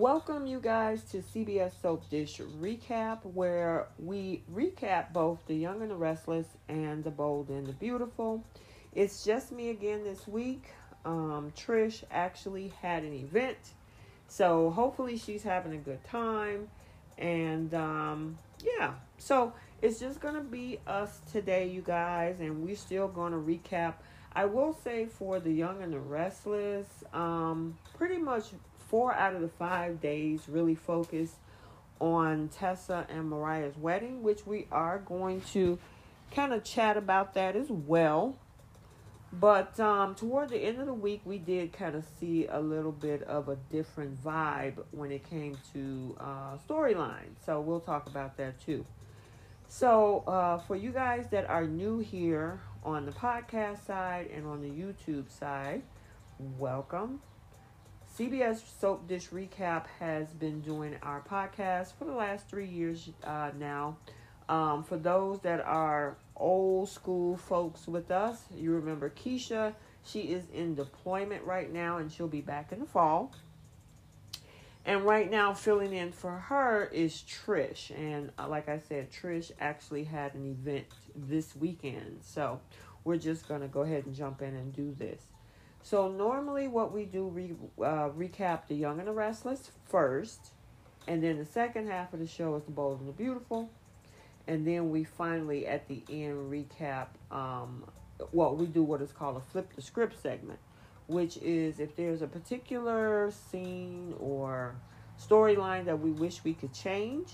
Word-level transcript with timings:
Welcome, 0.00 0.46
you 0.46 0.60
guys, 0.60 1.02
to 1.10 1.18
CBS 1.18 1.72
Soap 1.82 2.08
Dish 2.08 2.40
Recap, 2.58 3.18
where 3.22 3.88
we 3.98 4.42
recap 4.50 5.12
both 5.12 5.40
The 5.46 5.54
Young 5.54 5.82
and 5.82 5.90
the 5.90 5.94
Restless 5.94 6.46
and 6.70 7.04
The 7.04 7.10
Bold 7.10 7.50
and 7.50 7.66
the 7.66 7.74
Beautiful. 7.74 8.42
It's 8.94 9.22
just 9.26 9.52
me 9.52 9.68
again 9.68 10.02
this 10.02 10.26
week. 10.26 10.70
Um, 11.04 11.52
Trish 11.54 12.02
actually 12.10 12.72
had 12.80 13.02
an 13.02 13.12
event, 13.12 13.58
so 14.26 14.70
hopefully 14.70 15.18
she's 15.18 15.42
having 15.42 15.74
a 15.74 15.76
good 15.76 16.02
time. 16.04 16.70
And 17.18 17.74
um, 17.74 18.38
yeah, 18.64 18.94
so 19.18 19.52
it's 19.82 20.00
just 20.00 20.18
gonna 20.18 20.42
be 20.42 20.78
us 20.86 21.20
today, 21.30 21.68
you 21.68 21.82
guys, 21.82 22.40
and 22.40 22.64
we're 22.64 22.74
still 22.74 23.08
gonna 23.08 23.36
recap. 23.36 23.96
I 24.32 24.46
will 24.46 24.72
say 24.82 25.04
for 25.04 25.40
The 25.40 25.52
Young 25.52 25.82
and 25.82 25.92
the 25.92 26.00
Restless, 26.00 26.86
um, 27.12 27.76
pretty 27.98 28.16
much 28.16 28.44
four 28.90 29.14
out 29.14 29.34
of 29.34 29.40
the 29.40 29.48
five 29.48 30.00
days 30.00 30.42
really 30.48 30.74
focused 30.74 31.36
on 32.00 32.48
Tessa 32.48 33.06
and 33.08 33.30
Mariah's 33.30 33.76
wedding, 33.76 34.22
which 34.22 34.46
we 34.46 34.66
are 34.72 34.98
going 34.98 35.40
to 35.52 35.78
kind 36.34 36.52
of 36.52 36.64
chat 36.64 36.96
about 36.96 37.34
that 37.34 37.54
as 37.54 37.70
well. 37.70 38.36
But 39.32 39.78
um, 39.78 40.16
toward 40.16 40.48
the 40.48 40.58
end 40.58 40.80
of 40.80 40.86
the 40.86 40.94
week, 40.94 41.20
we 41.24 41.38
did 41.38 41.72
kind 41.72 41.94
of 41.94 42.04
see 42.18 42.46
a 42.48 42.58
little 42.58 42.90
bit 42.90 43.22
of 43.22 43.48
a 43.48 43.56
different 43.70 44.22
vibe 44.24 44.82
when 44.90 45.12
it 45.12 45.28
came 45.28 45.56
to 45.72 46.16
uh, 46.18 46.56
storyline. 46.68 47.36
So 47.46 47.60
we'll 47.60 47.80
talk 47.80 48.08
about 48.08 48.36
that 48.38 48.60
too. 48.60 48.84
So 49.68 50.24
uh, 50.26 50.58
for 50.58 50.74
you 50.74 50.90
guys 50.90 51.28
that 51.30 51.48
are 51.48 51.64
new 51.64 52.00
here 52.00 52.60
on 52.82 53.06
the 53.06 53.12
podcast 53.12 53.86
side 53.86 54.30
and 54.34 54.46
on 54.46 54.62
the 54.62 54.68
YouTube 54.68 55.30
side, 55.30 55.82
welcome. 56.58 57.20
CBS 58.20 58.60
Soap 58.78 59.08
Dish 59.08 59.28
Recap 59.30 59.86
has 59.98 60.28
been 60.28 60.60
doing 60.60 60.94
our 61.02 61.22
podcast 61.22 61.94
for 61.98 62.04
the 62.04 62.12
last 62.12 62.46
three 62.50 62.66
years 62.66 63.08
uh, 63.24 63.50
now. 63.58 63.96
Um, 64.46 64.84
for 64.84 64.98
those 64.98 65.40
that 65.40 65.62
are 65.62 66.18
old 66.36 66.90
school 66.90 67.38
folks 67.38 67.88
with 67.88 68.10
us, 68.10 68.42
you 68.54 68.72
remember 68.72 69.08
Keisha. 69.08 69.72
She 70.04 70.20
is 70.34 70.44
in 70.52 70.74
deployment 70.74 71.44
right 71.44 71.72
now 71.72 71.96
and 71.96 72.12
she'll 72.12 72.28
be 72.28 72.42
back 72.42 72.72
in 72.72 72.80
the 72.80 72.84
fall. 72.84 73.32
And 74.84 75.06
right 75.06 75.30
now, 75.30 75.54
filling 75.54 75.94
in 75.94 76.12
for 76.12 76.32
her 76.32 76.90
is 76.92 77.24
Trish. 77.26 77.90
And 77.98 78.32
uh, 78.38 78.48
like 78.48 78.68
I 78.68 78.80
said, 78.80 79.10
Trish 79.10 79.50
actually 79.58 80.04
had 80.04 80.34
an 80.34 80.44
event 80.44 80.88
this 81.16 81.56
weekend. 81.56 82.18
So 82.20 82.60
we're 83.02 83.16
just 83.16 83.48
going 83.48 83.62
to 83.62 83.68
go 83.68 83.80
ahead 83.80 84.04
and 84.04 84.14
jump 84.14 84.42
in 84.42 84.54
and 84.54 84.74
do 84.74 84.92
this. 84.92 85.22
So 85.82 86.08
normally 86.08 86.68
what 86.68 86.92
we 86.92 87.04
do, 87.04 87.28
re, 87.28 87.54
uh, 87.78 88.10
recap 88.10 88.66
The 88.68 88.74
Young 88.74 88.98
and 88.98 89.08
the 89.08 89.12
Restless 89.12 89.70
first, 89.88 90.52
and 91.08 91.22
then 91.22 91.38
the 91.38 91.44
second 91.44 91.88
half 91.88 92.12
of 92.12 92.20
the 92.20 92.26
show 92.26 92.54
is 92.56 92.64
The 92.64 92.70
Bold 92.70 93.00
and 93.00 93.08
the 93.08 93.12
Beautiful, 93.12 93.70
and 94.46 94.66
then 94.66 94.90
we 94.90 95.04
finally 95.04 95.66
at 95.66 95.88
the 95.88 96.02
end 96.10 96.52
recap, 96.52 97.06
um, 97.30 97.84
well, 98.32 98.54
we 98.54 98.66
do 98.66 98.82
what 98.82 99.00
is 99.00 99.10
called 99.10 99.36
a 99.36 99.40
flip 99.40 99.72
the 99.74 99.82
script 99.82 100.20
segment, 100.20 100.58
which 101.06 101.38
is 101.38 101.80
if 101.80 101.96
there's 101.96 102.22
a 102.22 102.26
particular 102.26 103.30
scene 103.30 104.14
or 104.20 104.76
storyline 105.18 105.84
that 105.86 105.98
we 105.98 106.10
wish 106.10 106.44
we 106.44 106.52
could 106.52 106.72
change, 106.72 107.32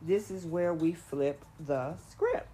this 0.00 0.30
is 0.30 0.46
where 0.46 0.72
we 0.72 0.92
flip 0.92 1.44
the 1.58 1.94
script. 2.08 2.48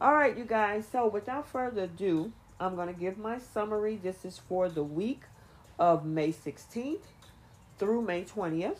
All 0.00 0.12
right, 0.12 0.36
you 0.36 0.44
guys, 0.44 0.86
so 0.90 1.06
without 1.06 1.46
further 1.46 1.84
ado, 1.84 2.32
I'm 2.62 2.76
going 2.76 2.94
to 2.94 2.98
give 2.98 3.18
my 3.18 3.38
summary. 3.38 3.98
This 4.00 4.24
is 4.24 4.38
for 4.38 4.68
the 4.68 4.84
week 4.84 5.22
of 5.80 6.04
May 6.04 6.32
16th 6.32 7.02
through 7.76 8.02
May 8.02 8.22
20th. 8.22 8.76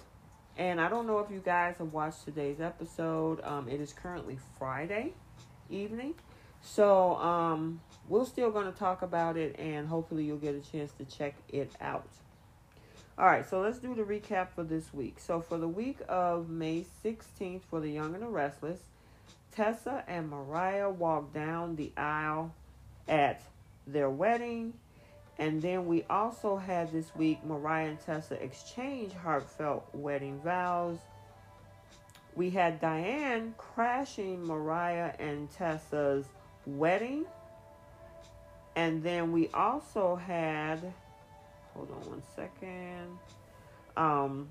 And 0.57 0.81
I 0.81 0.89
don't 0.89 1.09
know 1.09 1.19
if 1.19 1.33
you 1.33 1.43
guys 1.45 1.79
have 1.79 1.93
watched 1.93 2.25
today's 2.25 2.61
episode. 2.61 3.43
Um, 3.43 3.69
it 3.69 3.81
is 3.81 3.93
currently 3.93 4.39
Friday 4.57 5.15
evening. 5.69 6.15
So 6.61 7.17
um, 7.17 7.81
we're 8.09 8.25
still 8.25 8.53
going 8.53 8.67
to 8.73 8.79
talk 8.79 9.03
about 9.03 9.37
it 9.37 9.59
and 9.59 9.89
hopefully 9.89 10.27
you'll 10.27 10.37
get 10.37 10.55
a 10.55 10.61
chance 10.61 10.93
to 10.93 11.05
check 11.05 11.35
it 11.49 11.73
out. 11.81 12.09
All 13.19 13.27
right, 13.27 13.49
so 13.49 13.61
let's 13.61 13.79
do 13.79 13.97
the 13.97 14.03
recap 14.03 14.51
for 14.55 14.63
this 14.63 14.95
week. 14.95 15.17
So 15.19 15.41
for 15.41 15.59
the 15.59 15.67
week 15.67 15.99
of 16.09 16.49
May 16.49 16.87
16th 17.05 17.63
for 17.69 17.81
The 17.81 17.91
Young 17.91 18.15
and 18.15 18.23
the 18.23 18.29
Restless, 18.29 18.79
Tessa 19.51 20.05
and 20.07 20.31
Mariah 20.31 20.89
walk 20.89 21.35
down 21.35 21.75
the 21.75 21.91
aisle 21.97 22.55
at 23.09 23.43
their 23.87 24.11
wedding. 24.11 24.75
And 25.39 25.61
then 25.61 25.87
we 25.87 26.05
also 26.11 26.57
had 26.57 26.93
this 26.93 27.15
week 27.17 27.45
Mariah 27.45 27.89
and 27.89 28.01
Tessa 28.01 28.35
exchange 28.43 29.13
heartfelt 29.13 29.89
wedding 29.93 30.41
vows. 30.41 30.99
We 32.35 32.51
had 32.51 32.81
Diane 32.81 33.55
crashing 33.59 34.47
Mariah 34.47 35.13
and 35.19 35.51
Tessa's 35.51 36.27
wedding. 36.67 37.25
And 38.77 39.03
then 39.03 39.33
we 39.33 39.49
also 39.49 40.17
had, 40.17 40.79
hold 41.75 41.91
on 41.91 42.11
one 42.11 42.23
second, 42.35 43.19
um, 43.97 44.49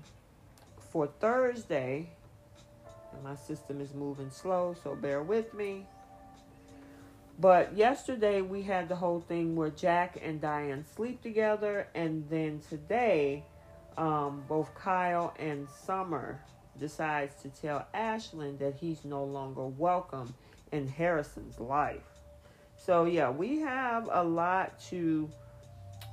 for 0.90 1.06
Thursday, 1.06 2.08
and 3.12 3.22
my 3.24 3.34
system 3.34 3.80
is 3.80 3.94
moving 3.94 4.30
slow, 4.30 4.76
so 4.82 4.94
bear 4.94 5.22
with 5.22 5.52
me. 5.54 5.86
But 7.38 7.76
yesterday 7.76 8.40
we 8.40 8.62
had 8.62 8.88
the 8.88 8.96
whole 8.96 9.20
thing 9.20 9.56
where 9.56 9.70
Jack 9.70 10.18
and 10.22 10.40
Diane 10.40 10.84
sleep 10.94 11.22
together, 11.22 11.88
and 11.94 12.28
then 12.28 12.60
today, 12.68 13.44
um, 13.96 14.44
both 14.48 14.74
Kyle 14.74 15.34
and 15.38 15.68
Summer 15.68 16.40
decides 16.78 17.40
to 17.42 17.48
tell 17.48 17.86
Ashland 17.94 18.58
that 18.60 18.74
he's 18.74 19.04
no 19.04 19.24
longer 19.24 19.66
welcome 19.66 20.34
in 20.72 20.88
Harrison's 20.88 21.58
life. 21.58 22.00
So 22.76 23.04
yeah, 23.04 23.30
we 23.30 23.60
have 23.60 24.08
a 24.10 24.22
lot 24.22 24.78
to 24.90 25.30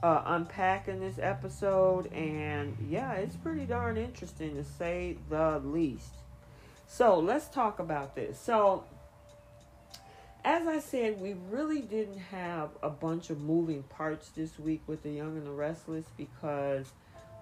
uh, 0.03 0.23
unpack 0.25 0.87
in 0.87 0.99
this 0.99 1.19
episode, 1.19 2.11
and 2.13 2.77
yeah, 2.89 3.13
it's 3.13 3.35
pretty 3.35 3.65
darn 3.65 3.97
interesting 3.97 4.55
to 4.55 4.63
say 4.63 5.17
the 5.29 5.59
least. 5.63 6.15
So 6.87 7.19
let's 7.19 7.47
talk 7.49 7.79
about 7.79 8.15
this. 8.15 8.39
So 8.39 8.83
as 10.49 10.65
I 10.65 10.79
said, 10.79 11.21
we 11.21 11.35
really 11.51 11.81
didn't 11.81 12.17
have 12.17 12.71
a 12.81 12.89
bunch 12.89 13.29
of 13.29 13.39
moving 13.39 13.83
parts 13.83 14.29
this 14.29 14.57
week 14.57 14.81
with 14.87 15.03
The 15.03 15.11
Young 15.11 15.37
and 15.37 15.45
the 15.45 15.51
Restless 15.51 16.05
because, 16.17 16.87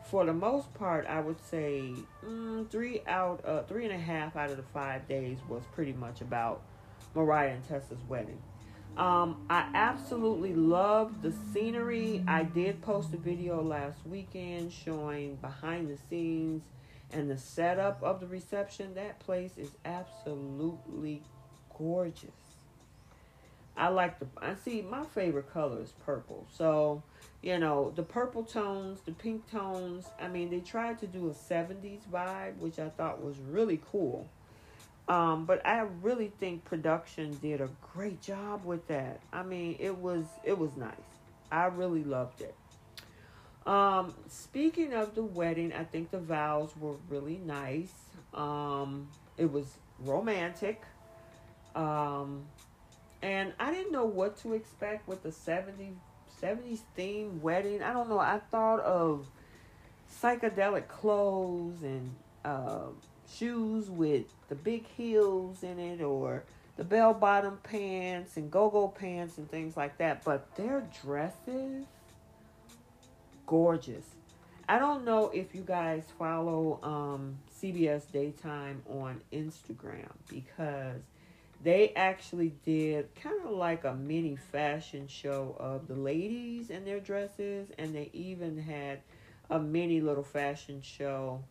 for 0.04 0.26
the 0.26 0.34
most 0.34 0.74
part, 0.74 1.08
I 1.08 1.22
would 1.22 1.40
say 1.50 1.94
mm, 2.26 2.70
three 2.70 3.04
out, 3.08 3.46
uh, 3.46 3.64
three 3.64 3.86
and 3.86 3.94
a 3.94 3.98
half 3.98 4.36
out 4.36 4.50
of 4.50 4.58
the 4.58 4.64
five 4.74 5.08
days 5.08 5.38
was 5.48 5.64
pretty 5.74 5.94
much 5.94 6.20
about 6.20 6.64
Mariah 7.16 7.54
and 7.54 7.66
Tessa's 7.66 8.04
wedding. 8.10 8.42
Um, 8.98 9.46
I 9.50 9.70
absolutely 9.74 10.54
loved 10.54 11.22
the 11.22 11.32
scenery. 11.54 12.26
I 12.28 12.44
did 12.44 12.82
post 12.82 13.14
a 13.14 13.18
video 13.18 13.62
last 13.64 14.00
weekend 14.06 14.74
showing 14.74 15.38
behind 15.38 15.90
the 15.90 15.98
scenes 16.10 16.62
and 17.14 17.32
the 17.32 17.38
setup 17.38 18.04
of 18.04 18.20
the 18.20 18.28
reception. 18.28 18.96
That 18.96 19.18
place 19.22 19.58
is 19.58 19.72
absolutely 19.86 21.24
gorgeous. 21.78 22.47
I 23.78 23.90
like 23.90 24.20
the 24.20 24.28
I 24.42 24.56
see 24.56 24.82
my 24.82 25.04
favorite 25.04 25.54
color 25.54 25.82
is 25.82 25.94
purple. 26.06 26.48
So, 26.52 27.04
you 27.42 27.60
know, 27.60 27.94
the 27.96 28.04
purple 28.04 28.44
tones, 28.44 29.02
the 29.02 29.12
pink 29.12 29.50
tones, 29.52 30.08
I 30.20 30.28
mean, 30.28 30.50
they 30.50 30.60
tried 30.60 31.00
to 31.00 31.08
do 31.08 31.30
a 31.30 31.34
70s 31.34 32.02
vibe, 32.12 32.58
which 32.58 32.80
I 32.80 32.90
thought 32.90 33.24
was 33.24 33.38
really 33.38 33.80
cool. 33.92 34.28
Um, 35.08 35.46
but 35.46 35.66
I 35.66 35.86
really 36.02 36.34
think 36.40 36.66
production 36.66 37.38
did 37.42 37.62
a 37.62 37.70
great 37.94 38.22
job 38.22 38.66
with 38.66 38.88
that. 38.88 39.22
I 39.32 39.44
mean, 39.44 39.78
it 39.80 39.96
was 39.96 40.26
it 40.44 40.58
was 40.58 40.76
nice. 40.76 40.96
I 41.52 41.66
really 41.66 42.04
loved 42.04 42.42
it. 42.42 42.56
Um, 43.66 44.14
speaking 44.28 44.94
of 44.94 45.14
the 45.14 45.24
wedding, 45.24 45.74
I 45.74 45.84
think 45.84 46.10
the 46.12 46.20
vows 46.20 46.72
were 46.80 46.96
really 47.10 47.38
nice. 47.46 47.94
Um, 48.34 49.10
it 49.38 49.52
was 49.52 49.66
romantic. 50.00 50.82
Um, 51.76 52.46
and 53.22 53.54
I 53.60 53.72
didn't 53.72 53.92
know 53.92 54.06
what 54.06 54.38
to 54.38 54.54
expect 54.54 55.08
with 55.08 55.24
the 55.24 55.30
70s, 55.30 55.96
70s 56.42 56.82
theme 56.96 57.42
wedding. 57.42 57.82
I 57.82 57.94
don't 57.94 58.10
know. 58.10 58.20
I 58.20 58.40
thought 58.52 58.80
of 58.82 59.28
psychedelic 60.22 60.88
clothes 60.88 61.82
and 61.82 62.14
uh, 62.46 62.88
shoes 63.30 63.90
with 63.90 64.26
the 64.50 64.56
big 64.56 64.86
heels 64.88 65.64
in 65.64 65.80
it, 65.80 66.02
or 66.02 66.44
the 66.78 66.84
bell 66.84 67.14
bottom 67.14 67.58
pants 67.64 68.38
and 68.38 68.52
go 68.52 68.70
go 68.70 68.88
pants 68.88 69.38
and 69.38 69.50
things 69.50 69.76
like 69.76 69.98
that. 69.98 70.24
But 70.24 70.56
their 70.56 70.88
dresses, 71.02 71.86
gorgeous. 73.46 74.06
I 74.70 74.80
don't 74.80 75.06
know 75.06 75.30
if 75.34 75.56
you 75.56 75.62
guys 75.62 76.04
follow 76.20 76.80
um, 76.84 77.38
CBS 77.62 78.12
Daytime 78.12 78.84
on 78.90 79.22
Instagram 79.32 80.12
because 80.30 81.02
they 81.64 81.92
actually 81.96 82.54
did 82.64 83.10
kind 83.16 83.40
of 83.46 83.52
like 83.52 83.84
a 83.84 83.94
mini 83.94 84.36
fashion 84.36 85.08
show 85.08 85.56
of 85.60 85.88
the 85.88 85.96
ladies 85.96 86.70
and 86.70 86.86
their 86.86 87.00
dresses, 87.00 87.70
and 87.78 87.96
they 87.96 88.10
even 88.14 88.58
had 88.58 89.02
a 89.50 89.60
mini 89.60 90.02
little 90.02 90.24
fashion 90.24 90.82
show 90.82 91.44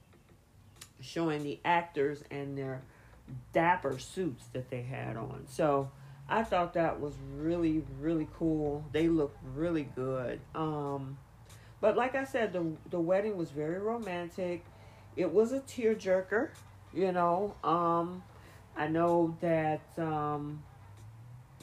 showing 1.01 1.43
the 1.43 1.59
actors 1.65 2.23
and 2.31 2.57
their 2.57 2.83
dapper 3.53 3.99
suits 3.99 4.47
that 4.53 4.71
they 4.71 4.83
had 4.83 5.17
on. 5.17 5.45
So 5.49 5.91
I 6.29 6.43
thought 6.43 6.75
that 6.75 7.01
was 7.01 7.15
really, 7.37 7.83
really 8.01 8.29
cool. 8.39 8.85
They 8.93 9.09
looked 9.09 9.39
really 9.55 9.89
good. 9.95 10.41
Um, 10.55 11.19
but 11.81 11.97
like 11.97 12.15
I 12.15 12.25
said, 12.25 12.53
the 12.53 12.65
the 12.91 13.01
wedding 13.01 13.37
was 13.37 13.51
very 13.51 13.79
romantic. 13.79 14.65
It 15.17 15.33
was 15.33 15.53
a 15.53 15.61
tearjerker, 15.61 16.51
you 16.93 17.13
know. 17.13 17.55
Um, 17.63 18.23
I 18.77 18.89
know 18.89 19.37
that 19.41 19.83
um, 19.99 20.63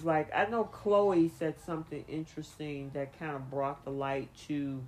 like 0.04 0.30
I 0.36 0.46
know 0.46 0.64
Chloe 0.66 1.30
said 1.30 1.56
something 1.60 2.04
interesting 2.08 2.92
that 2.94 3.18
kind 3.18 3.36
of 3.36 3.50
brought 3.50 3.84
the 3.84 3.92
light 3.92 4.30
to 4.48 4.82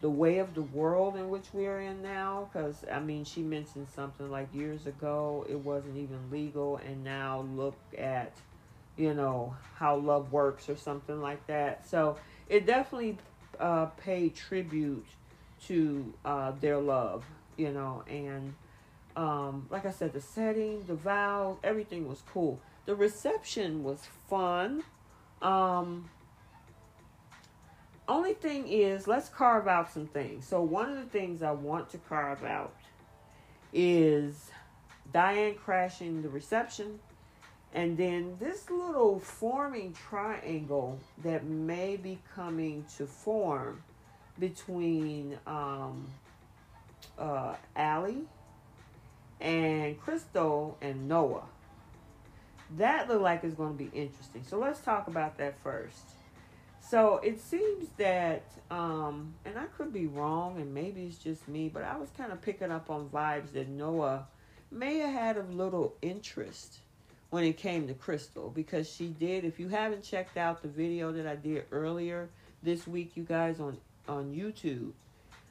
the 0.00 0.10
way 0.10 0.38
of 0.38 0.54
the 0.54 0.62
world 0.62 1.16
in 1.16 1.30
which 1.30 1.46
we 1.52 1.66
are 1.66 1.78
in 1.78 2.02
now 2.02 2.48
because 2.52 2.84
i 2.90 2.98
mean 2.98 3.24
she 3.24 3.40
mentioned 3.40 3.86
something 3.94 4.28
like 4.32 4.52
years 4.52 4.84
ago 4.88 5.46
it 5.48 5.54
wasn't 5.54 5.96
even 5.96 6.18
legal 6.28 6.78
and 6.78 7.04
now 7.04 7.46
look 7.54 7.76
at 7.96 8.32
you 8.96 9.14
know 9.14 9.56
how 9.76 9.96
love 9.96 10.32
works 10.32 10.68
or 10.68 10.76
something 10.76 11.20
like 11.20 11.46
that. 11.46 11.88
So 11.88 12.16
it 12.48 12.66
definitely 12.66 13.18
uh, 13.58 13.86
paid 13.86 14.34
tribute 14.34 15.06
to 15.66 16.12
uh, 16.24 16.52
their 16.60 16.78
love 16.78 17.24
you 17.56 17.70
know 17.70 18.02
and 18.08 18.54
um, 19.16 19.66
like 19.70 19.86
i 19.86 19.90
said 19.90 20.12
the 20.12 20.20
setting 20.20 20.84
the 20.86 20.94
vows 20.94 21.56
everything 21.62 22.08
was 22.08 22.22
cool 22.32 22.60
the 22.86 22.94
reception 22.94 23.82
was 23.84 24.00
fun 24.28 24.82
um, 25.42 26.08
only 28.08 28.34
thing 28.34 28.68
is, 28.68 29.06
let's 29.06 29.28
carve 29.28 29.68
out 29.68 29.92
some 29.92 30.06
things. 30.06 30.46
So, 30.46 30.60
one 30.60 30.90
of 30.90 30.96
the 30.96 31.10
things 31.10 31.42
I 31.42 31.52
want 31.52 31.90
to 31.90 31.98
carve 31.98 32.44
out 32.44 32.74
is 33.72 34.50
Diane 35.12 35.54
crashing 35.54 36.22
the 36.22 36.28
reception, 36.28 36.98
and 37.72 37.96
then 37.96 38.36
this 38.38 38.68
little 38.70 39.18
forming 39.18 39.94
triangle 39.94 40.98
that 41.22 41.44
may 41.44 41.96
be 41.96 42.18
coming 42.34 42.84
to 42.96 43.06
form 43.06 43.82
between 44.38 45.38
um, 45.46 46.06
uh, 47.18 47.54
Allie 47.76 48.24
and 49.42 50.00
Crystal 50.00 50.78
and 50.80 51.08
Noah. 51.08 51.42
That 52.78 53.08
look 53.08 53.20
like 53.20 53.44
is 53.44 53.54
going 53.54 53.76
to 53.76 53.84
be 53.84 53.90
interesting. 53.96 54.44
So 54.48 54.58
let's 54.58 54.80
talk 54.80 55.08
about 55.08 55.36
that 55.38 55.54
first. 55.62 56.02
So 56.80 57.18
it 57.18 57.40
seems 57.40 57.88
that, 57.98 58.44
um, 58.70 59.34
and 59.44 59.58
I 59.58 59.64
could 59.76 59.92
be 59.92 60.06
wrong, 60.06 60.58
and 60.58 60.72
maybe 60.72 61.02
it's 61.02 61.18
just 61.18 61.46
me, 61.48 61.68
but 61.68 61.84
I 61.84 61.96
was 61.96 62.08
kind 62.16 62.32
of 62.32 62.40
picking 62.40 62.70
up 62.70 62.90
on 62.90 63.08
vibes 63.08 63.52
that 63.52 63.68
Noah 63.68 64.26
may 64.70 64.98
have 64.98 65.12
had 65.12 65.36
a 65.36 65.42
little 65.42 65.94
interest 66.00 66.78
when 67.30 67.44
it 67.44 67.56
came 67.56 67.86
to 67.88 67.94
Crystal 67.94 68.50
because 68.50 68.90
she 68.90 69.08
did. 69.08 69.44
If 69.44 69.58
you 69.60 69.68
haven't 69.68 70.02
checked 70.02 70.36
out 70.36 70.62
the 70.62 70.68
video 70.68 71.12
that 71.12 71.26
I 71.26 71.36
did 71.36 71.64
earlier 71.70 72.30
this 72.62 72.86
week, 72.86 73.12
you 73.16 73.24
guys 73.24 73.60
on 73.60 73.78
on 74.08 74.34
YouTube, 74.34 74.92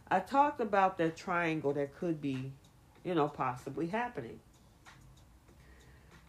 I 0.10 0.20
talked 0.20 0.60
about 0.60 0.98
that 0.98 1.16
triangle 1.16 1.72
that 1.74 1.96
could 1.98 2.22
be, 2.22 2.52
you 3.04 3.16
know, 3.16 3.28
possibly 3.28 3.88
happening. 3.88 4.40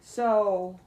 So 0.01 0.79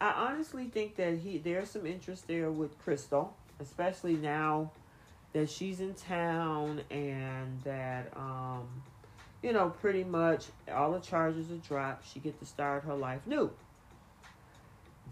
I 0.00 0.10
honestly 0.12 0.66
think 0.66 0.96
that 0.96 1.18
he 1.18 1.38
there's 1.38 1.70
some 1.70 1.86
interest 1.86 2.26
there 2.26 2.50
with 2.50 2.78
Crystal, 2.78 3.36
especially 3.60 4.14
now 4.14 4.72
that 5.32 5.50
she's 5.50 5.80
in 5.80 5.94
town 5.94 6.80
and 6.90 7.60
that 7.62 8.12
um 8.16 8.82
you 9.42 9.52
know 9.52 9.70
pretty 9.70 10.02
much 10.02 10.46
all 10.72 10.92
the 10.92 11.00
charges 11.00 11.50
are 11.50 11.56
dropped. 11.56 12.10
She 12.10 12.20
get 12.20 12.38
to 12.40 12.46
start 12.46 12.84
her 12.84 12.94
life 12.94 13.26
new. 13.26 13.50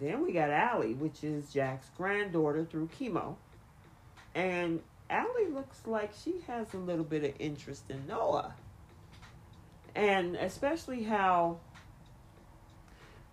Then 0.00 0.24
we 0.24 0.32
got 0.32 0.50
Allie, 0.50 0.94
which 0.94 1.24
is 1.24 1.52
Jack's 1.52 1.90
granddaughter 1.96 2.64
through 2.64 2.88
Keemo. 2.98 3.34
And 4.34 4.80
Allie 5.10 5.48
looks 5.52 5.86
like 5.86 6.12
she 6.22 6.36
has 6.46 6.72
a 6.72 6.78
little 6.78 7.04
bit 7.04 7.24
of 7.24 7.32
interest 7.40 7.84
in 7.90 8.06
Noah. 8.06 8.54
And 9.94 10.36
especially 10.36 11.02
how 11.02 11.58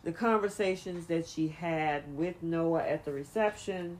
the 0.03 0.11
conversations 0.11 1.07
that 1.07 1.27
she 1.27 1.47
had 1.47 2.15
with 2.15 2.41
Noah 2.41 2.83
at 2.83 3.05
the 3.05 3.11
reception, 3.11 3.99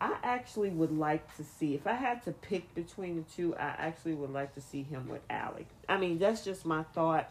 I 0.00 0.16
actually 0.22 0.70
would 0.70 0.96
like 0.96 1.36
to 1.36 1.44
see, 1.44 1.74
if 1.74 1.86
I 1.86 1.94
had 1.94 2.22
to 2.24 2.32
pick 2.32 2.74
between 2.74 3.16
the 3.16 3.22
two, 3.22 3.54
I 3.56 3.74
actually 3.78 4.14
would 4.14 4.32
like 4.32 4.54
to 4.54 4.60
see 4.60 4.82
him 4.82 5.08
with 5.08 5.22
Allie. 5.30 5.66
I 5.88 5.96
mean, 5.96 6.18
that's 6.18 6.44
just 6.44 6.64
my 6.64 6.82
thought. 6.94 7.30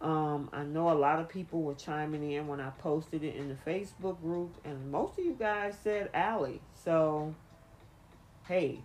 Um, 0.00 0.50
I 0.52 0.64
know 0.64 0.90
a 0.90 0.92
lot 0.92 1.18
of 1.18 1.28
people 1.28 1.62
were 1.62 1.74
chiming 1.74 2.30
in 2.30 2.46
when 2.46 2.60
I 2.60 2.70
posted 2.70 3.24
it 3.24 3.36
in 3.36 3.48
the 3.48 3.70
Facebook 3.70 4.20
group, 4.20 4.54
and 4.64 4.90
most 4.90 5.18
of 5.18 5.24
you 5.24 5.36
guys 5.38 5.76
said 5.82 6.10
Allie. 6.12 6.60
So, 6.84 7.34
hey, 8.46 8.80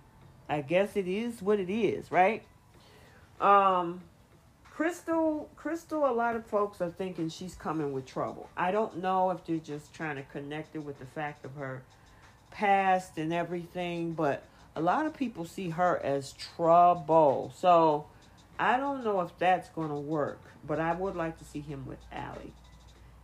I 0.47 0.61
guess 0.61 0.95
it 0.95 1.07
is 1.07 1.41
what 1.41 1.59
it 1.59 1.69
is, 1.69 2.11
right? 2.11 2.43
Um, 3.41 4.01
Crystal, 4.79 5.49
Crystal, 5.57 6.09
a 6.09 6.13
lot 6.13 6.37
of 6.37 6.45
folks 6.45 6.79
are 6.79 6.89
thinking 6.89 7.27
she's 7.27 7.53
coming 7.53 7.91
with 7.91 8.05
trouble. 8.05 8.49
I 8.55 8.71
don't 8.71 8.99
know 9.03 9.29
if 9.31 9.45
they're 9.45 9.57
just 9.57 9.93
trying 9.93 10.15
to 10.15 10.21
connect 10.21 10.73
it 10.73 10.79
with 10.79 10.99
the 10.99 11.05
fact 11.05 11.43
of 11.43 11.55
her 11.55 11.83
past 12.49 13.17
and 13.17 13.33
everything, 13.33 14.13
but 14.13 14.41
a 14.77 14.81
lot 14.81 15.05
of 15.05 15.13
people 15.13 15.43
see 15.43 15.71
her 15.71 15.99
as 16.01 16.31
trouble. 16.31 17.51
So 17.57 18.05
I 18.57 18.77
don't 18.77 19.03
know 19.03 19.19
if 19.19 19.37
that's 19.37 19.67
going 19.67 19.89
to 19.89 19.95
work, 19.95 20.39
but 20.65 20.79
I 20.79 20.93
would 20.93 21.17
like 21.17 21.37
to 21.39 21.43
see 21.43 21.59
him 21.59 21.85
with 21.85 21.99
Allie. 22.13 22.53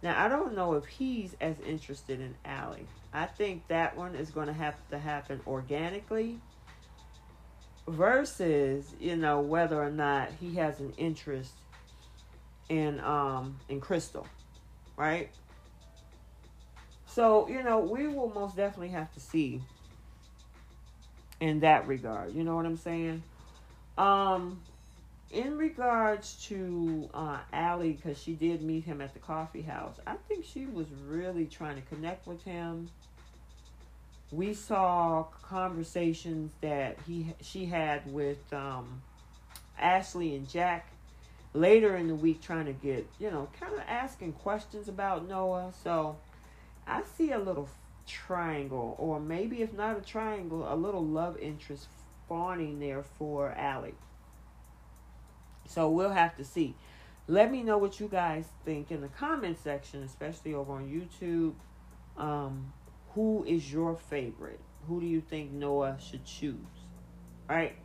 Now, 0.04 0.22
I 0.22 0.28
don't 0.28 0.58
know 0.58 0.74
if 0.74 0.86
he's 0.86 1.38
as 1.40 1.56
interested 1.66 2.20
in 2.20 2.36
Allie. 2.44 2.88
I 3.14 3.28
think 3.28 3.66
that 3.70 3.96
one 3.96 4.16
is 4.16 4.30
going 4.30 4.48
to 4.48 4.54
have 4.54 4.76
to 4.90 5.00
happen 5.00 5.40
organically 5.48 6.42
versus 7.88 8.94
you 9.00 9.16
know 9.16 9.40
whether 9.42 9.82
or 9.82 9.92
not 9.92 10.30
he 10.40 10.56
has 10.56 10.80
an 10.80 10.94
interest 10.98 11.54
in 12.70 13.00
um 13.02 13.60
in 13.70 13.80
crystal 13.80 14.28
right? 14.98 15.30
So 17.06 17.48
you 17.48 17.64
know 17.64 17.80
we 17.80 18.08
will 18.08 18.32
most 18.34 18.56
definitely 18.56 18.90
have 18.90 19.14
to 19.14 19.20
see 19.20 19.62
in 21.40 21.60
that 21.62 21.88
regard. 21.88 22.34
You 22.34 22.44
know 22.44 22.56
what 22.56 22.66
i'm 22.66 22.78
saying? 22.78 23.24
Um 23.98 24.62
in 25.32 25.58
regards 25.58 26.36
to 26.48 27.10
uh 27.14 27.40
Allie, 27.52 27.94
because 27.94 28.22
she 28.22 28.34
did 28.34 28.62
meet 28.62 28.84
him 28.84 29.02
at 29.02 29.14
the 29.14 29.20
coffee 29.20 29.62
house, 29.62 30.00
I 30.06 30.16
think 30.28 30.46
she 30.46 30.66
was 30.66 30.88
really 31.08 31.46
trying 31.46 31.76
to 31.76 31.82
connect 31.82 32.28
with 32.28 32.44
him 32.44 32.90
we 34.32 34.54
saw 34.54 35.24
conversations 35.44 36.52
that 36.62 36.98
he 37.06 37.34
she 37.42 37.66
had 37.66 38.12
with 38.12 38.52
um, 38.54 39.02
Ashley 39.80 40.36
and 40.36 40.50
Jack 40.50 40.92
later 41.54 41.96
in 41.96 42.08
the 42.08 42.16
week 42.16 42.42
trying 42.42 42.66
to 42.66 42.74
get, 42.74 43.08
you 43.20 43.32
know, 43.32 43.48
kind 43.60 43.74
of 43.74 43.82
asking 43.88 44.34
questions 44.34 44.88
about 44.88 45.28
Noah. 45.28 45.74
So 45.84 46.18
I 46.86 47.04
see 47.18 47.32
a 47.32 47.40
little 47.40 47.70
triangle, 48.06 48.96
or 49.00 49.20
maybe 49.20 49.62
if 49.62 49.74
not 49.74 49.98
a 49.98 50.02
triangle, 50.02 50.72
a 50.72 50.76
little 50.76 51.04
love 51.04 51.38
interest 51.38 51.88
fawning 52.28 52.80
there 52.80 53.04
for 53.04 53.52
Allie. 53.52 53.96
So 55.68 55.90
we'll 55.90 56.12
have 56.12 56.36
to 56.38 56.44
see. 56.44 56.76
Let 57.28 57.52
me 57.52 57.64
know 57.64 57.78
what 57.78 58.00
you 58.00 58.08
guys 58.08 58.46
think 58.66 58.92
in 58.92 59.02
the 59.02 59.08
comment 59.08 59.58
section, 59.64 60.04
especially 60.04 60.54
over 60.54 60.74
on 60.74 60.88
YouTube. 60.88 61.54
Um, 62.22 62.72
who 63.16 63.46
is 63.48 63.72
your 63.72 63.96
favorite? 63.96 64.60
Who 64.88 65.00
do 65.00 65.08
you 65.08 65.22
think 65.22 65.52
Noah 65.52 65.98
should 66.00 66.26
choose? 66.26 66.56
Right? 67.50 67.78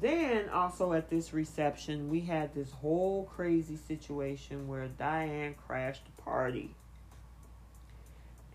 Then 0.00 0.48
also 0.50 0.92
at 0.92 1.08
this 1.08 1.32
reception, 1.32 2.10
we 2.10 2.20
had 2.20 2.54
this 2.54 2.70
whole 2.70 3.24
crazy 3.24 3.76
situation 3.76 4.68
where 4.68 4.88
Diane 4.88 5.54
crashed 5.66 6.04
the 6.04 6.22
party. 6.22 6.74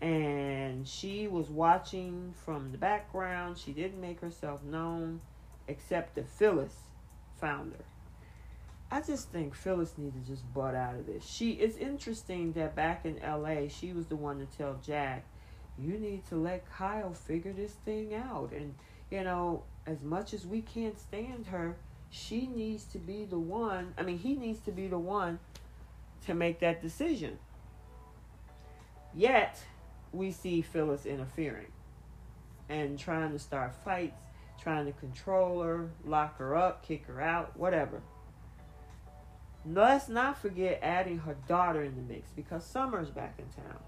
And 0.00 0.86
she 0.86 1.26
was 1.26 1.48
watching 1.48 2.34
from 2.44 2.70
the 2.70 2.78
background. 2.78 3.58
She 3.58 3.72
didn't 3.72 4.00
make 4.00 4.20
herself 4.20 4.62
known, 4.62 5.20
except 5.66 6.14
that 6.14 6.28
Phyllis 6.28 6.74
found 7.40 7.72
her. 7.72 7.84
I 8.90 9.00
just 9.00 9.30
think 9.30 9.54
Phyllis 9.54 9.94
needs 9.98 10.14
to 10.14 10.20
just 10.20 10.42
butt 10.54 10.74
out 10.74 10.94
of 10.94 11.06
this. 11.06 11.26
She 11.26 11.52
it's 11.52 11.76
interesting 11.76 12.52
that 12.52 12.76
back 12.76 13.04
in 13.04 13.18
LA 13.20 13.68
she 13.68 13.92
was 13.92 14.06
the 14.06 14.16
one 14.16 14.38
to 14.38 14.46
tell 14.56 14.78
Jack, 14.84 15.24
you 15.78 15.98
need 15.98 16.26
to 16.28 16.36
let 16.36 16.70
Kyle 16.70 17.12
figure 17.12 17.52
this 17.52 17.72
thing 17.84 18.14
out. 18.14 18.52
And, 18.52 18.74
you 19.10 19.24
know, 19.24 19.64
as 19.86 20.02
much 20.02 20.32
as 20.32 20.46
we 20.46 20.60
can't 20.60 20.98
stand 20.98 21.46
her, 21.46 21.76
she 22.10 22.46
needs 22.46 22.84
to 22.84 22.98
be 22.98 23.24
the 23.24 23.38
one 23.38 23.92
I 23.98 24.02
mean 24.02 24.18
he 24.18 24.34
needs 24.34 24.60
to 24.60 24.70
be 24.70 24.86
the 24.86 24.98
one 24.98 25.40
to 26.26 26.34
make 26.34 26.60
that 26.60 26.80
decision. 26.80 27.38
Yet 29.14 29.58
we 30.12 30.30
see 30.30 30.62
Phyllis 30.62 31.06
interfering 31.06 31.72
and 32.68 32.98
trying 32.98 33.32
to 33.32 33.38
start 33.38 33.74
fights, 33.84 34.20
trying 34.60 34.86
to 34.86 34.92
control 34.92 35.62
her, 35.62 35.90
lock 36.04 36.38
her 36.38 36.56
up, 36.56 36.86
kick 36.86 37.06
her 37.06 37.20
out, 37.20 37.56
whatever. 37.56 38.00
Let's 39.68 40.08
not 40.08 40.38
forget 40.38 40.78
adding 40.82 41.18
her 41.18 41.36
daughter 41.48 41.82
in 41.82 41.96
the 41.96 42.02
mix 42.02 42.30
because 42.30 42.64
Summer's 42.64 43.10
back 43.10 43.34
in 43.38 43.46
town. 43.62 43.80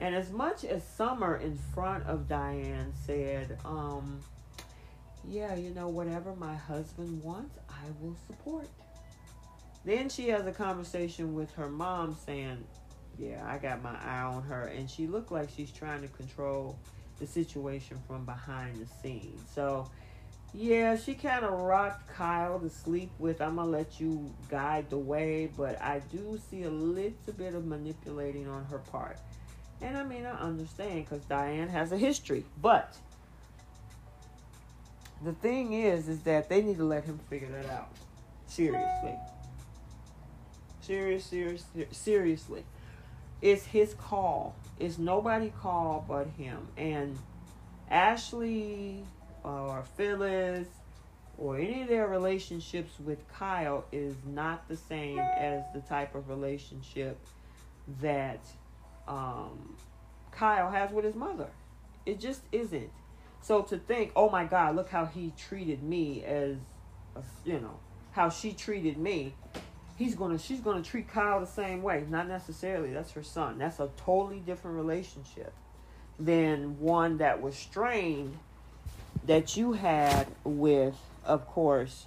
And 0.00 0.14
as 0.14 0.30
much 0.30 0.64
as 0.64 0.82
Summer 0.82 1.36
in 1.36 1.56
front 1.74 2.04
of 2.04 2.28
Diane 2.28 2.92
said, 3.06 3.58
um, 3.64 4.20
yeah, 5.28 5.54
you 5.54 5.70
know, 5.70 5.88
whatever 5.88 6.34
my 6.36 6.54
husband 6.54 7.22
wants, 7.22 7.58
I 7.68 7.84
will 8.00 8.16
support. 8.26 8.68
Then 9.84 10.08
she 10.08 10.28
has 10.28 10.46
a 10.46 10.52
conversation 10.52 11.34
with 11.34 11.52
her 11.54 11.68
mom 11.68 12.16
saying, 12.26 12.64
yeah, 13.18 13.44
I 13.46 13.58
got 13.58 13.82
my 13.82 13.96
eye 14.02 14.22
on 14.22 14.42
her. 14.44 14.66
And 14.66 14.90
she 14.90 15.06
looked 15.06 15.30
like 15.30 15.50
she's 15.54 15.70
trying 15.70 16.02
to 16.02 16.08
control 16.08 16.78
the 17.18 17.26
situation 17.26 17.98
from 18.08 18.24
behind 18.24 18.76
the 18.76 18.86
scenes. 19.02 19.40
So, 19.54 19.88
yeah, 20.56 20.96
she 20.96 21.14
kind 21.14 21.44
of 21.44 21.52
rocked 21.52 22.14
Kyle 22.14 22.60
to 22.60 22.70
sleep 22.70 23.10
with, 23.18 23.40
I'm 23.40 23.56
going 23.56 23.72
to 23.72 23.78
let 23.78 24.00
you 24.00 24.32
guide 24.48 24.88
the 24.88 24.98
way. 24.98 25.50
But 25.56 25.80
I 25.82 26.00
do 26.12 26.40
see 26.48 26.62
a 26.62 26.70
little 26.70 27.32
bit 27.36 27.54
of 27.54 27.66
manipulating 27.66 28.48
on 28.48 28.64
her 28.66 28.78
part. 28.78 29.18
And 29.82 29.96
I 29.96 30.04
mean, 30.04 30.24
I 30.24 30.38
understand 30.40 31.04
because 31.04 31.24
Diane 31.24 31.68
has 31.68 31.90
a 31.90 31.98
history. 31.98 32.44
But 32.62 32.96
the 35.24 35.32
thing 35.32 35.72
is, 35.72 36.08
is 36.08 36.20
that 36.20 36.48
they 36.48 36.62
need 36.62 36.78
to 36.78 36.84
let 36.84 37.04
him 37.04 37.18
figure 37.28 37.48
that 37.48 37.68
out. 37.70 37.90
Seriously. 38.46 39.16
Serious, 40.82 41.24
serious, 41.24 41.64
seriously. 41.90 42.64
It's 43.42 43.66
his 43.66 43.94
call. 43.94 44.54
It's 44.78 44.98
nobody 44.98 45.52
call 45.60 46.04
but 46.06 46.28
him. 46.38 46.68
And 46.76 47.18
Ashley 47.90 49.04
or 49.44 49.84
Phyllis 49.96 50.68
or 51.36 51.58
any 51.58 51.82
of 51.82 51.88
their 51.88 52.08
relationships 52.08 52.92
with 52.98 53.26
Kyle 53.28 53.84
is 53.92 54.14
not 54.24 54.68
the 54.68 54.76
same 54.76 55.18
as 55.18 55.62
the 55.74 55.80
type 55.80 56.14
of 56.14 56.28
relationship 56.28 57.18
that 58.00 58.40
um, 59.06 59.76
Kyle 60.32 60.70
has 60.70 60.90
with 60.90 61.04
his 61.04 61.14
mother. 61.14 61.48
It 62.06 62.20
just 62.20 62.42
isn't. 62.52 62.90
So 63.40 63.62
to 63.62 63.76
think, 63.76 64.12
oh 64.16 64.30
my 64.30 64.44
God, 64.44 64.76
look 64.76 64.88
how 64.88 65.04
he 65.04 65.32
treated 65.36 65.82
me 65.82 66.24
as, 66.24 66.56
a, 67.16 67.22
you 67.44 67.60
know, 67.60 67.78
how 68.12 68.30
she 68.30 68.52
treated 68.52 68.96
me. 68.96 69.34
He's 69.96 70.14
gonna, 70.14 70.38
she's 70.38 70.60
gonna 70.60 70.82
treat 70.82 71.08
Kyle 71.08 71.40
the 71.40 71.46
same 71.46 71.82
way. 71.82 72.04
Not 72.08 72.26
necessarily. 72.26 72.92
That's 72.92 73.12
her 73.12 73.22
son. 73.22 73.58
That's 73.58 73.80
a 73.80 73.90
totally 73.96 74.40
different 74.40 74.76
relationship 74.76 75.52
than 76.18 76.78
one 76.80 77.18
that 77.18 77.42
was 77.42 77.56
strained 77.56 78.38
that 79.26 79.56
you 79.56 79.72
had 79.72 80.26
with, 80.44 80.96
of 81.24 81.46
course, 81.46 82.06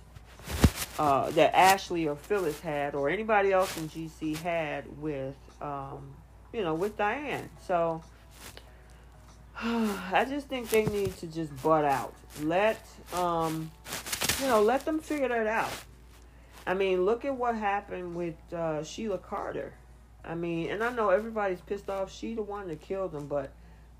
uh, 0.99 1.29
that 1.31 1.55
Ashley 1.55 2.07
or 2.07 2.15
Phyllis 2.15 2.59
had, 2.59 2.95
or 2.95 3.09
anybody 3.09 3.51
else 3.51 3.77
in 3.77 3.89
GC 3.89 4.37
had 4.37 4.85
with, 5.01 5.35
um, 5.61 6.15
you 6.53 6.63
know, 6.63 6.73
with 6.73 6.97
Diane. 6.97 7.49
So 7.65 8.01
I 9.61 10.25
just 10.29 10.47
think 10.47 10.69
they 10.69 10.85
need 10.85 11.17
to 11.17 11.27
just 11.27 11.55
butt 11.63 11.85
out. 11.85 12.13
Let 12.41 12.79
um, 13.13 13.71
you 14.39 14.47
know, 14.47 14.61
let 14.61 14.85
them 14.85 14.99
figure 14.99 15.29
that 15.29 15.47
out. 15.47 15.71
I 16.67 16.73
mean, 16.73 17.05
look 17.05 17.25
at 17.25 17.35
what 17.35 17.55
happened 17.55 18.15
with 18.15 18.35
uh, 18.53 18.83
Sheila 18.83 19.17
Carter. 19.17 19.73
I 20.23 20.35
mean, 20.35 20.69
and 20.69 20.83
I 20.83 20.91
know 20.91 21.09
everybody's 21.09 21.61
pissed 21.61 21.89
off. 21.89 22.13
She 22.13 22.35
the 22.35 22.41
one 22.43 22.67
that 22.67 22.81
killed 22.81 23.15
him, 23.15 23.27
but 23.27 23.51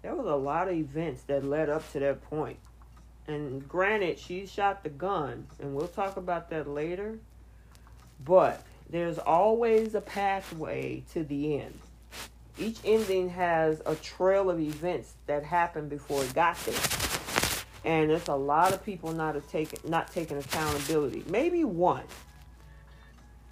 there 0.01 0.13
was 0.13 0.27
a 0.27 0.35
lot 0.35 0.67
of 0.67 0.75
events 0.75 1.23
that 1.23 1.43
led 1.43 1.69
up 1.69 1.91
to 1.93 1.99
that 1.99 2.21
point. 2.29 2.59
And 3.27 3.67
granted, 3.67 4.19
she 4.19 4.45
shot 4.45 4.83
the 4.83 4.89
gun, 4.89 5.47
and 5.59 5.75
we'll 5.75 5.87
talk 5.87 6.17
about 6.17 6.49
that 6.51 6.67
later. 6.67 7.19
But 8.23 8.63
there's 8.89 9.17
always 9.17 9.95
a 9.95 10.01
pathway 10.01 11.03
to 11.11 11.23
the 11.23 11.59
end 11.59 11.79
each 12.59 12.79
ending 12.83 13.29
has 13.29 13.81
a 13.85 13.95
trail 13.95 14.49
of 14.49 14.59
events 14.59 15.13
that 15.27 15.43
happened 15.43 15.89
before 15.89 16.23
it 16.23 16.33
got 16.33 16.57
there. 16.65 16.75
And 17.85 18.09
there's 18.09 18.27
a 18.27 18.35
lot 18.35 18.73
of 18.73 18.83
people 18.83 19.11
not 19.13 19.35
taking 19.47 19.79
not 19.89 20.11
taking 20.11 20.37
accountability. 20.37 21.23
Maybe 21.27 21.63
one. 21.63 22.03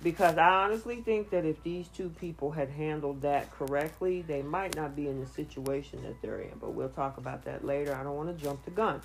Because 0.03 0.37
I 0.37 0.47
honestly 0.47 0.97
think 1.01 1.29
that 1.31 1.45
if 1.45 1.63
these 1.63 1.87
two 1.87 2.09
people 2.09 2.51
had 2.51 2.69
handled 2.69 3.21
that 3.21 3.49
correctly, 3.51 4.21
they 4.21 4.41
might 4.41 4.75
not 4.75 4.95
be 4.95 5.07
in 5.07 5.19
the 5.19 5.25
situation 5.25 6.03
that 6.03 6.21
they're 6.21 6.41
in. 6.41 6.57
But 6.59 6.73
we'll 6.73 6.89
talk 6.89 7.17
about 7.17 7.45
that 7.45 7.65
later. 7.65 7.95
I 7.95 8.03
don't 8.03 8.15
want 8.15 8.35
to 8.35 8.43
jump 8.43 8.65
the 8.65 8.71
gun. 8.71 9.01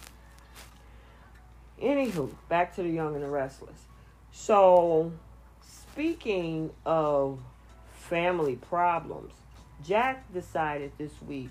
Anywho, 1.81 2.31
back 2.49 2.75
to 2.77 2.83
the 2.83 2.91
young 2.91 3.15
and 3.15 3.25
the 3.25 3.29
restless. 3.29 3.87
So, 4.33 5.13
speaking 5.63 6.71
of 6.85 7.39
family 7.95 8.57
problems, 8.57 9.33
Jack 9.85 10.31
decided 10.33 10.93
this 10.99 11.13
week 11.27 11.51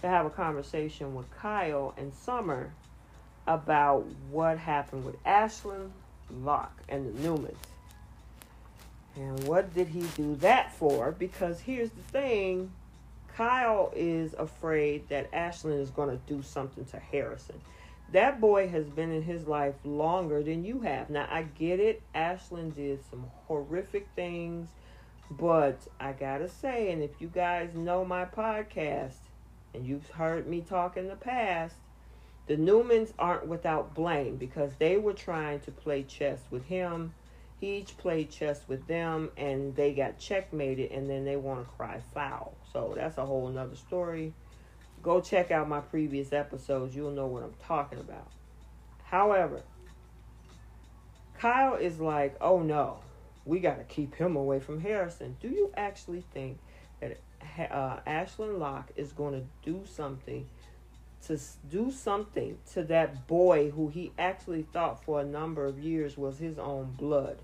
to 0.00 0.08
have 0.08 0.24
a 0.24 0.30
conversation 0.30 1.14
with 1.14 1.30
Kyle 1.36 1.94
and 1.96 2.14
Summer 2.14 2.72
about 3.46 4.06
what 4.30 4.58
happened 4.58 5.04
with 5.04 5.16
Ashland 5.24 5.92
Locke 6.42 6.82
and 6.88 7.06
the 7.06 7.28
Newmans. 7.28 7.56
And 9.16 9.44
what 9.44 9.74
did 9.74 9.88
he 9.88 10.02
do 10.16 10.36
that 10.36 10.72
for? 10.74 11.12
Because 11.12 11.60
here's 11.60 11.90
the 11.90 12.02
thing 12.02 12.70
Kyle 13.36 13.92
is 13.94 14.34
afraid 14.34 15.08
that 15.08 15.28
Ashland 15.32 15.80
is 15.80 15.90
going 15.90 16.10
to 16.10 16.20
do 16.32 16.42
something 16.42 16.84
to 16.86 16.98
Harrison. 16.98 17.60
That 18.12 18.40
boy 18.40 18.68
has 18.68 18.88
been 18.88 19.12
in 19.12 19.22
his 19.22 19.46
life 19.46 19.74
longer 19.84 20.42
than 20.42 20.64
you 20.64 20.80
have. 20.80 21.10
Now, 21.10 21.28
I 21.30 21.42
get 21.42 21.78
it. 21.78 22.02
Ashland 22.14 22.74
did 22.74 23.04
some 23.10 23.26
horrific 23.46 24.08
things 24.16 24.68
but 25.30 25.86
I 26.00 26.12
gotta 26.12 26.48
say, 26.48 26.90
and 26.90 27.02
if 27.02 27.20
you 27.20 27.28
guys 27.28 27.74
know 27.74 28.04
my 28.04 28.24
podcast 28.24 29.18
and 29.74 29.86
you've 29.86 30.08
heard 30.10 30.46
me 30.48 30.62
talk 30.62 30.96
in 30.96 31.08
the 31.08 31.16
past, 31.16 31.76
the 32.46 32.56
Newmans 32.56 33.12
aren't 33.18 33.46
without 33.46 33.94
blame 33.94 34.36
because 34.36 34.72
they 34.78 34.96
were 34.96 35.12
trying 35.12 35.60
to 35.60 35.70
play 35.70 36.02
chess 36.02 36.40
with 36.50 36.64
him. 36.64 37.12
He 37.60 37.76
each 37.76 37.98
played 37.98 38.30
chess 38.30 38.62
with 38.68 38.86
them 38.86 39.30
and 39.36 39.76
they 39.76 39.92
got 39.92 40.18
checkmated 40.18 40.92
and 40.92 41.10
then 41.10 41.26
they 41.26 41.36
want 41.36 41.66
to 41.66 41.74
cry 41.74 42.00
foul. 42.14 42.56
So 42.72 42.94
that's 42.96 43.18
a 43.18 43.26
whole 43.26 43.48
nother 43.48 43.76
story. 43.76 44.32
Go 45.02 45.20
check 45.20 45.50
out 45.50 45.68
my 45.68 45.80
previous 45.80 46.32
episodes. 46.32 46.94
You'll 46.94 47.12
know 47.12 47.26
what 47.26 47.42
I'm 47.42 47.54
talking 47.66 47.98
about. 47.98 48.28
However, 49.04 49.62
Kyle 51.38 51.74
is 51.74 52.00
like, 52.00 52.36
oh 52.40 52.60
no, 52.60 52.98
we 53.44 53.60
got 53.60 53.78
to 53.78 53.84
keep 53.84 54.14
him 54.14 54.36
away 54.36 54.60
from 54.60 54.80
Harrison. 54.80 55.36
Do 55.40 55.48
you 55.48 55.72
actually 55.76 56.24
think 56.34 56.58
that 57.00 57.18
uh, 57.70 58.00
Ashland 58.06 58.58
Locke 58.58 58.90
is 58.96 59.12
going 59.12 59.34
to 59.40 59.46
do 59.70 59.84
something 59.86 60.46
to 61.26 61.38
do 61.68 61.90
something 61.90 62.56
to 62.72 62.82
that 62.84 63.26
boy 63.26 63.70
who 63.70 63.88
he 63.88 64.12
actually 64.18 64.62
thought 64.72 65.04
for 65.04 65.20
a 65.20 65.24
number 65.24 65.66
of 65.66 65.78
years 65.78 66.16
was 66.16 66.38
his 66.38 66.58
own 66.58 66.94
blood? 66.96 67.38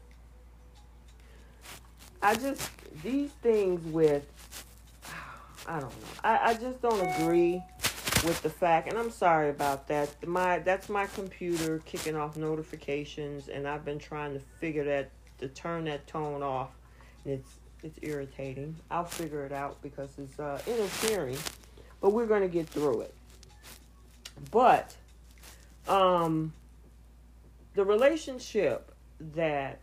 I 2.23 2.35
just 2.35 2.71
these 3.03 3.31
things 3.43 3.85
with 3.93 4.25
I 5.67 5.81
don't 5.81 5.91
know. 5.91 6.07
I, 6.23 6.51
I 6.51 6.55
just 6.55 6.83
don't 6.83 7.01
agree 7.01 7.63
with 8.25 8.41
the 8.43 8.51
fact 8.51 8.89
and 8.89 8.99
I'm 8.99 9.11
sorry 9.11 9.51
about 9.51 9.89
that. 9.89 10.27
My 10.27 10.59
that's 10.59 10.89
my 10.89 11.07
computer 11.07 11.83
kicking 11.85 12.17
off 12.17 12.37
notifications 12.37 13.49
and 13.49 13.67
I've 13.67 13.85
been 13.85 13.99
trying 13.99 14.35
to 14.35 14.41
figure 14.61 14.85
that 14.85 15.11
to 15.39 15.49
turn 15.49 15.85
that 15.85 16.07
tone 16.07 16.43
off. 16.43 16.71
And 17.25 17.35
it's 17.35 17.51
it's 17.83 17.99
irritating. 18.03 18.77
I'll 18.91 19.05
figure 19.05 19.45
it 19.45 19.53
out 19.53 19.81
because 19.83 20.11
it's 20.19 20.41
uh, 20.41 20.59
interfering, 20.67 21.37
but 22.01 22.13
we're 22.13 22.27
to 22.41 22.49
get 22.49 22.67
through 22.67 23.03
it. 23.03 23.15
But 24.51 24.95
um, 25.87 26.53
the 27.75 27.85
relationship 27.85 28.91
that 29.35 29.81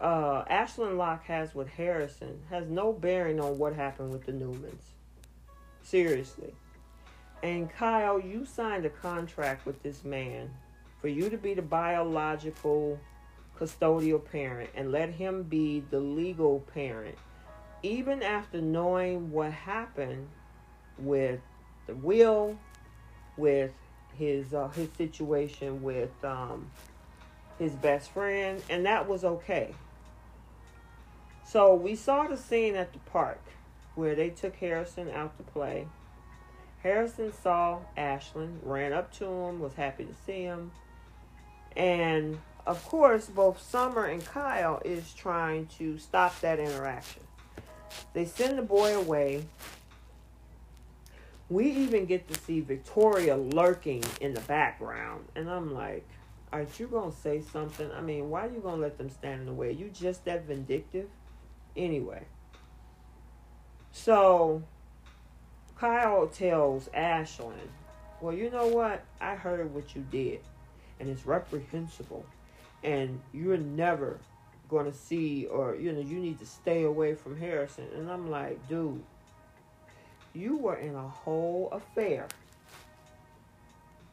uh, 0.00 0.44
Ashland 0.48 0.98
Locke 0.98 1.24
has 1.24 1.54
with 1.54 1.68
Harrison 1.68 2.40
has 2.50 2.68
no 2.68 2.92
bearing 2.92 3.40
on 3.40 3.58
what 3.58 3.74
happened 3.74 4.12
with 4.12 4.24
the 4.26 4.32
Newmans. 4.32 4.82
Seriously. 5.82 6.54
And 7.42 7.70
Kyle, 7.70 8.20
you 8.20 8.44
signed 8.46 8.86
a 8.86 8.90
contract 8.90 9.66
with 9.66 9.82
this 9.82 10.04
man 10.04 10.50
for 11.00 11.08
you 11.08 11.28
to 11.28 11.36
be 11.36 11.54
the 11.54 11.62
biological 11.62 12.98
custodial 13.58 14.24
parent 14.24 14.70
and 14.74 14.92
let 14.92 15.10
him 15.10 15.42
be 15.42 15.82
the 15.90 15.98
legal 15.98 16.60
parent, 16.72 17.16
even 17.82 18.22
after 18.22 18.60
knowing 18.60 19.30
what 19.30 19.52
happened 19.52 20.28
with 20.98 21.40
the 21.86 21.94
will, 21.96 22.56
with 23.36 23.72
his 24.16 24.54
uh, 24.54 24.68
his 24.68 24.88
situation 24.96 25.82
with 25.82 26.12
um, 26.22 26.70
his 27.62 27.72
best 27.72 28.10
friend, 28.10 28.60
and 28.68 28.84
that 28.84 29.08
was 29.08 29.24
okay. 29.24 29.74
So 31.46 31.74
we 31.74 31.94
saw 31.94 32.26
the 32.26 32.36
scene 32.36 32.74
at 32.74 32.92
the 32.92 32.98
park 32.98 33.40
where 33.94 34.14
they 34.14 34.30
took 34.30 34.56
Harrison 34.56 35.08
out 35.10 35.36
to 35.36 35.42
play. 35.42 35.86
Harrison 36.82 37.32
saw 37.32 37.80
Ashland, 37.96 38.60
ran 38.64 38.92
up 38.92 39.12
to 39.18 39.26
him, 39.26 39.60
was 39.60 39.74
happy 39.74 40.04
to 40.04 40.14
see 40.26 40.42
him. 40.42 40.72
And 41.76 42.40
of 42.66 42.84
course, 42.86 43.26
both 43.26 43.62
Summer 43.62 44.06
and 44.06 44.24
Kyle 44.24 44.82
is 44.84 45.12
trying 45.14 45.66
to 45.78 45.98
stop 45.98 46.40
that 46.40 46.58
interaction. 46.58 47.22
They 48.12 48.24
send 48.24 48.58
the 48.58 48.62
boy 48.62 48.96
away. 48.96 49.44
We 51.48 51.70
even 51.70 52.06
get 52.06 52.28
to 52.32 52.40
see 52.40 52.60
Victoria 52.60 53.36
lurking 53.36 54.02
in 54.20 54.34
the 54.34 54.40
background. 54.40 55.26
And 55.36 55.50
I'm 55.50 55.72
like, 55.74 56.08
aren't 56.52 56.78
you 56.78 56.86
to 57.12 57.18
say 57.18 57.40
something? 57.40 57.90
I 57.92 58.00
mean, 58.00 58.30
why 58.30 58.46
are 58.46 58.50
you 58.50 58.60
to 58.76 58.82
let 58.82 58.98
them 58.98 59.10
stand 59.10 59.40
in 59.40 59.46
the 59.46 59.52
way? 59.52 59.72
You 59.72 59.88
just 59.88 60.24
that 60.26 60.44
vindictive? 60.44 61.08
Anyway. 61.76 62.24
So, 63.90 64.62
Kyle 65.76 66.26
tells 66.26 66.88
Ashland, 66.94 67.70
well, 68.20 68.34
you 68.34 68.50
know 68.50 68.66
what? 68.66 69.02
I 69.20 69.34
heard 69.34 69.74
what 69.74 69.96
you 69.96 70.04
did. 70.10 70.40
And 71.00 71.08
it's 71.08 71.26
reprehensible 71.26 72.24
and 72.84 73.20
you're 73.32 73.56
never 73.56 74.18
to 74.90 74.92
see 74.92 75.46
or 75.46 75.74
you 75.74 75.92
know 75.92 76.00
you 76.00 76.18
need 76.18 76.38
to 76.38 76.46
stay 76.46 76.84
away 76.84 77.14
from 77.14 77.38
Harrison 77.38 77.86
and 77.94 78.10
I'm 78.10 78.30
like 78.30 78.68
dude 78.68 79.02
you 80.34 80.56
were 80.56 80.76
in 80.76 80.94
a 80.94 81.08
whole 81.08 81.68
affair 81.72 82.26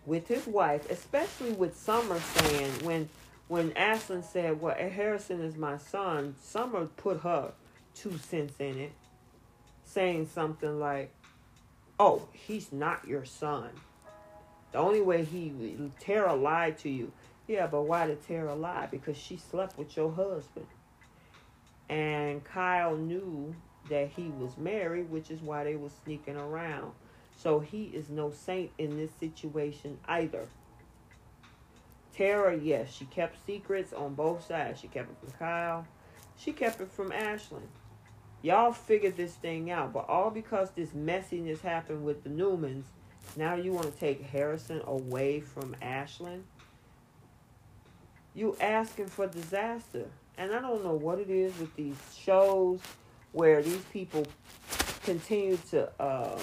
with 0.10 0.28
his 0.28 0.46
wife 0.48 0.89
especially 0.89 1.51
with 1.51 1.78
Summer 1.78 2.20
saying 2.20 2.72
when 2.84 3.10
when 3.48 3.72
Ashland 3.74 4.25
said 4.25 4.60
well 4.60 4.75
eh, 4.78 4.89
Harrison 4.89 5.42
is 5.42 5.56
my 5.56 5.78
son 5.78 6.36
Summer 6.42 6.86
put 6.98 7.22
her 7.22 7.54
two 7.96 8.18
cents 8.18 8.56
in 8.60 8.78
it 8.78 8.92
saying 9.86 10.30
something 10.34 10.80
like 10.80 11.12
oh 12.00 12.28
he's 12.34 12.74
not 12.74 13.08
your 13.08 13.24
son 13.24 13.70
the 14.72 14.78
only 14.78 15.01
way 15.01 15.24
he 15.24 15.54
Tara 16.00 16.36
lied 16.36 16.78
to 16.80 16.89
you 16.89 17.12
yeah, 17.50 17.66
but 17.66 17.82
why 17.82 18.06
did 18.06 18.22
Tara 18.28 18.54
lie? 18.54 18.88
Because 18.92 19.18
she 19.18 19.36
slept 19.36 19.75
with 19.75 19.98
your 19.98 20.12
husband. 20.12 20.68
And 21.89 22.44
Kyle 22.44 22.96
knew 22.96 23.56
that 23.89 24.10
he 24.10 24.30
was 24.39 24.56
married, 24.56 25.10
which 25.10 25.32
is 25.32 25.42
why 25.42 25.63
they 25.63 25.75
were 25.75 25.89
sneaking 26.04 26.38
around. 26.38 26.92
So 27.39 27.60
he 27.60 27.86
is 27.86 28.10
no 28.10 28.31
saint 28.31 28.72
in 28.77 28.98
this 28.98 29.12
situation 29.19 29.98
either. 30.08 30.46
Tara, 32.13 32.58
yes, 32.58 32.91
she 32.91 33.05
kept 33.05 33.46
secrets 33.46 33.93
on 33.93 34.13
both 34.13 34.46
sides. 34.46 34.81
She 34.81 34.88
kept 34.88 35.10
it 35.10 35.17
from 35.19 35.31
Kyle. 35.39 35.88
She 36.38 36.51
kept 36.51 36.81
it 36.81 36.91
from 36.91 37.12
Ashland. 37.12 37.67
Y'all 38.41 38.74
figured 38.74 39.15
this 39.15 39.34
thing 39.34 39.72
out, 39.72 39.93
but 39.93 40.08
all 40.10 40.29
because 40.29 40.72
this 40.72 40.89
messiness 40.89 41.62
happened 41.62 42.03
with 42.03 42.24
the 42.24 42.29
Newmans, 42.29 42.86
now 43.36 43.55
you 43.55 43.72
want 43.72 43.91
to 43.91 44.00
take 44.00 44.22
Harrison 44.22 44.81
away 44.86 45.39
from 45.39 45.75
Ashland? 45.81 46.43
you 48.39 48.55
asking 48.62 49.08
for 49.08 49.27
disaster. 49.27 50.05
And 50.38 50.53
I 50.53 50.62
don't 50.62 50.84
know 50.84 50.93
what 50.93 51.19
it 51.19 51.29
is 51.29 51.58
with 51.60 51.75
these 51.75 51.98
shows 52.17 52.79
where 53.34 53.62
these 53.62 53.84
people 53.91 54.25
continue 55.03 55.58
to 55.72 55.89
uh, 56.01 56.39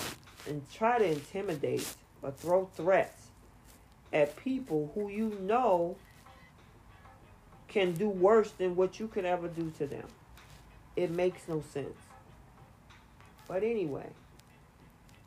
and 0.46 0.62
try 0.72 0.98
to 0.98 1.04
intimidate 1.04 1.87
or 2.22 2.30
throw 2.30 2.66
threats 2.74 3.26
at 4.12 4.37
people 4.37 4.90
who 4.94 5.09
you 5.09 5.37
know 5.40 5.96
can 7.68 7.92
do 7.92 8.09
worse 8.09 8.50
than 8.52 8.76
what 8.76 8.98
you 8.98 9.09
could 9.09 9.24
ever 9.24 9.48
do 9.48 9.72
to 9.78 9.87
them. 9.87 10.06
It 10.94 11.11
makes 11.11 11.46
no 11.48 11.62
sense. 11.72 11.98
But 13.48 13.62
anyway, 13.62 14.09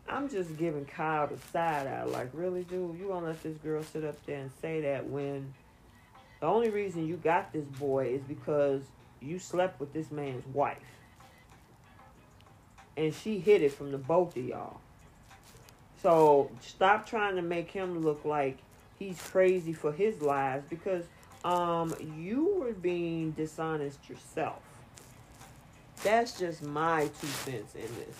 I'm 0.07 0.29
just 0.29 0.57
giving 0.57 0.85
Kyle 0.85 1.27
the 1.27 1.37
side 1.51 1.87
eye. 1.87 2.03
Like, 2.05 2.29
really, 2.33 2.63
dude, 2.63 2.97
you 2.97 3.09
gonna 3.09 3.27
let 3.27 3.43
this 3.43 3.57
girl 3.57 3.83
sit 3.83 4.03
up 4.03 4.25
there 4.25 4.39
and 4.39 4.51
say 4.61 4.81
that 4.81 5.07
when 5.07 5.53
the 6.39 6.47
only 6.47 6.69
reason 6.69 7.05
you 7.05 7.17
got 7.17 7.53
this 7.53 7.65
boy 7.65 8.07
is 8.07 8.21
because 8.21 8.81
you 9.21 9.37
slept 9.39 9.79
with 9.79 9.93
this 9.93 10.09
man's 10.11 10.45
wife. 10.47 10.77
And 12.97 13.13
she 13.13 13.39
hid 13.39 13.61
it 13.61 13.73
from 13.73 13.91
the 13.91 13.97
both 13.97 14.35
of 14.35 14.43
y'all. 14.43 14.81
So 16.01 16.49
stop 16.61 17.07
trying 17.07 17.35
to 17.35 17.41
make 17.41 17.71
him 17.71 18.03
look 18.03 18.23
like 18.25 18.57
he's 18.97 19.21
crazy 19.21 19.73
for 19.73 19.91
his 19.91 20.21
lies 20.21 20.63
because 20.69 21.05
um 21.43 21.93
you 22.17 22.55
were 22.59 22.73
being 22.73 23.31
dishonest 23.31 24.09
yourself. 24.09 24.61
That's 26.03 26.37
just 26.39 26.63
my 26.63 27.09
two 27.19 27.27
cents 27.27 27.75
in 27.75 27.81
this. 27.81 28.15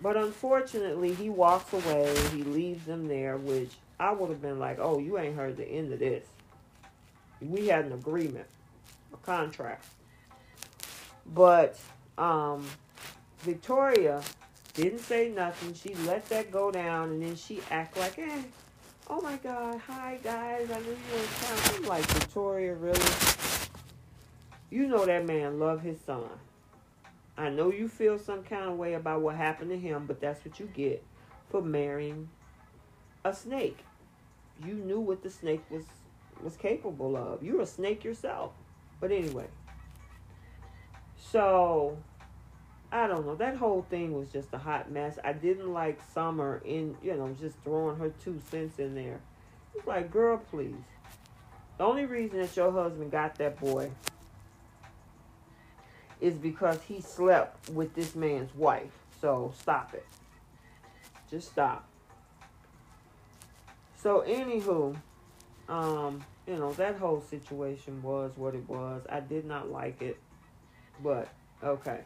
But 0.00 0.16
unfortunately, 0.16 1.14
he 1.14 1.28
walks 1.28 1.72
away. 1.72 2.14
He 2.32 2.44
leaves 2.44 2.84
them 2.86 3.08
there, 3.08 3.36
which 3.36 3.72
I 3.98 4.12
would 4.12 4.30
have 4.30 4.40
been 4.40 4.60
like, 4.60 4.78
oh, 4.80 5.00
you 5.00 5.18
ain't 5.18 5.34
heard 5.34 5.56
the 5.56 5.66
end 5.66 5.92
of 5.92 5.98
this. 5.98 6.24
We 7.40 7.66
had 7.66 7.86
an 7.86 7.92
agreement, 7.92 8.46
a 9.12 9.16
contract. 9.16 9.84
But 11.26 11.78
um, 12.16 12.64
Victoria 13.40 14.22
didn't 14.82 15.00
say 15.00 15.28
nothing. 15.28 15.74
She 15.74 15.94
let 16.06 16.28
that 16.28 16.50
go 16.50 16.70
down, 16.70 17.10
and 17.10 17.22
then 17.22 17.36
she 17.36 17.60
act 17.70 17.96
like, 17.96 18.18
eh, 18.18 18.42
oh 19.08 19.20
my 19.20 19.36
God, 19.36 19.80
hi 19.86 20.18
guys, 20.22 20.70
I 20.70 20.78
knew 20.80 20.90
you 20.90 21.12
were 21.12 21.18
in 21.18 21.28
town. 21.40 21.74
I'm 21.76 21.82
like, 21.84 22.04
Victoria, 22.06 22.74
really? 22.74 23.00
You 24.70 24.86
know 24.86 25.06
that 25.06 25.26
man 25.26 25.58
love 25.58 25.82
his 25.82 26.00
son. 26.00 26.28
I 27.36 27.50
know 27.50 27.72
you 27.72 27.88
feel 27.88 28.18
some 28.18 28.42
kind 28.42 28.64
of 28.64 28.76
way 28.76 28.94
about 28.94 29.20
what 29.20 29.36
happened 29.36 29.70
to 29.70 29.78
him, 29.78 30.06
but 30.06 30.20
that's 30.20 30.44
what 30.44 30.58
you 30.58 30.66
get 30.66 31.04
for 31.50 31.62
marrying 31.62 32.28
a 33.24 33.32
snake 33.34 33.78
you 34.64 34.74
knew 34.74 35.00
what 35.00 35.22
the 35.22 35.30
snake 35.30 35.62
was 35.70 35.84
was 36.42 36.56
capable 36.56 37.16
of. 37.16 37.42
You're 37.42 37.62
a 37.62 37.66
snake 37.66 38.04
yourself. 38.04 38.52
But 39.00 39.12
anyway. 39.12 39.46
So 41.16 41.98
I 42.90 43.06
don't 43.06 43.26
know. 43.26 43.34
That 43.34 43.56
whole 43.56 43.84
thing 43.90 44.14
was 44.14 44.28
just 44.32 44.48
a 44.52 44.58
hot 44.58 44.90
mess. 44.90 45.18
I 45.22 45.34
didn't 45.34 45.72
like 45.72 46.00
Summer 46.14 46.62
in, 46.64 46.96
you 47.02 47.14
know, 47.14 47.36
just 47.38 47.56
throwing 47.62 47.98
her 47.98 48.10
two 48.24 48.40
cents 48.50 48.78
in 48.78 48.94
there. 48.94 49.20
It's 49.74 49.86
like, 49.86 50.10
girl, 50.10 50.38
please. 50.38 50.74
The 51.76 51.84
only 51.84 52.06
reason 52.06 52.40
that 52.40 52.56
your 52.56 52.72
husband 52.72 53.10
got 53.10 53.36
that 53.36 53.60
boy 53.60 53.90
is 56.20 56.34
because 56.34 56.80
he 56.82 57.00
slept 57.00 57.68
with 57.70 57.94
this 57.94 58.16
man's 58.16 58.54
wife. 58.54 58.90
So 59.20 59.52
stop 59.58 59.94
it. 59.94 60.06
Just 61.30 61.48
stop. 61.48 61.86
So 64.02 64.24
anywho, 64.26 64.96
um, 65.68 66.24
you 66.46 66.56
know, 66.56 66.72
that 66.74 66.96
whole 66.96 67.20
situation 67.20 68.02
was 68.02 68.32
what 68.36 68.54
it 68.54 68.66
was. 68.68 69.02
I 69.10 69.20
did 69.20 69.44
not 69.44 69.70
like 69.70 70.00
it. 70.00 70.18
But 71.02 71.28
okay. 71.62 72.00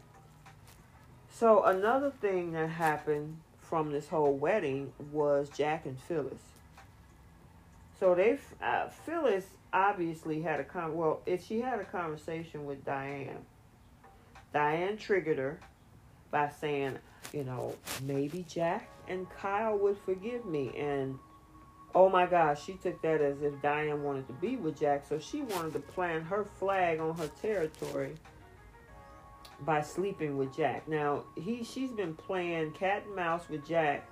So 1.32 1.64
another 1.64 2.10
thing 2.10 2.52
that 2.52 2.68
happened 2.68 3.38
from 3.58 3.90
this 3.90 4.08
whole 4.08 4.34
wedding 4.34 4.92
was 5.10 5.48
Jack 5.48 5.86
and 5.86 5.98
Phyllis. 5.98 6.42
So 7.98 8.14
they 8.14 8.38
uh, 8.62 8.88
Phyllis 9.06 9.46
obviously 9.72 10.42
had 10.42 10.60
a 10.60 10.64
con 10.64 10.94
well, 10.94 11.22
if 11.24 11.44
she 11.44 11.60
had 11.60 11.80
a 11.80 11.84
conversation 11.84 12.66
with 12.66 12.84
Diane. 12.84 13.46
Diane 14.52 14.98
triggered 14.98 15.38
her 15.38 15.58
by 16.30 16.50
saying, 16.50 16.98
you 17.32 17.44
know, 17.44 17.74
maybe 18.02 18.44
Jack 18.46 18.88
and 19.08 19.26
Kyle 19.30 19.78
would 19.78 19.96
forgive 20.04 20.44
me 20.44 20.76
and 20.76 21.18
Oh 21.94 22.08
my 22.08 22.24
gosh, 22.24 22.64
she 22.64 22.74
took 22.74 23.02
that 23.02 23.20
as 23.20 23.42
if 23.42 23.60
Diane 23.60 24.02
wanted 24.02 24.26
to 24.26 24.32
be 24.34 24.56
with 24.56 24.80
Jack, 24.80 25.04
so 25.06 25.18
she 25.18 25.42
wanted 25.42 25.74
to 25.74 25.80
plant 25.80 26.24
her 26.24 26.46
flag 26.58 27.00
on 27.00 27.14
her 27.18 27.28
territory 27.42 28.14
by 29.64 29.82
sleeping 29.82 30.36
with 30.36 30.54
Jack. 30.56 30.88
Now 30.88 31.24
he 31.36 31.64
she's 31.64 31.90
been 31.90 32.14
playing 32.14 32.72
cat 32.72 33.04
and 33.06 33.16
mouse 33.16 33.48
with 33.48 33.66
Jack 33.66 34.08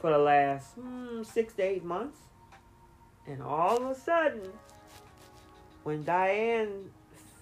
for 0.00 0.10
the 0.10 0.18
last 0.18 0.74
hmm, 0.74 1.22
six 1.22 1.54
to 1.54 1.62
eight 1.62 1.84
months, 1.84 2.18
and 3.26 3.42
all 3.42 3.76
of 3.76 3.90
a 3.90 3.94
sudden, 3.94 4.50
when 5.84 6.04
Diane, 6.04 6.90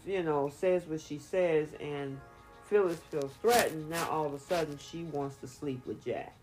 you 0.06 0.22
know, 0.22 0.50
says 0.54 0.86
what 0.86 1.00
she 1.00 1.18
says, 1.18 1.68
and 1.80 2.20
Phyllis 2.64 3.00
feels 3.10 3.32
threatened, 3.42 3.90
now 3.90 4.08
all 4.10 4.26
of 4.26 4.34
a 4.34 4.38
sudden 4.38 4.78
she 4.78 5.04
wants 5.04 5.36
to 5.36 5.48
sleep 5.48 5.84
with 5.86 6.04
Jack. 6.04 6.34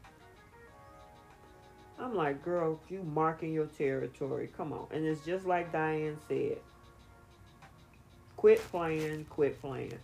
I'm 1.99 2.15
like, 2.15 2.43
girl, 2.43 2.79
you 2.89 3.01
marking 3.03 3.53
your 3.53 3.65
territory. 3.65 4.49
Come 4.55 4.71
on. 4.71 4.87
And 4.91 5.05
it's 5.05 5.25
just 5.25 5.45
like 5.45 5.71
Diane 5.71 6.17
said. 6.27 6.57
Quit 8.35 8.59
playing, 8.71 9.25
quit 9.29 9.59
playing. 9.59 9.97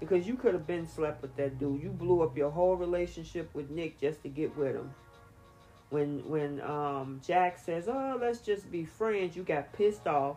Because 0.00 0.26
you 0.26 0.36
could 0.36 0.54
have 0.54 0.66
been 0.66 0.86
slept 0.86 1.22
with 1.22 1.34
that 1.36 1.58
dude. 1.58 1.82
You 1.82 1.90
blew 1.90 2.22
up 2.22 2.36
your 2.36 2.50
whole 2.50 2.76
relationship 2.76 3.50
with 3.54 3.70
Nick 3.70 4.00
just 4.00 4.22
to 4.22 4.28
get 4.28 4.56
with 4.56 4.76
him. 4.76 4.90
When 5.90 6.28
when 6.28 6.60
um, 6.60 7.20
Jack 7.26 7.58
says, 7.58 7.88
"Oh, 7.88 8.18
let's 8.20 8.40
just 8.40 8.70
be 8.70 8.84
friends," 8.84 9.36
you 9.36 9.42
got 9.42 9.72
pissed 9.72 10.06
off. 10.06 10.36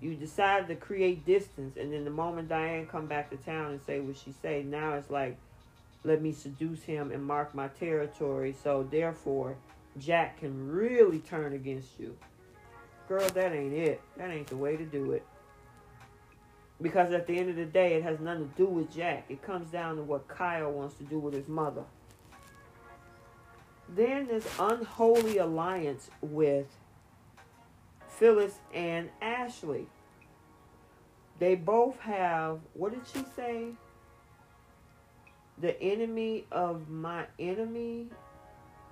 You 0.00 0.14
decided 0.14 0.68
to 0.68 0.76
create 0.76 1.26
distance, 1.26 1.76
and 1.76 1.92
then 1.92 2.04
the 2.04 2.10
moment 2.10 2.48
Diane 2.48 2.86
come 2.86 3.06
back 3.06 3.28
to 3.30 3.36
town 3.36 3.72
and 3.72 3.80
say 3.82 4.00
what 4.00 4.16
she 4.16 4.32
say, 4.32 4.62
now 4.62 4.94
it's 4.94 5.10
like, 5.10 5.36
let 6.04 6.22
me 6.22 6.32
seduce 6.32 6.82
him 6.82 7.12
and 7.12 7.22
mark 7.22 7.54
my 7.54 7.68
territory. 7.68 8.54
So 8.62 8.88
therefore, 8.90 9.56
Jack 9.98 10.40
can 10.40 10.70
really 10.70 11.18
turn 11.18 11.52
against 11.52 12.00
you. 12.00 12.16
Girl, 13.08 13.28
that 13.28 13.52
ain't 13.52 13.74
it. 13.74 14.00
That 14.16 14.30
ain't 14.30 14.46
the 14.46 14.56
way 14.56 14.76
to 14.76 14.84
do 14.86 15.12
it. 15.12 15.26
Because 16.82 17.12
at 17.12 17.26
the 17.26 17.38
end 17.38 17.50
of 17.50 17.56
the 17.56 17.66
day, 17.66 17.94
it 17.94 18.02
has 18.02 18.20
nothing 18.20 18.48
to 18.48 18.56
do 18.56 18.66
with 18.66 18.94
Jack. 18.94 19.26
It 19.28 19.42
comes 19.42 19.70
down 19.70 19.96
to 19.96 20.02
what 20.02 20.26
Kyle 20.28 20.70
wants 20.70 20.94
to 20.94 21.04
do 21.04 21.18
with 21.18 21.34
his 21.34 21.46
mother. 21.46 21.84
Then 23.88 24.28
this 24.28 24.46
unholy 24.58 25.38
alliance 25.38 26.10
with 26.22 26.66
Phyllis 28.08 28.54
and 28.72 29.10
Ashley. 29.20 29.86
They 31.38 31.54
both 31.54 31.98
have, 32.00 32.60
what 32.74 32.92
did 32.92 33.02
she 33.12 33.24
say? 33.34 33.70
The 35.58 35.80
enemy 35.82 36.44
of 36.52 36.88
my 36.88 37.26
enemy 37.38 38.06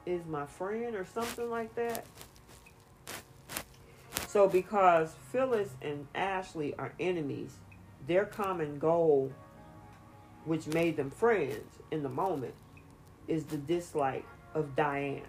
is 0.05 0.24
my 0.27 0.46
friend, 0.46 0.94
or 0.94 1.05
something 1.05 1.48
like 1.51 1.74
that. 1.74 2.07
So, 4.27 4.48
because 4.48 5.14
Phyllis 5.31 5.70
and 5.81 6.07
Ashley 6.14 6.74
are 6.79 6.92
enemies, 6.98 7.57
their 8.09 8.25
common 8.25 8.79
goal, 8.79 9.31
which 10.44 10.66
made 10.66 10.97
them 10.97 11.11
friends 11.11 11.79
in 11.90 12.03
the 12.03 12.09
moment, 12.09 12.55
is 13.29 13.44
the 13.44 13.59
dislike 13.59 14.27
of 14.55 14.75
Diane. 14.75 15.23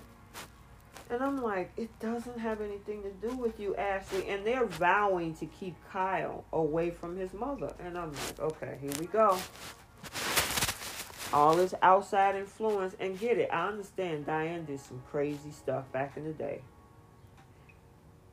And 1.10 1.24
I'm 1.24 1.42
like, 1.42 1.72
it 1.76 1.90
doesn't 2.00 2.38
have 2.38 2.62
anything 2.62 3.02
to 3.02 3.28
do 3.28 3.36
with 3.36 3.60
you, 3.60 3.76
Ashley. 3.76 4.30
And 4.30 4.46
they're 4.46 4.68
vowing 4.68 5.34
to 5.36 5.48
keep 5.48 5.76
Kyle 5.92 6.46
away 6.54 6.92
from 6.92 7.18
his 7.18 7.34
mother. 7.34 7.74
And 7.84 7.98
I'm 7.98 8.12
like, 8.12 8.40
okay, 8.40 8.78
here 8.80 8.92
we 9.00 9.08
go. 9.08 9.38
All 11.34 11.56
this 11.56 11.74
outside 11.82 12.36
influence. 12.36 12.96
And 13.00 13.20
get 13.20 13.40
it, 13.40 13.50
I 13.52 13.68
understand 13.68 14.28
Diane 14.28 14.66
did 14.66 14.80
some 14.80 15.02
crazy 15.10 15.52
stuff 15.52 15.92
back 15.92 16.16
in 16.16 16.26
the 16.26 16.34
day. 16.34 16.62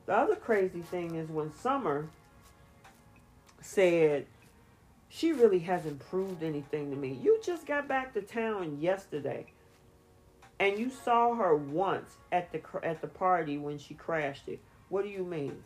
The 0.05 0.13
other 0.13 0.35
crazy 0.35 0.81
thing 0.81 1.15
is 1.15 1.29
when 1.29 1.51
Summer 1.53 2.07
said, 3.59 4.27
she 5.09 5.31
really 5.31 5.59
hasn't 5.59 5.99
proved 6.09 6.43
anything 6.43 6.89
to 6.91 6.97
me. 6.97 7.19
You 7.21 7.39
just 7.43 7.65
got 7.65 7.87
back 7.87 8.13
to 8.13 8.21
town 8.21 8.79
yesterday 8.79 9.45
and 10.59 10.77
you 10.77 10.89
saw 10.89 11.35
her 11.35 11.55
once 11.55 12.17
at 12.31 12.51
the 12.51 12.61
at 12.83 13.01
the 13.01 13.07
party 13.07 13.57
when 13.57 13.77
she 13.77 13.93
crashed 13.93 14.47
it. 14.47 14.59
What 14.89 15.03
do 15.03 15.09
you 15.09 15.23
mean? 15.23 15.63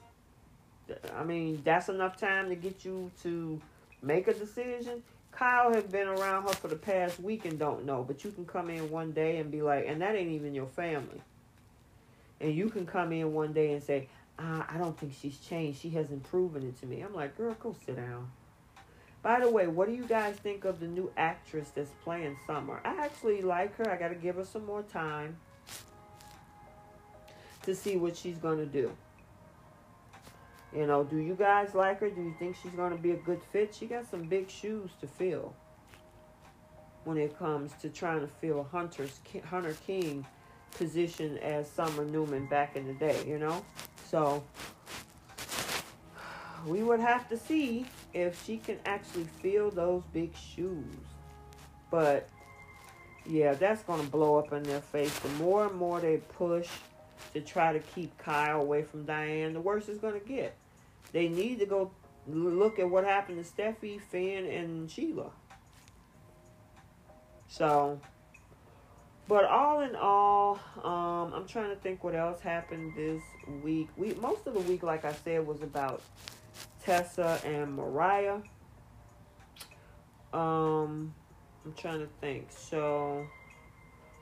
I 1.16 1.24
mean, 1.24 1.62
that's 1.64 1.90
enough 1.90 2.18
time 2.18 2.50
to 2.50 2.56
get 2.56 2.84
you 2.84 3.12
to 3.24 3.62
make 4.02 4.28
a 4.28 4.34
decision. 4.34 5.04
Kyle 5.32 5.74
has 5.74 5.86
been 5.86 6.08
around 6.08 6.44
her 6.44 6.54
for 6.54 6.68
the 6.68 6.76
past 6.76 7.20
week 7.22 7.46
and 7.46 7.58
don't 7.58 7.86
know, 7.86 8.04
but 8.04 8.26
you 8.26 8.32
can 8.32 8.46
come 8.46 8.70
in 8.70 8.90
one 8.90 9.14
day 9.14 9.38
and 9.38 9.50
be 9.50 9.62
like, 9.62 9.86
and 9.88 10.02
that 10.02 10.16
ain't 10.16 10.32
even 10.32 10.54
your 10.54 10.68
family. 10.68 11.22
And 12.42 12.54
you 12.54 12.70
can 12.70 12.86
come 12.86 13.14
in 13.14 13.34
one 13.34 13.54
day 13.54 13.72
and 13.72 13.82
say, 13.82 14.10
uh, 14.38 14.64
I 14.68 14.78
don't 14.78 14.98
think 14.98 15.14
she's 15.22 15.38
changed. 15.38 15.80
She 15.80 15.92
hasn't 15.92 16.24
proven 16.24 16.64
it 16.64 16.78
to 16.82 16.86
me. 16.86 17.02
I'm 17.02 17.14
like, 17.14 17.38
girl, 17.38 17.56
go 17.60 17.74
sit 17.86 17.96
down. 17.96 18.30
By 19.24 19.40
the 19.40 19.50
way, 19.50 19.68
what 19.68 19.88
do 19.88 19.94
you 19.94 20.06
guys 20.06 20.36
think 20.36 20.66
of 20.66 20.80
the 20.80 20.88
new 20.88 21.12
actress 21.16 21.72
that's 21.76 21.92
playing 22.04 22.38
Summer? 22.48 22.82
I 22.84 22.96
actually 23.04 23.42
like 23.42 23.76
her. 23.78 23.90
I 23.92 23.96
got 23.96 24.10
to 24.10 24.16
give 24.16 24.36
her 24.36 24.46
some 24.46 24.66
more 24.66 24.82
time 24.82 25.38
to 27.64 27.76
see 27.76 27.98
what 27.98 28.18
she's 28.18 28.38
going 28.38 28.58
to 28.58 28.66
do. 28.66 28.92
You 30.76 30.88
know, 30.88 31.04
do 31.04 31.18
you 31.18 31.36
guys 31.36 31.76
like 31.76 32.00
her? 32.00 32.10
Do 32.10 32.22
you 32.22 32.34
think 32.40 32.56
she's 32.62 32.72
going 32.72 32.92
to 32.92 32.98
be 32.98 33.12
a 33.12 33.18
good 33.18 33.42
fit? 33.52 33.76
She 33.76 33.86
got 33.86 34.10
some 34.10 34.24
big 34.24 34.50
shoes 34.50 34.90
to 35.02 35.08
fill 35.08 35.54
when 37.04 37.18
it 37.18 37.38
comes 37.38 37.74
to 37.82 37.90
trying 37.90 38.22
to 38.22 38.28
fill 38.28 38.64
Hunter's 38.72 39.20
Hunter 39.50 39.76
King 39.86 40.26
position 40.72 41.38
as 41.40 41.70
Summer 41.70 42.06
Newman 42.06 42.48
back 42.48 42.76
in 42.76 42.88
the 42.88 42.94
day, 42.94 43.24
you 43.28 43.38
know? 43.38 43.64
So, 44.10 44.44
we 46.66 46.84
would 46.84 47.00
have 47.00 47.28
to 47.30 47.38
see 47.38 47.86
if 48.14 48.44
she 48.46 48.58
can 48.58 48.78
actually 48.86 49.28
fill 49.42 49.70
those 49.72 50.04
big 50.14 50.36
shoes. 50.36 50.86
But 51.90 52.30
yeah, 53.26 53.54
that's 53.54 53.84
going 53.84 54.02
to 54.04 54.08
blow 54.10 54.38
up 54.38 54.52
in 54.54 54.64
their 54.64 54.82
face. 54.82 55.18
The 55.20 55.30
more 55.30 55.68
and 55.68 55.76
more 55.76 56.00
they 56.00 56.18
push 56.18 56.70
to 57.34 57.42
try 57.42 57.74
to 57.74 57.80
keep 57.80 58.18
Kyle 58.18 58.62
away 58.62 58.84
from 58.84 59.06
Diane, 59.06 59.54
the 59.54 59.62
worse 59.62 59.88
it's 59.88 60.00
going 60.00 60.20
to 60.20 60.28
get. 60.28 60.56
They 61.12 61.28
need 61.28 61.60
to 61.60 61.66
go 61.66 61.92
look 62.28 62.80
at 62.80 62.90
what 62.90 63.04
happened 63.04 63.44
to 63.44 63.50
Steffy, 63.50 64.00
Finn, 64.02 64.46
and 64.46 64.90
Sheila. 64.90 65.32
So, 67.48 68.00
but 69.28 69.46
all 69.46 69.82
in 69.82 69.96
all, 69.96 70.60
um, 70.84 71.34
I'm 71.34 71.48
trying 71.48 71.70
to 71.70 71.76
think 71.76 72.04
what 72.04 72.16
else 72.16 72.40
happened 72.40 72.94
this 72.96 73.22
week. 73.62 73.90
We 73.98 74.14
most 74.16 74.48
of 74.48 74.54
the 74.54 74.62
week, 74.62 74.84
like 74.84 75.04
I 75.04 75.12
said, 75.12 75.46
was 75.46 75.62
about 75.62 76.02
Tessa 76.84 77.40
and 77.46 77.76
Mariah. 77.76 78.40
Um, 80.34 81.14
I'm 81.66 81.74
trying 81.78 82.00
to 82.00 82.10
think. 82.20 82.48
So, 82.50 83.26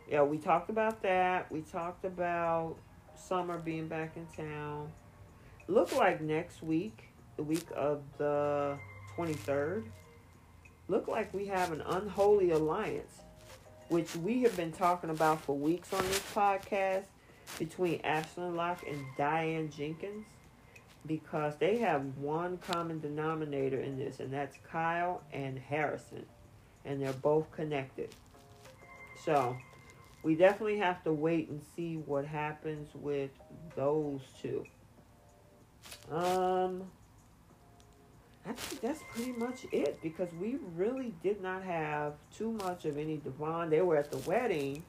yeah, 0.10 0.24
we 0.24 0.38
talked 0.38 0.70
about 0.70 1.02
that. 1.04 1.52
We 1.52 1.62
talked 1.62 2.06
about 2.06 2.76
Summer 3.16 3.60
being 3.60 3.88
back 3.88 4.18
in 4.18 4.26
town. 4.36 4.92
Look 5.68 5.96
like 5.96 6.20
next 6.22 6.64
week, 6.64 7.10
the 7.38 7.44
week 7.44 7.68
of 7.76 8.02
the 8.18 8.78
23rd, 9.16 9.86
look 10.88 11.08
like 11.08 11.34
we 11.34 11.46
have 11.46 11.72
an 11.72 11.82
unholy 11.82 12.52
alliance, 12.52 13.22
which 13.90 14.16
we 14.16 14.42
have 14.42 14.58
been 14.58 14.72
talking 14.72 15.12
about 15.12 15.42
for 15.42 15.56
weeks 15.56 15.94
on 15.94 16.04
this 16.08 16.24
podcast 16.34 17.06
between 17.60 18.02
Ashland 18.04 18.56
Locke 18.56 18.84
and 18.88 19.06
Diane 19.18 19.70
Jenkins 19.70 20.26
because 21.06 21.56
they 21.58 21.78
have 21.78 22.06
one 22.18 22.58
common 22.58 23.00
denominator 23.00 23.80
in 23.80 23.98
this, 23.98 24.20
and 24.20 24.32
that's 24.32 24.58
Kyle 24.70 25.22
and 25.32 25.58
Harrison, 25.58 26.26
and 26.86 27.02
they're 27.02 27.14
both 27.14 27.52
connected. 27.52 28.14
So, 29.24 29.58
we 30.24 30.36
definitely 30.36 30.78
have 30.78 31.04
to 31.04 31.14
wait 31.14 31.50
and 31.50 31.62
see 31.76 31.96
what 31.96 32.26
happens 32.26 32.90
with 32.94 33.32
those 33.76 34.22
two. 34.42 34.66
Um, 36.12 36.84
I 38.46 38.54
think 38.54 38.82
that's 38.82 39.02
pretty 39.12 39.32
much 39.34 39.66
it 39.72 40.02
because 40.02 40.30
we 40.34 40.58
really 40.76 41.14
did 41.24 41.42
not 41.42 41.64
have 41.64 42.14
too 42.36 42.52
much 42.52 42.86
of 42.86 42.98
any 42.98 43.18
Devon. 43.18 43.70
They 43.70 43.82
were 43.82 43.96
at 43.96 44.12
the 44.12 44.18
wedding. 44.30 44.84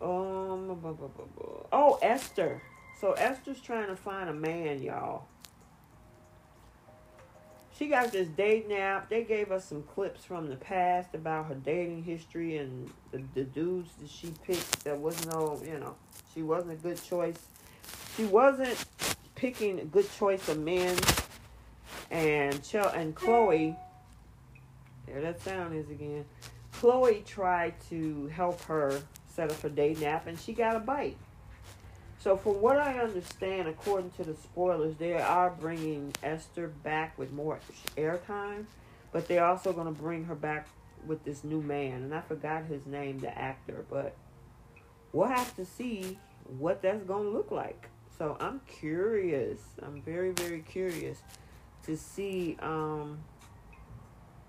Um, 0.00 0.78
oh, 1.72 1.98
Esther. 2.02 2.62
So 2.98 3.12
Esther's 3.12 3.60
trying 3.60 3.88
to 3.88 3.96
find 3.96 4.30
a 4.30 4.34
man, 4.34 4.82
y'all. 4.82 5.26
She 7.78 7.88
got 7.88 8.10
this 8.10 8.28
dating 8.28 8.72
app. 8.72 9.10
They 9.10 9.22
gave 9.22 9.52
us 9.52 9.66
some 9.66 9.82
clips 9.82 10.24
from 10.24 10.48
the 10.48 10.56
past 10.56 11.14
about 11.14 11.46
her 11.46 11.54
dating 11.54 12.04
history 12.04 12.56
and 12.56 12.90
the, 13.10 13.22
the 13.34 13.44
dudes 13.44 13.90
that 14.00 14.08
she 14.08 14.32
picked. 14.46 14.84
That 14.84 14.98
was 14.98 15.26
no, 15.26 15.60
you 15.62 15.78
know, 15.78 15.94
she 16.34 16.42
wasn't 16.42 16.72
a 16.72 16.76
good 16.76 17.02
choice. 17.02 17.36
She 18.16 18.24
wasn't 18.24 18.82
picking 19.34 19.78
a 19.80 19.84
good 19.84 20.10
choice 20.12 20.48
of 20.48 20.58
men. 20.58 20.96
And 22.10 22.62
Ch- 22.64 22.76
and 22.76 23.14
Chloe, 23.14 23.76
there 25.06 25.20
that 25.20 25.42
sound 25.42 25.76
is 25.76 25.90
again. 25.90 26.24
Chloe 26.72 27.22
tried 27.26 27.74
to 27.90 28.26
help 28.28 28.62
her 28.62 29.02
set 29.26 29.50
up 29.50 29.60
her 29.60 29.68
dating 29.68 30.06
app, 30.06 30.26
and 30.26 30.38
she 30.38 30.54
got 30.54 30.76
a 30.76 30.80
bite. 30.80 31.18
So, 32.26 32.36
from 32.36 32.60
what 32.60 32.76
I 32.76 32.98
understand, 32.98 33.68
according 33.68 34.10
to 34.16 34.24
the 34.24 34.34
spoilers, 34.34 34.96
they 34.96 35.12
are 35.12 35.48
bringing 35.48 36.12
Esther 36.24 36.66
back 36.66 37.16
with 37.16 37.30
more 37.30 37.60
airtime, 37.96 38.66
but 39.12 39.28
they're 39.28 39.44
also 39.44 39.72
going 39.72 39.86
to 39.86 39.92
bring 39.92 40.24
her 40.24 40.34
back 40.34 40.66
with 41.06 41.22
this 41.22 41.44
new 41.44 41.62
man. 41.62 42.02
And 42.02 42.12
I 42.12 42.20
forgot 42.22 42.64
his 42.64 42.84
name, 42.84 43.20
the 43.20 43.38
actor, 43.38 43.84
but 43.88 44.16
we'll 45.12 45.28
have 45.28 45.54
to 45.54 45.64
see 45.64 46.18
what 46.58 46.82
that's 46.82 47.04
going 47.04 47.26
to 47.26 47.30
look 47.30 47.52
like. 47.52 47.88
So, 48.18 48.36
I'm 48.40 48.60
curious. 48.66 49.60
I'm 49.80 50.02
very, 50.02 50.32
very 50.32 50.62
curious 50.62 51.22
to 51.84 51.96
see, 51.96 52.56
um, 52.58 53.20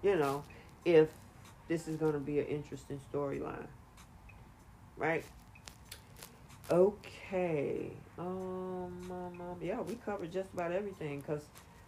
you 0.01 0.15
know, 0.15 0.43
if 0.83 1.09
this 1.67 1.87
is 1.87 1.95
going 1.97 2.13
to 2.13 2.19
be 2.19 2.39
an 2.39 2.47
interesting 2.47 2.99
storyline. 3.13 3.67
right? 4.97 5.23
Okay. 6.69 7.91
Um, 8.17 8.91
um, 9.09 9.41
um, 9.41 9.57
yeah, 9.61 9.79
we 9.81 9.95
covered 9.95 10.31
just 10.31 10.51
about 10.53 10.71
everything 10.71 11.21
because 11.21 11.43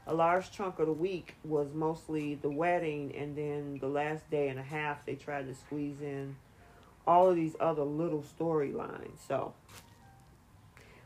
a 0.07 0.13
large 0.13 0.51
chunk 0.51 0.79
of 0.79 0.87
the 0.87 0.93
week 0.93 1.35
was 1.43 1.73
mostly 1.73 2.35
the 2.35 2.49
wedding, 2.49 3.13
and 3.15 3.35
then 3.35 3.77
the 3.79 3.87
last 3.87 4.29
day 4.31 4.47
and 4.47 4.57
a 4.57 4.63
half 4.63 5.05
they 5.05 5.15
tried 5.15 5.47
to 5.47 5.55
squeeze 5.55 6.01
in 6.01 6.35
all 7.05 7.29
of 7.29 7.35
these 7.35 7.55
other 7.59 7.83
little 7.83 8.23
storylines. 8.39 9.17
So, 9.27 9.53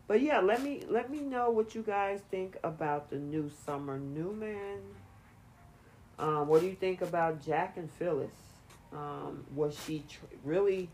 but 0.08 0.22
yeah, 0.22 0.40
let 0.40 0.62
me 0.62 0.84
let 0.88 1.10
me 1.10 1.20
know 1.20 1.50
what 1.50 1.74
you 1.74 1.82
guys 1.82 2.22
think 2.30 2.58
about 2.64 3.10
the 3.10 3.18
new 3.18 3.50
Summer 3.66 3.98
Newman. 3.98 4.82
Um, 6.20 6.48
what 6.48 6.62
do 6.62 6.68
you 6.68 6.76
think 6.76 7.02
about 7.02 7.44
Jack 7.44 7.78
and 7.78 7.90
Phyllis? 7.90 8.30
Um, 8.92 9.46
was 9.56 9.76
she 9.88 10.04
tr- 10.08 10.26
really 10.44 10.90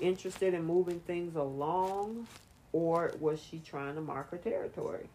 interested 0.00 0.54
in 0.54 0.64
moving 0.64 1.00
things 1.00 1.36
along, 1.36 2.26
or 2.72 3.12
was 3.20 3.40
she 3.40 3.58
trying 3.58 3.94
to 3.94 4.00
mark 4.00 4.30
her 4.30 4.38
territory? 4.38 5.08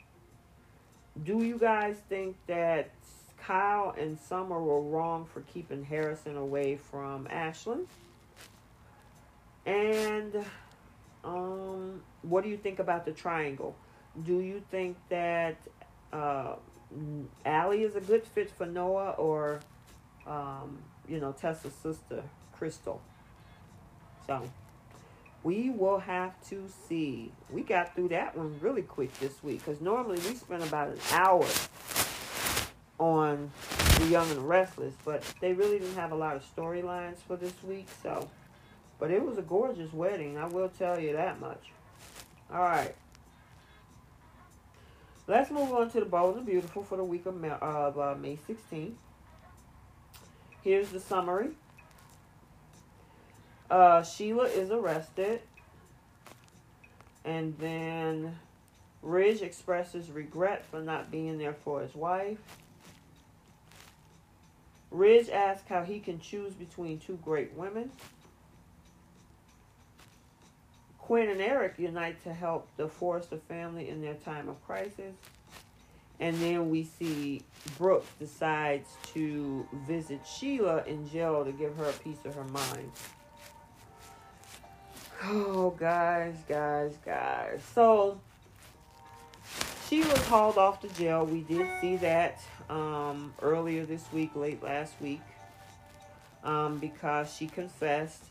Do 1.24 1.43
you 1.43 1.58
guys 1.58 1.98
think 2.10 2.36
that 2.48 2.89
Kyle 3.38 3.93
and 3.98 4.17
Summer 4.19 4.62
were 4.62 4.82
wrong 4.82 5.26
for 5.26 5.41
keeping 5.41 5.84
Harrison 5.84 6.38
away 6.38 6.78
from 6.78 7.28
Ashland? 7.30 7.88
And 9.65 10.43
um, 11.24 12.02
what 12.22 12.43
do 12.43 12.50
you 12.50 12.58
think 12.58 12.80
about 12.80 13.06
the 13.06 13.12
triangle? 13.12 13.76
Do 14.26 14.39
you 14.39 14.62
think 14.72 14.98
that 15.10 15.58
uh, 16.12 16.56
Allie 17.46 17.84
is 17.84 17.96
a 17.96 18.02
good 18.02 18.26
fit 18.26 18.50
for 18.52 18.65
Noah 18.65 19.12
or, 19.12 19.60
um, 20.28 20.80
you 21.08 21.19
know, 21.19 21.32
Tessa's 21.32 21.74
sister, 21.74 22.24
Crystal? 22.54 23.02
So 24.28 24.41
we 25.43 25.69
will 25.69 25.99
have 25.99 26.34
to 26.49 26.63
see. 26.88 27.32
We 27.49 27.62
got 27.62 27.93
through 27.95 28.10
that 28.10 28.36
one 28.38 28.58
really 28.62 28.82
quick 28.82 29.13
this 29.19 29.43
week 29.43 29.63
because 29.65 29.82
normally 29.82 30.19
we 30.19 30.36
spend 30.36 30.63
about 30.63 30.89
an 30.89 30.99
hour 31.12 31.45
on 32.97 33.51
The 33.99 34.08
Young 34.08 34.27
and 34.29 34.38
the 34.38 34.41
Restless, 34.41 34.93
but 35.03 35.23
they 35.41 35.53
really 35.53 35.79
didn't 35.79 35.95
have 35.95 36.13
a 36.13 36.15
lot 36.15 36.38
of 36.38 36.43
storylines 36.56 37.17
for 37.17 37.36
this 37.36 37.53
week, 37.63 37.88
so. 38.01 38.29
But 38.99 39.12
it 39.12 39.21
was 39.21 39.38
a 39.38 39.41
gorgeous 39.41 39.91
wedding, 39.91 40.38
I 40.38 40.47
will 40.47 40.69
tell 40.69 40.97
you 40.99 41.13
that 41.13 41.41
much. 41.41 41.71
All 42.51 42.62
right. 42.62 42.95
Let's 45.27 45.51
move 45.51 45.71
on 45.73 45.89
to 45.91 45.99
the 45.99 46.06
Bold 46.06 46.38
and 46.38 46.45
Beautiful 46.45 46.84
for 46.84 46.97
the 46.97 47.03
week 47.03 47.25
of, 47.25 47.36
uh, 47.36 48.15
May 48.19 48.38
16th. 48.38 48.93
Here's 50.62 50.89
the 50.89 50.99
summary. 50.99 51.51
Uh, 53.69 54.04
Sheila 54.04 54.45
is 54.45 54.71
arrested. 54.71 55.41
And 57.26 57.58
then 57.58 58.38
Ridge 59.02 59.41
expresses 59.41 60.12
regret 60.12 60.65
for 60.65 60.82
not 60.82 61.12
being 61.12 61.38
there 61.38 61.54
for 61.54 61.82
his 61.82 61.95
wife. 61.95 62.39
Ridge 64.91 65.30
asks 65.30 65.67
how 65.67 65.84
he 65.84 65.99
can 65.99 66.19
choose 66.19 66.54
between 66.54 66.99
two 66.99 67.17
great 67.23 67.54
women. 67.54 67.91
Quinn 70.99 71.30
and 71.30 71.41
Eric 71.41 71.73
unite 71.78 72.23
to 72.23 72.34
help 72.34 72.67
the 72.78 72.88
Forrester 72.88 73.38
family 73.49 73.89
in 73.89 74.02
their 74.02 74.13
time 74.13 74.47
of 74.47 74.63
crisis. 74.65 75.15
And 76.19 76.39
then 76.39 76.69
we 76.69 76.84
see 76.84 77.41
Brooke 77.78 78.06
decides 78.19 78.89
to 79.13 79.67
visit 79.86 80.21
Sheila 80.26 80.84
in 80.86 81.10
jail 81.10 81.43
to 81.43 81.52
give 81.52 81.76
her 81.76 81.86
a 81.86 81.93
piece 81.93 82.23
of 82.23 82.36
her 82.36 82.45
mind. 82.45 82.91
Oh, 85.26 85.70
guys, 85.80 86.36
guys, 86.50 86.98
guys. 87.06 87.62
So, 87.74 88.20
she 89.88 90.02
was 90.02 90.18
hauled 90.28 90.58
off 90.58 90.82
to 90.82 90.90
jail. 90.90 91.26
We 91.26 91.42
did 91.42 91.66
see 91.80 91.96
that 91.98 92.42
um, 92.70 93.34
earlier 93.42 93.86
this 93.86 94.04
week, 94.12 94.36
late 94.36 94.62
last 94.62 94.94
week, 95.00 95.22
um, 96.44 96.78
because 96.80 97.34
she 97.34 97.48
confessed. 97.48 98.26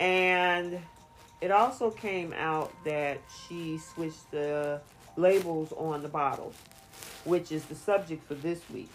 And 0.00 0.80
it 1.40 1.52
also 1.52 1.90
came 1.90 2.32
out 2.32 2.72
that 2.84 3.20
she 3.46 3.78
switched 3.78 4.28
the 4.32 4.80
labels 5.16 5.72
on 5.76 6.02
the 6.02 6.08
bottles, 6.08 6.56
which 7.24 7.52
is 7.52 7.64
the 7.66 7.76
subject 7.76 8.26
for 8.26 8.34
this 8.34 8.60
week. 8.72 8.90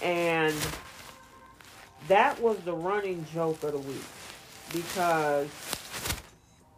and 0.00 0.54
that 2.08 2.40
was 2.40 2.58
the 2.60 2.74
running 2.74 3.24
joke 3.32 3.62
of 3.62 3.72
the 3.72 3.78
week 3.78 4.04
because 4.72 5.48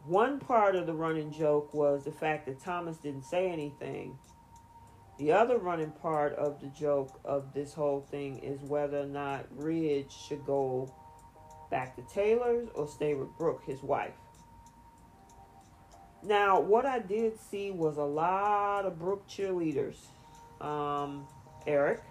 one 0.06 0.38
part 0.40 0.74
of 0.74 0.86
the 0.86 0.92
running 0.94 1.32
joke 1.32 1.72
was 1.72 2.04
the 2.04 2.12
fact 2.12 2.46
that 2.46 2.60
Thomas 2.60 2.96
didn't 2.98 3.24
say 3.24 3.48
anything. 3.48 4.18
The 5.18 5.32
other 5.32 5.58
running 5.58 5.90
part 5.90 6.34
of 6.34 6.60
the 6.60 6.68
joke 6.68 7.20
of 7.24 7.52
this 7.52 7.74
whole 7.74 8.00
thing 8.10 8.38
is 8.38 8.60
whether 8.62 9.00
or 9.00 9.06
not 9.06 9.46
Ridge 9.50 10.12
should 10.12 10.44
go 10.46 10.92
back 11.70 11.94
to 11.96 12.02
Taylor's 12.12 12.68
or 12.74 12.88
stay 12.88 13.14
with 13.14 13.28
Brooke, 13.36 13.62
his 13.66 13.82
wife. 13.82 14.14
Now, 16.22 16.60
what 16.60 16.86
I 16.86 16.98
did 16.98 17.38
see 17.38 17.70
was 17.70 17.96
a 17.96 18.04
lot 18.04 18.84
of 18.84 18.98
Brooke 18.98 19.28
cheerleaders. 19.28 19.96
Um, 20.60 21.26
Eric. 21.66 22.02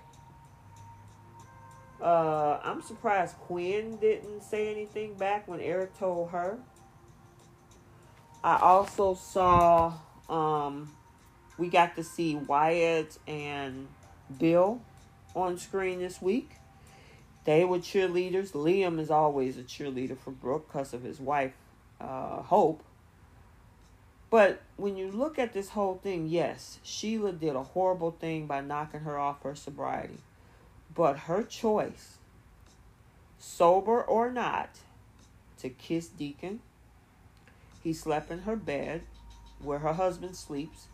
Uh, 2.01 2.59
I'm 2.63 2.81
surprised 2.81 3.35
Quinn 3.37 3.97
didn't 3.97 4.41
say 4.41 4.71
anything 4.71 5.15
back 5.15 5.47
when 5.47 5.59
Eric 5.59 5.97
told 5.97 6.29
her. 6.29 6.57
I 8.43 8.57
also 8.57 9.15
saw, 9.15 9.93
um, 10.29 10.93
we 11.57 11.67
got 11.67 11.97
to 11.97 12.03
see 12.03 12.35
Wyatt 12.35 13.17
and 13.27 13.87
Bill 14.37 14.81
on 15.35 15.57
screen 15.57 15.99
this 15.99 16.21
week. 16.21 16.51
They 17.43 17.65
were 17.65 17.79
cheerleaders. 17.79 18.51
Liam 18.51 18.99
is 18.99 19.11
always 19.11 19.57
a 19.57 19.63
cheerleader 19.63 20.17
for 20.17 20.31
Brooke 20.31 20.67
because 20.67 20.93
of 20.93 21.03
his 21.03 21.19
wife, 21.19 21.53
uh, 21.99 22.43
Hope. 22.43 22.81
But 24.29 24.61
when 24.77 24.95
you 24.95 25.09
look 25.11 25.39
at 25.39 25.53
this 25.53 25.69
whole 25.69 25.95
thing, 25.95 26.27
yes, 26.27 26.79
Sheila 26.83 27.33
did 27.33 27.55
a 27.55 27.63
horrible 27.63 28.11
thing 28.11 28.45
by 28.45 28.61
knocking 28.61 29.01
her 29.01 29.17
off 29.17 29.41
her 29.41 29.55
sobriety. 29.55 30.19
But 30.99 31.17
her 31.17 31.43
choice, 31.43 32.17
sober 33.37 34.01
or 34.03 34.29
not, 34.29 34.69
to 35.59 35.69
kiss 35.69 36.09
Deacon, 36.09 36.59
he 37.81 37.93
slept 37.93 38.29
in 38.31 38.39
her 38.39 38.57
bed 38.57 39.03
where 39.63 39.79
her 39.79 39.93
husband 39.93 40.35
sleeps. 40.35 40.87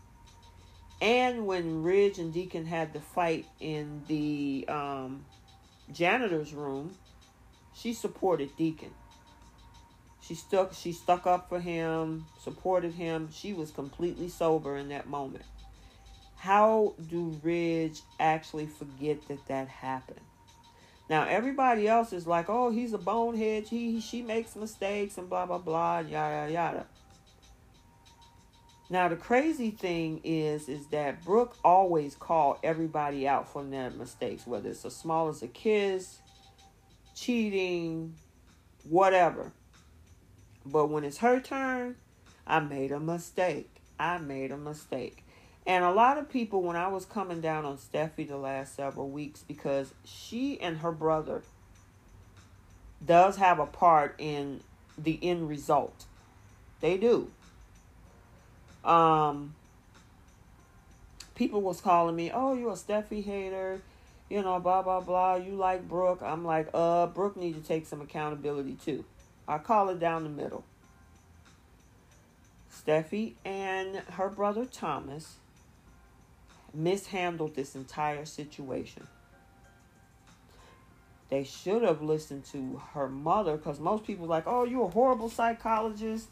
And 1.00 1.44
when 1.44 1.82
Ridge 1.82 2.20
and 2.20 2.32
Deacon 2.32 2.66
had 2.66 2.92
the 2.92 3.00
fight 3.00 3.46
in 3.58 4.04
the 4.06 4.64
um, 4.68 5.24
janitor's 5.92 6.54
room, 6.54 6.94
she 7.74 7.92
supported 7.92 8.56
Deacon. 8.56 8.94
She 10.20 10.36
stuck 10.36 10.72
she 10.72 10.92
stuck 10.92 11.26
up 11.26 11.48
for 11.48 11.58
him, 11.58 12.26
supported 12.40 12.92
him. 12.92 13.30
She 13.32 13.52
was 13.52 13.72
completely 13.72 14.28
sober 14.28 14.76
in 14.76 14.88
that 14.90 15.08
moment. 15.08 15.46
How 16.36 16.94
do 17.08 17.38
Ridge 17.42 18.02
actually 18.20 18.66
forget 18.66 19.26
that 19.28 19.46
that 19.46 19.68
happened? 19.68 20.20
Now 21.08 21.24
everybody 21.24 21.88
else 21.88 22.12
is 22.12 22.26
like, 22.26 22.48
"Oh, 22.48 22.70
he's 22.70 22.92
a 22.92 22.98
bonehead. 22.98 23.68
He 23.68 24.00
she 24.00 24.22
makes 24.22 24.56
mistakes 24.56 25.18
and 25.18 25.28
blah 25.28 25.46
blah 25.46 25.58
blah 25.58 26.00
yada 26.00 26.52
yada." 26.52 26.86
Now 28.88 29.08
the 29.08 29.16
crazy 29.16 29.70
thing 29.70 30.20
is 30.22 30.68
is 30.68 30.86
that 30.88 31.24
Brooke 31.24 31.56
always 31.64 32.14
called 32.14 32.58
everybody 32.62 33.26
out 33.26 33.48
for 33.48 33.64
their 33.64 33.90
mistakes, 33.90 34.46
whether 34.46 34.70
it's 34.70 34.84
as 34.84 34.94
small 34.94 35.28
as 35.28 35.42
a 35.42 35.48
kiss, 35.48 36.18
cheating, 37.14 38.14
whatever. 38.88 39.52
But 40.64 40.88
when 40.88 41.04
it's 41.04 41.18
her 41.18 41.40
turn, 41.40 41.96
I 42.46 42.60
made 42.60 42.92
a 42.92 43.00
mistake. 43.00 43.70
I 43.98 44.18
made 44.18 44.52
a 44.52 44.56
mistake. 44.56 45.24
And 45.66 45.84
a 45.84 45.90
lot 45.90 46.16
of 46.16 46.30
people, 46.30 46.62
when 46.62 46.76
I 46.76 46.88
was 46.88 47.04
coming 47.04 47.40
down 47.40 47.64
on 47.64 47.76
Steffy 47.76 48.26
the 48.26 48.36
last 48.36 48.76
several 48.76 49.08
weeks, 49.08 49.42
because 49.46 49.92
she 50.04 50.60
and 50.60 50.78
her 50.78 50.92
brother 50.92 51.42
does 53.04 53.36
have 53.36 53.58
a 53.58 53.66
part 53.66 54.14
in 54.18 54.60
the 54.96 55.18
end 55.22 55.48
result. 55.48 56.04
They 56.80 56.96
do 56.96 57.30
um, 58.86 59.54
people 61.34 61.60
was 61.60 61.80
calling 61.80 62.16
me, 62.16 62.30
oh, 62.32 62.54
you 62.54 62.70
a 62.70 62.74
Steffy 62.74 63.22
hater, 63.22 63.82
you 64.30 64.42
know, 64.42 64.58
blah 64.60 64.82
blah 64.82 65.00
blah. 65.00 65.34
You 65.34 65.52
like 65.52 65.86
Brooke? 65.88 66.22
I'm 66.22 66.44
like, 66.44 66.68
uh, 66.72 67.08
Brooke 67.08 67.36
need 67.36 67.54
to 67.54 67.68
take 67.68 67.86
some 67.86 68.00
accountability 68.00 68.76
too. 68.82 69.04
I 69.46 69.58
call 69.58 69.90
it 69.90 69.98
down 69.98 70.22
the 70.22 70.30
middle. 70.30 70.64
Steffy 72.72 73.34
and 73.44 73.96
her 74.12 74.28
brother 74.28 74.64
Thomas 74.64 75.36
mishandled 76.76 77.54
this 77.54 77.74
entire 77.74 78.24
situation. 78.24 79.06
They 81.28 81.42
should 81.42 81.82
have 81.82 82.02
listened 82.02 82.44
to 82.46 82.80
her 82.92 83.08
mother 83.08 83.56
because 83.56 83.80
most 83.80 84.04
people 84.04 84.26
like, 84.26 84.44
oh, 84.46 84.64
you're 84.64 84.86
a 84.86 84.90
horrible 84.90 85.28
psychologist. 85.28 86.28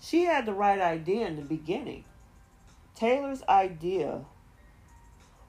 She 0.00 0.24
had 0.24 0.46
the 0.46 0.52
right 0.52 0.80
idea 0.80 1.26
in 1.26 1.36
the 1.36 1.42
beginning. 1.42 2.04
Taylor's 2.94 3.42
idea 3.48 4.24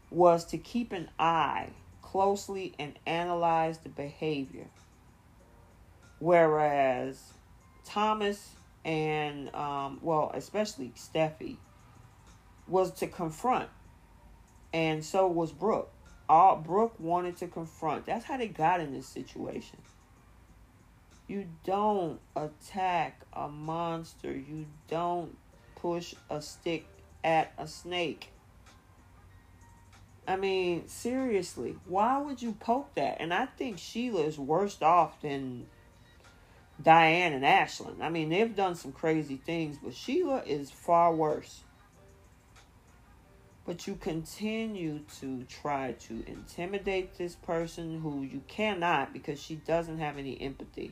was 0.09 0.45
to 0.45 0.57
keep 0.57 0.91
an 0.91 1.09
eye 1.19 1.69
closely 2.01 2.73
and 2.79 2.97
analyze 3.05 3.77
the 3.79 3.89
behavior. 3.89 4.67
Whereas 6.17 7.33
Thomas 7.85 8.55
and, 8.83 9.53
um, 9.53 9.99
well, 10.01 10.31
especially 10.33 10.91
Steffy, 10.95 11.57
was 12.69 12.91
to 12.99 13.07
confront. 13.07 13.69
And 14.73 15.03
so 15.03 15.27
was 15.27 15.51
Brooke. 15.51 15.91
All 16.27 16.57
Brooke 16.57 16.99
wanted 16.99 17.37
to 17.37 17.47
confront. 17.47 18.05
That's 18.05 18.25
how 18.25 18.37
they 18.37 18.47
got 18.47 18.79
in 18.79 18.93
this 18.93 19.07
situation. 19.07 19.79
You 21.27 21.47
don't 21.63 22.19
attack 22.35 23.21
a 23.33 23.47
monster. 23.47 24.31
You 24.31 24.65
don't 24.87 25.35
push 25.75 26.13
a 26.29 26.41
stick 26.41 26.85
at 27.23 27.53
a 27.57 27.67
snake. 27.67 28.29
I 30.27 30.35
mean, 30.35 30.87
seriously, 30.87 31.75
why 31.85 32.19
would 32.19 32.41
you 32.41 32.51
poke 32.53 32.93
that? 32.95 33.17
And 33.19 33.33
I 33.33 33.47
think 33.47 33.79
Sheila 33.79 34.21
is 34.21 34.37
worse 34.37 34.79
off 34.81 35.19
than 35.21 35.65
Diane 36.81 37.33
and 37.33 37.45
Ashland. 37.45 38.03
I 38.03 38.09
mean, 38.09 38.29
they've 38.29 38.55
done 38.55 38.75
some 38.75 38.91
crazy 38.91 39.37
things, 39.37 39.77
but 39.83 39.95
Sheila 39.95 40.43
is 40.45 40.69
far 40.69 41.13
worse. 41.13 41.63
But 43.69 43.85
you 43.85 43.97
continue 43.97 45.01
to 45.19 45.43
try 45.43 45.91
to 45.91 46.23
intimidate 46.25 47.19
this 47.19 47.35
person 47.35 48.01
who 48.01 48.23
you 48.23 48.41
cannot 48.47 49.13
because 49.13 49.39
she 49.39 49.57
doesn't 49.57 49.99
have 49.99 50.17
any 50.17 50.41
empathy. 50.41 50.91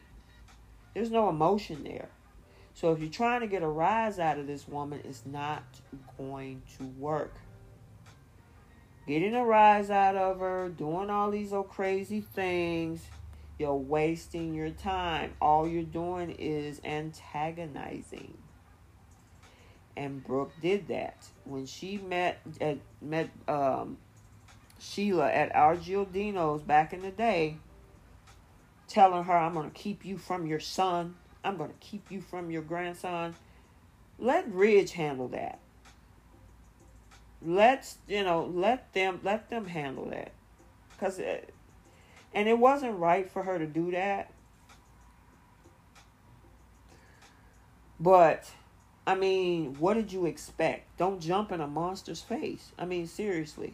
There's 0.94 1.10
no 1.10 1.28
emotion 1.28 1.84
there. 1.84 2.10
So 2.76 2.92
if 2.92 3.00
you're 3.00 3.10
trying 3.10 3.42
to 3.42 3.48
get 3.48 3.64
a 3.64 3.68
rise 3.68 4.20
out 4.20 4.38
of 4.38 4.46
this 4.46 4.68
woman, 4.68 5.02
it's 5.06 5.26
not 5.26 5.64
going 6.20 6.62
to 6.78 6.84
work 7.00 7.34
getting 9.08 9.34
a 9.34 9.44
rise 9.44 9.90
out 9.90 10.16
of 10.16 10.40
her, 10.40 10.70
doing 10.70 11.10
all 11.10 11.32
these 11.32 11.54
old 11.54 11.70
crazy 11.70 12.22
things. 12.22 13.02
You're 13.58 13.74
wasting 13.74 14.54
your 14.54 14.70
time. 14.70 15.34
All 15.42 15.68
you're 15.68 15.82
doing 15.82 16.30
is 16.30 16.80
antagonizing. 16.86 18.38
And 19.98 20.24
Brooke 20.24 20.54
did 20.62 20.88
that 20.90 21.26
when 21.44 21.66
she 21.66 21.98
met 21.98 22.40
at, 22.62 22.78
met 23.02 23.30
um, 23.48 23.98
Sheila 24.80 25.30
at 25.30 25.52
Il 25.56 25.78
Giardino's 25.78 26.62
back 26.62 26.94
in 26.94 27.02
the 27.02 27.12
day, 27.12 27.58
telling 28.88 29.24
her, 29.24 29.36
"I'm 29.36 29.54
going 29.54 29.70
to 29.70 29.76
keep 29.76 30.06
you 30.06 30.18
from 30.18 30.46
your 30.46 30.60
son. 30.60 31.16
I'm 31.44 31.58
going 31.58 31.72
to 31.72 31.80
keep 31.80 32.12
you 32.12 32.22
from 32.22 32.52
your 32.52 32.62
grandson." 32.62 33.36
Let 34.20 34.52
Ridge 34.52 34.94
handle 34.94 35.28
that 35.30 35.60
let's 37.46 37.98
you 38.08 38.24
know 38.24 38.46
let 38.54 38.92
them 38.94 39.20
let 39.24 39.50
them 39.50 39.66
handle 39.66 40.06
that 40.06 40.32
because 40.92 41.20
and 42.34 42.48
it 42.48 42.58
wasn't 42.58 42.98
right 42.98 43.30
for 43.30 43.44
her 43.44 43.60
to 43.60 43.68
do 43.68 43.92
that 43.92 44.32
but 48.00 48.52
i 49.08 49.16
mean 49.16 49.76
what 49.80 49.96
did 49.96 50.12
you 50.14 50.28
expect? 50.28 50.98
Don't 50.98 51.20
jump 51.20 51.52
in 51.52 51.62
a 51.62 51.68
monster's 51.68 52.22
face. 52.22 52.72
I 52.78 52.86
mean 52.86 53.08
seriously. 53.08 53.74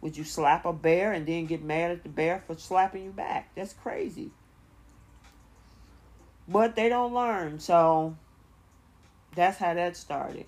Would 0.00 0.16
you 0.16 0.24
slap 0.24 0.64
a 0.64 0.72
bear 0.72 1.12
and 1.12 1.26
then 1.26 1.46
get 1.46 1.62
mad 1.62 1.90
at 1.90 2.02
the 2.02 2.08
bear 2.08 2.42
for 2.46 2.56
slapping 2.56 3.04
you 3.04 3.10
back? 3.10 3.50
That's 3.54 3.74
crazy. 3.74 4.30
But 6.48 6.76
they 6.76 6.88
don't 6.88 7.12
learn 7.12 7.60
so 7.60 8.16
that's 9.34 9.58
how 9.58 9.74
that 9.74 9.96
started. 9.96 10.46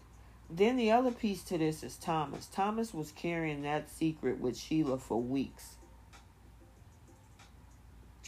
Then 0.50 0.76
the 0.76 0.92
other 0.92 1.10
piece 1.10 1.42
to 1.44 1.58
this 1.58 1.82
is 1.82 1.96
Thomas. 1.96 2.46
Thomas 2.46 2.94
was 2.94 3.12
carrying 3.12 3.62
that 3.62 3.90
secret 3.90 4.40
with 4.40 4.56
Sheila 4.56 4.98
for 4.98 5.20
weeks. 5.20 5.77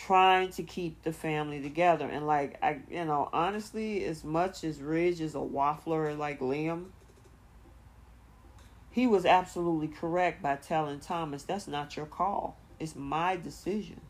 Trying 0.07 0.51
to 0.51 0.63
keep 0.63 1.03
the 1.03 1.13
family 1.13 1.61
together. 1.61 2.07
And 2.07 2.27
like 2.27 2.59
I 2.63 2.81
you 2.91 3.05
know, 3.05 3.29
honestly, 3.33 4.05
as 4.05 4.25
much 4.25 4.65
as 4.65 4.81
Ridge 4.81 5.21
is 5.21 5.35
a 5.35 5.39
waffler 5.39 6.17
like 6.17 6.41
Liam, 6.41 6.87
he 8.91 9.07
was 9.07 9.27
absolutely 9.27 9.89
correct 9.89 10.43
by 10.43 10.57
telling 10.57 11.01
Thomas 11.01 11.43
that's 11.43 11.69
not 11.69 11.97
your 11.97 12.07
call. 12.07 12.57
It's 12.79 12.97
my 12.97 13.37
decision. 13.37 14.01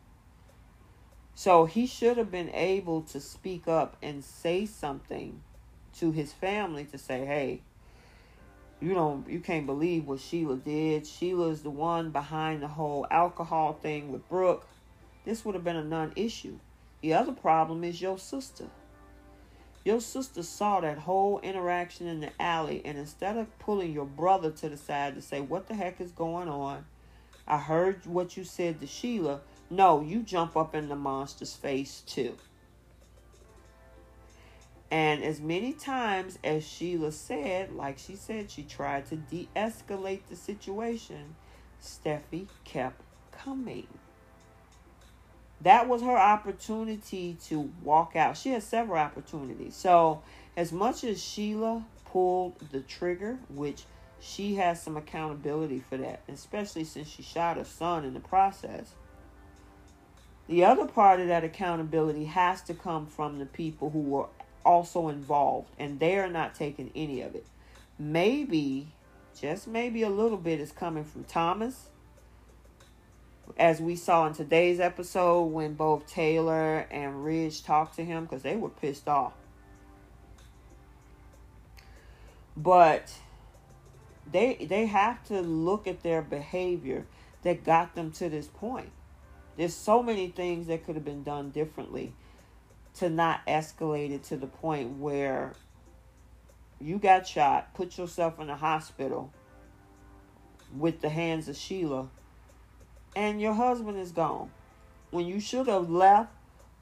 So 1.35 1.64
he 1.64 1.87
should 1.87 2.18
have 2.18 2.31
been 2.31 2.50
able 2.50 3.03
to 3.03 3.20
speak 3.20 3.66
up 3.66 3.96
and 4.03 4.22
say 4.22 4.66
something 4.66 5.40
to 5.98 6.12
his 6.12 6.33
family 6.33 6.85
to 6.85 6.98
say, 6.98 7.24
hey, 7.24 7.62
you 8.81 8.94
don't 8.94 9.29
you 9.29 9.40
can't 9.40 9.66
believe 9.66 10.07
what 10.07 10.20
Sheila 10.20 10.57
did. 10.57 11.07
Sheila's 11.07 11.62
the 11.62 11.70
one 11.70 12.11
behind 12.11 12.62
the 12.62 12.68
whole 12.68 13.07
alcohol 13.11 13.72
thing 13.72 14.12
with 14.12 14.29
Brooke. 14.29 14.66
This 15.24 15.44
would 15.44 15.54
have 15.54 15.64
been 15.64 15.76
a 15.76 15.85
non-issue. 15.85 16.59
The 17.02 17.14
other 17.14 17.33
problem 17.33 17.85
is 17.85 18.00
your 18.00 18.18
sister. 18.18 18.66
Your 19.85 20.00
sister 20.00 20.42
saw 20.42 20.80
that 20.80 20.98
whole 20.98 21.40
interaction 21.40 22.06
in 22.06 22.20
the 22.20 22.30
alley, 22.40 22.83
and 22.85 22.98
instead 22.98 23.38
of 23.38 23.59
pulling 23.59 23.92
your 23.92 24.04
brother 24.04 24.50
to 24.50 24.68
the 24.68 24.76
side 24.76 25.14
to 25.14 25.22
say, 25.22 25.40
What 25.40 25.68
the 25.68 25.74
heck 25.74 26.00
is 26.00 26.12
going 26.12 26.48
on? 26.48 26.85
I 27.46 27.59
heard 27.59 28.04
what 28.06 28.37
you 28.37 28.44
said 28.44 28.80
to 28.80 28.87
Sheila. 28.87 29.40
No, 29.70 30.02
you 30.02 30.22
jump 30.22 30.56
up 30.56 30.74
in 30.74 30.88
the 30.88 30.96
monster's 30.96 31.54
face 31.54 32.02
too. 32.06 32.37
And 34.90 35.22
as 35.22 35.40
many 35.40 35.72
times 35.72 36.38
as 36.42 36.66
Sheila 36.66 37.12
said, 37.12 37.72
like 37.72 37.98
she 37.98 38.16
said, 38.16 38.50
she 38.50 38.64
tried 38.64 39.06
to 39.06 39.16
de 39.16 39.48
escalate 39.54 40.26
the 40.28 40.37
situation, 40.37 41.37
Steffy 41.80 42.48
kept 42.64 43.00
coming. 43.30 43.87
That 45.62 45.88
was 45.88 46.02
her 46.02 46.16
opportunity 46.16 47.36
to 47.44 47.70
walk 47.82 48.16
out. 48.16 48.36
She 48.36 48.50
had 48.50 48.62
several 48.62 48.98
opportunities. 48.98 49.76
So, 49.76 50.22
as 50.56 50.72
much 50.72 51.04
as 51.04 51.22
Sheila 51.22 51.84
pulled 52.06 52.58
the 52.70 52.80
trigger, 52.80 53.38
which 53.48 53.84
she 54.20 54.54
has 54.56 54.82
some 54.82 54.96
accountability 54.96 55.80
for 55.80 55.96
that, 55.96 56.20
especially 56.28 56.84
since 56.84 57.08
she 57.08 57.22
shot 57.22 57.56
her 57.56 57.64
son 57.64 58.04
in 58.04 58.14
the 58.14 58.20
process. 58.20 58.92
The 60.46 60.64
other 60.64 60.86
part 60.86 61.20
of 61.20 61.28
that 61.28 61.44
accountability 61.44 62.24
has 62.24 62.60
to 62.62 62.74
come 62.74 63.06
from 63.06 63.38
the 63.38 63.46
people 63.46 63.90
who 63.90 64.00
were 64.00 64.26
also 64.64 65.08
involved 65.08 65.70
and 65.78 66.00
they 66.00 66.18
are 66.18 66.28
not 66.28 66.54
taking 66.54 66.90
any 66.94 67.22
of 67.22 67.34
it. 67.34 67.46
Maybe, 67.98 68.88
just 69.38 69.68
maybe 69.68 70.02
a 70.02 70.10
little 70.10 70.36
bit 70.38 70.60
is 70.60 70.72
coming 70.72 71.04
from 71.04 71.24
Thomas. 71.24 71.89
As 73.56 73.80
we 73.80 73.96
saw 73.96 74.26
in 74.26 74.34
today's 74.34 74.80
episode 74.80 75.44
when 75.44 75.74
both 75.74 76.06
Taylor 76.06 76.86
and 76.90 77.24
Ridge 77.24 77.62
talked 77.62 77.96
to 77.96 78.04
him 78.04 78.24
because 78.24 78.42
they 78.42 78.56
were 78.56 78.68
pissed 78.68 79.08
off. 79.08 79.32
But 82.56 83.12
they 84.30 84.66
they 84.68 84.86
have 84.86 85.24
to 85.24 85.40
look 85.40 85.86
at 85.86 86.02
their 86.02 86.22
behavior 86.22 87.06
that 87.42 87.64
got 87.64 87.94
them 87.94 88.12
to 88.12 88.28
this 88.28 88.46
point. 88.46 88.90
There's 89.56 89.74
so 89.74 90.02
many 90.02 90.28
things 90.28 90.66
that 90.68 90.84
could 90.84 90.94
have 90.94 91.04
been 91.04 91.22
done 91.22 91.50
differently 91.50 92.14
to 92.94 93.08
not 93.08 93.46
escalate 93.46 94.10
it 94.10 94.24
to 94.24 94.36
the 94.36 94.46
point 94.46 94.98
where 94.98 95.54
you 96.80 96.98
got 96.98 97.26
shot, 97.26 97.74
put 97.74 97.98
yourself 97.98 98.40
in 98.40 98.46
the 98.46 98.56
hospital 98.56 99.32
with 100.76 101.00
the 101.00 101.08
hands 101.08 101.48
of 101.48 101.56
Sheila, 101.56 102.08
and 103.14 103.40
your 103.40 103.54
husband 103.54 103.98
is 103.98 104.12
gone. 104.12 104.50
When 105.10 105.26
you 105.26 105.40
should 105.40 105.66
have 105.66 105.90
left, 105.90 106.32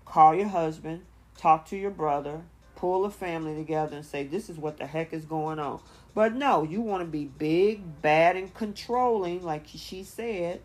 call 0.05 0.35
your 0.35 0.49
husband, 0.49 1.03
talk 1.37 1.67
to 1.67 1.77
your 1.77 1.91
brother, 1.91 2.43
pull 2.77 3.03
the 3.03 3.11
family 3.11 3.55
together, 3.55 3.97
and 3.97 4.05
say, 4.05 4.25
This 4.25 4.51
is 4.51 4.59
what 4.59 4.77
the 4.77 4.87
heck 4.87 5.13
is 5.13 5.25
going 5.25 5.59
on. 5.59 5.81
But 6.15 6.35
no, 6.35 6.63
you 6.63 6.81
want 6.81 7.03
to 7.03 7.09
be 7.09 7.25
big, 7.25 8.03
bad, 8.03 8.37
and 8.37 8.53
controlling, 8.53 9.43
like 9.43 9.67
she 9.67 10.03
said. 10.03 10.61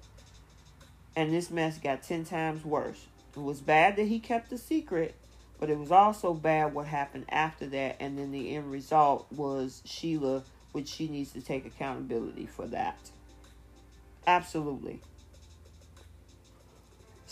And 1.16 1.32
this 1.32 1.52
mess 1.52 1.78
got 1.78 2.04
10 2.04 2.26
times 2.26 2.66
worse. 2.66 3.06
It 3.36 3.42
was 3.42 3.62
bad 3.62 3.96
that 3.96 4.08
he 4.08 4.20
kept 4.20 4.50
the 4.50 4.58
secret, 4.58 5.16
but 5.60 5.70
it 5.70 5.78
was 5.78 5.92
also 5.92 6.34
bad 6.34 6.74
what 6.74 6.88
happened 6.88 7.26
after 7.30 7.68
that, 7.68 7.98
and 8.00 8.18
then 8.18 8.32
the 8.32 8.56
end 8.56 8.72
result 8.72 9.28
was 9.32 9.82
Sheila, 9.86 10.44
which 10.72 10.88
she 10.88 11.08
needs 11.08 11.32
to 11.34 11.42
take 11.42 11.66
accountability 11.66 12.48
for 12.48 12.68
that. 12.68 13.12
Absolutely. 14.26 15.02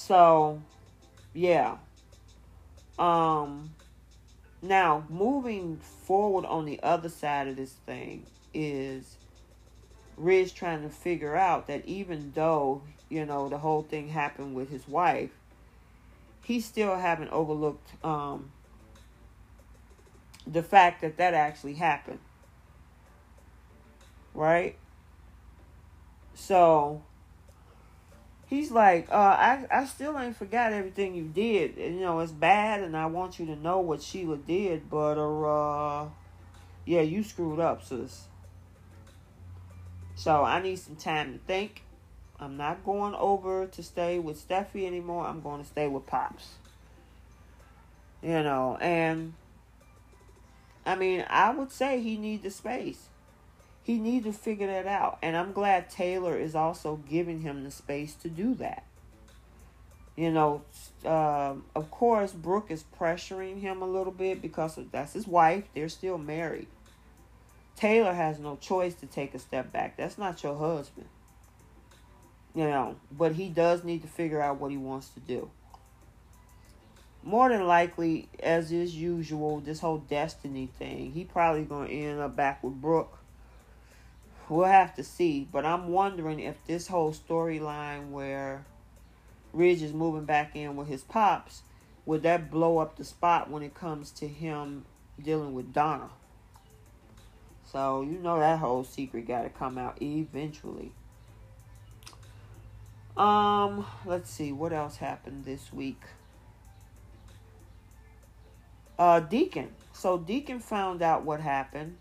So, 0.01 0.59
yeah. 1.35 1.77
Um 2.97 3.69
now 4.63 5.03
moving 5.09 5.77
forward 5.77 6.43
on 6.45 6.65
the 6.65 6.79
other 6.81 7.07
side 7.07 7.47
of 7.47 7.55
this 7.55 7.73
thing 7.85 8.25
is 8.51 9.15
Ridge 10.17 10.55
trying 10.55 10.81
to 10.81 10.89
figure 10.89 11.35
out 11.35 11.67
that 11.67 11.85
even 11.85 12.31
though, 12.33 12.81
you 13.09 13.25
know, 13.25 13.47
the 13.47 13.59
whole 13.59 13.83
thing 13.83 14.07
happened 14.07 14.55
with 14.55 14.69
his 14.71 14.87
wife, 14.87 15.29
he 16.43 16.59
still 16.59 16.97
haven't 16.97 17.29
overlooked 17.29 17.91
um, 18.03 18.51
the 20.47 20.63
fact 20.63 21.01
that 21.01 21.17
that 21.17 21.35
actually 21.35 21.75
happened. 21.75 22.19
Right? 24.33 24.75
So 26.33 27.03
he's 28.51 28.69
like, 28.69 29.07
uh, 29.09 29.15
I, 29.15 29.65
I 29.71 29.85
still 29.85 30.19
ain't 30.19 30.35
forgot 30.35 30.73
everything 30.73 31.15
you 31.15 31.23
did. 31.23 31.77
And, 31.77 31.95
you 31.95 32.01
know, 32.01 32.19
it's 32.19 32.33
bad 32.33 32.81
and 32.81 32.95
I 32.97 33.05
want 33.05 33.39
you 33.39 33.45
to 33.47 33.55
know 33.55 33.79
what 33.79 34.03
Sheila 34.03 34.37
did, 34.37 34.89
but 34.89 35.17
uh 35.17 36.09
yeah, 36.85 37.01
you 37.01 37.23
screwed 37.23 37.59
up, 37.59 37.83
sis. 37.83 38.25
So 40.15 40.43
I 40.43 40.61
need 40.61 40.77
some 40.77 40.97
time 40.97 41.33
to 41.33 41.39
think. 41.39 41.83
I'm 42.39 42.57
not 42.57 42.83
going 42.83 43.15
over 43.15 43.67
to 43.67 43.83
stay 43.83 44.19
with 44.19 44.45
Steffy 44.45 44.85
anymore. 44.85 45.25
I'm 45.25 45.41
going 45.41 45.61
to 45.61 45.67
stay 45.67 45.87
with 45.87 46.05
Pops. 46.05 46.55
You 48.21 48.43
know, 48.43 48.77
and 48.81 49.33
I 50.85 50.95
mean, 50.95 51.23
I 51.29 51.51
would 51.51 51.71
say 51.71 52.01
he 52.01 52.17
needs 52.17 52.43
the 52.43 52.51
space. 52.51 53.07
He 53.83 53.97
needs 53.97 54.25
to 54.25 54.33
figure 54.33 54.67
that 54.67 54.87
out. 54.87 55.17
And 55.21 55.35
I'm 55.35 55.53
glad 55.53 55.89
Taylor 55.89 56.37
is 56.37 56.55
also 56.55 56.97
giving 57.09 57.41
him 57.41 57.63
the 57.63 57.71
space 57.71 58.13
to 58.15 58.29
do 58.29 58.53
that. 58.55 58.85
You 60.15 60.31
know, 60.31 60.61
um, 61.05 61.65
of 61.75 61.89
course, 61.89 62.33
Brooke 62.33 62.69
is 62.69 62.83
pressuring 62.99 63.61
him 63.61 63.81
a 63.81 63.87
little 63.87 64.11
bit 64.11 64.41
because 64.41 64.77
that's 64.91 65.13
his 65.13 65.25
wife. 65.25 65.63
They're 65.73 65.89
still 65.89 66.17
married. 66.17 66.67
Taylor 67.75 68.13
has 68.13 68.37
no 68.37 68.57
choice 68.57 68.93
to 68.95 69.07
take 69.07 69.33
a 69.33 69.39
step 69.39 69.71
back. 69.71 69.97
That's 69.97 70.17
not 70.17 70.43
your 70.43 70.57
husband. 70.57 71.07
You 72.53 72.65
know, 72.65 72.97
but 73.11 73.33
he 73.33 73.49
does 73.49 73.83
need 73.83 74.01
to 74.01 74.07
figure 74.07 74.41
out 74.41 74.59
what 74.59 74.71
he 74.71 74.77
wants 74.77 75.09
to 75.09 75.19
do 75.21 75.49
more 77.23 77.49
than 77.49 77.67
likely, 77.67 78.27
as 78.41 78.71
is 78.71 78.95
usual, 78.95 79.59
this 79.59 79.79
whole 79.79 79.99
destiny 79.99 80.69
thing, 80.79 81.11
he 81.11 81.23
probably 81.23 81.63
gonna 81.63 81.89
end 81.89 82.19
up 82.19 82.35
back 82.35 82.63
with 82.63 82.73
Brooke. 82.81 83.19
We'll 84.51 84.65
have 84.65 84.93
to 84.95 85.03
see, 85.05 85.47
but 85.49 85.65
I'm 85.65 85.87
wondering 85.87 86.41
if 86.41 86.57
this 86.65 86.89
whole 86.89 87.13
storyline 87.13 88.09
where 88.09 88.65
Ridge 89.53 89.81
is 89.81 89.93
moving 89.93 90.25
back 90.25 90.57
in 90.57 90.75
with 90.75 90.89
his 90.89 91.03
pops, 91.03 91.61
would 92.05 92.23
that 92.23 92.51
blow 92.51 92.79
up 92.79 92.97
the 92.97 93.05
spot 93.05 93.49
when 93.49 93.63
it 93.63 93.73
comes 93.73 94.11
to 94.11 94.27
him 94.27 94.83
dealing 95.23 95.53
with 95.53 95.71
Donna? 95.71 96.09
So 97.63 98.01
you 98.01 98.19
know 98.19 98.39
that 98.39 98.59
whole 98.59 98.83
secret 98.83 99.25
got 99.25 99.43
to 99.43 99.49
come 99.49 99.77
out 99.77 100.01
eventually. 100.01 100.91
Um, 103.15 103.85
let's 104.05 104.29
see 104.29 104.51
what 104.51 104.73
else 104.73 104.97
happened 104.97 105.45
this 105.45 105.71
week 105.71 106.01
uh, 109.01 109.19
Deacon. 109.19 109.69
So 109.93 110.19
Deacon 110.19 110.59
found 110.59 111.01
out 111.01 111.23
what 111.23 111.39
happened, 111.39 111.97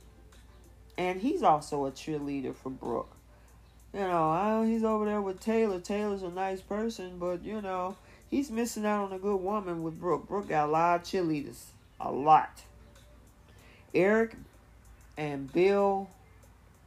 and 0.96 1.20
he's 1.20 1.42
also 1.42 1.86
a 1.86 1.90
cheerleader 1.90 2.54
for 2.54 2.70
Brooke. 2.70 3.14
You 3.92 4.00
know, 4.00 4.62
he's 4.62 4.84
over 4.84 5.04
there 5.04 5.20
with 5.20 5.40
Taylor. 5.40 5.80
Taylor's 5.80 6.22
a 6.22 6.30
nice 6.30 6.60
person, 6.60 7.18
but 7.18 7.44
you 7.44 7.60
know, 7.60 7.96
he's 8.30 8.50
missing 8.50 8.86
out 8.86 9.06
on 9.06 9.12
a 9.12 9.18
good 9.18 9.40
woman 9.40 9.82
with 9.82 10.00
Brooke. 10.00 10.28
Brooke 10.28 10.48
got 10.48 10.68
a 10.68 10.72
lot 10.72 11.00
of 11.00 11.06
cheerleaders, 11.06 11.64
a 12.00 12.10
lot. 12.10 12.62
Eric 13.94 14.36
and 15.16 15.52
Bill 15.52 16.08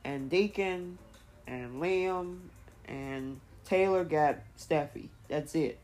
and 0.05 0.29
Deacon 0.29 0.97
and 1.45 1.81
Liam 1.81 2.37
and 2.85 3.39
Taylor 3.65 4.03
got 4.03 4.37
Steffy. 4.57 5.09
That's 5.27 5.55
it. 5.55 5.79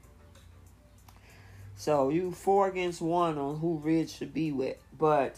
So 1.75 2.09
you 2.09 2.31
four 2.31 2.67
against 2.67 3.01
one 3.01 3.37
on 3.37 3.59
who 3.59 3.77
Ridge 3.77 4.11
should 4.11 4.33
be 4.33 4.51
with. 4.51 4.77
But 4.97 5.37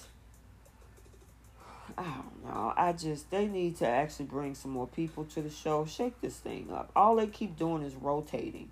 I 1.97 2.03
don't 2.03 2.43
know. 2.45 2.73
I 2.75 2.93
just 2.93 3.31
they 3.31 3.47
need 3.47 3.77
to 3.77 3.87
actually 3.87 4.25
bring 4.25 4.55
some 4.55 4.71
more 4.71 4.87
people 4.87 5.25
to 5.25 5.41
the 5.41 5.49
show. 5.49 5.85
Shake 5.85 6.19
this 6.21 6.37
thing 6.37 6.69
up. 6.71 6.91
All 6.95 7.15
they 7.15 7.27
keep 7.27 7.57
doing 7.57 7.83
is 7.83 7.95
rotating. 7.95 8.71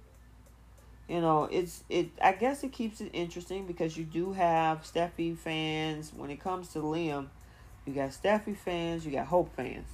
You 1.08 1.22
know, 1.22 1.46
it's 1.52 1.84
it 1.90 2.10
I 2.22 2.34
guess 2.34 2.64
it 2.64 2.72
keeps 2.72 3.02
it 3.02 3.10
interesting 3.14 3.66
because 3.66 3.98
you 3.98 4.04
do 4.04 4.34
have 4.34 4.84
Steffy 4.84 5.38
fans. 5.38 6.12
When 6.16 6.30
it 6.30 6.40
comes 6.40 6.70
to 6.74 6.80
Liam, 6.80 7.28
you 7.86 7.94
got 7.94 8.12
Steffy 8.12 8.56
fans, 8.56 9.06
you 9.06 9.12
got 9.12 9.28
Hope 9.28 9.56
fans. 9.56 9.88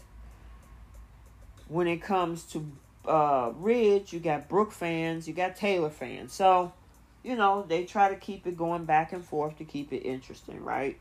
When 1.67 1.87
it 1.87 2.01
comes 2.01 2.43
to 2.51 2.69
uh 3.07 3.51
Ridge, 3.55 4.11
you 4.11 4.19
got 4.19 4.49
Brooke 4.49 4.71
fans, 4.71 5.27
you 5.27 5.33
got 5.33 5.55
Taylor 5.55 5.89
fans. 5.89 6.33
So 6.33 6.73
you 7.23 7.35
know, 7.35 7.65
they 7.67 7.85
try 7.85 8.09
to 8.09 8.15
keep 8.15 8.45
it 8.45 8.55
going 8.55 8.85
back 8.85 9.11
and 9.11 9.23
forth 9.23 9.57
to 9.57 9.65
keep 9.65 9.91
it 9.91 10.05
interesting, 10.05 10.63
right? 10.63 10.99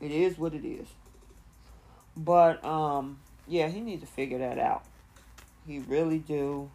It 0.00 0.10
is 0.10 0.38
what 0.38 0.54
it 0.54 0.66
is. 0.66 0.88
But 2.18 2.62
um 2.64 3.20
yeah, 3.46 3.68
he 3.68 3.80
needs 3.80 4.02
to 4.02 4.08
figure 4.08 4.38
that 4.38 4.58
out. 4.58 4.84
He 5.66 5.78
really 5.78 6.18
do. 6.18 6.70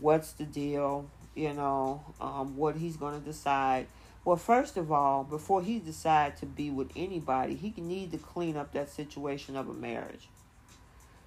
What's 0.00 0.32
the 0.32 0.44
deal? 0.44 1.06
You 1.34 1.52
know, 1.52 2.04
um, 2.20 2.56
what 2.56 2.76
he's 2.76 2.96
gonna 2.96 3.18
decide. 3.18 3.86
Well, 4.24 4.36
first 4.36 4.76
of 4.76 4.92
all, 4.92 5.24
before 5.24 5.62
he 5.62 5.78
decide 5.78 6.36
to 6.38 6.46
be 6.46 6.70
with 6.70 6.90
anybody, 6.96 7.56
he 7.56 7.70
can 7.70 7.88
need 7.88 8.12
to 8.12 8.18
clean 8.18 8.56
up 8.56 8.72
that 8.72 8.90
situation 8.90 9.56
of 9.56 9.68
a 9.68 9.74
marriage. 9.74 10.28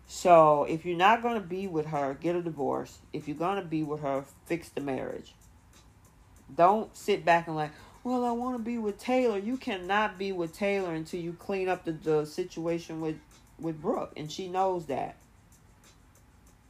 So 0.07 0.63
if 0.63 0.85
you're 0.85 0.97
not 0.97 1.21
gonna 1.21 1.41
be 1.41 1.67
with 1.67 1.87
her, 1.87 2.17
get 2.19 2.35
a 2.35 2.41
divorce. 2.41 2.99
If 3.11 3.27
you're 3.27 3.37
gonna 3.37 3.61
be 3.63 3.83
with 3.83 4.01
her, 4.01 4.23
fix 4.45 4.69
the 4.69 4.81
marriage. 4.81 5.33
Don't 6.53 6.95
sit 6.95 7.25
back 7.25 7.47
and 7.47 7.55
like, 7.55 7.71
well, 8.07 8.23
I 8.23 8.31
want 8.31 8.55
to 8.55 8.63
be 8.63 8.77
with 8.77 8.97
Taylor. 8.97 9.37
You 9.37 9.57
cannot 9.57 10.17
be 10.17 10.31
with 10.31 10.55
Taylor 10.55 10.93
until 10.93 11.19
you 11.19 11.33
clean 11.33 11.67
up 11.67 11.83
the, 11.83 11.91
the 11.91 12.25
situation 12.25 13.01
with 13.01 13.17
with 13.59 13.81
Brooke, 13.81 14.13
and 14.15 14.31
she 14.31 14.47
knows 14.47 14.85
that. 14.85 15.17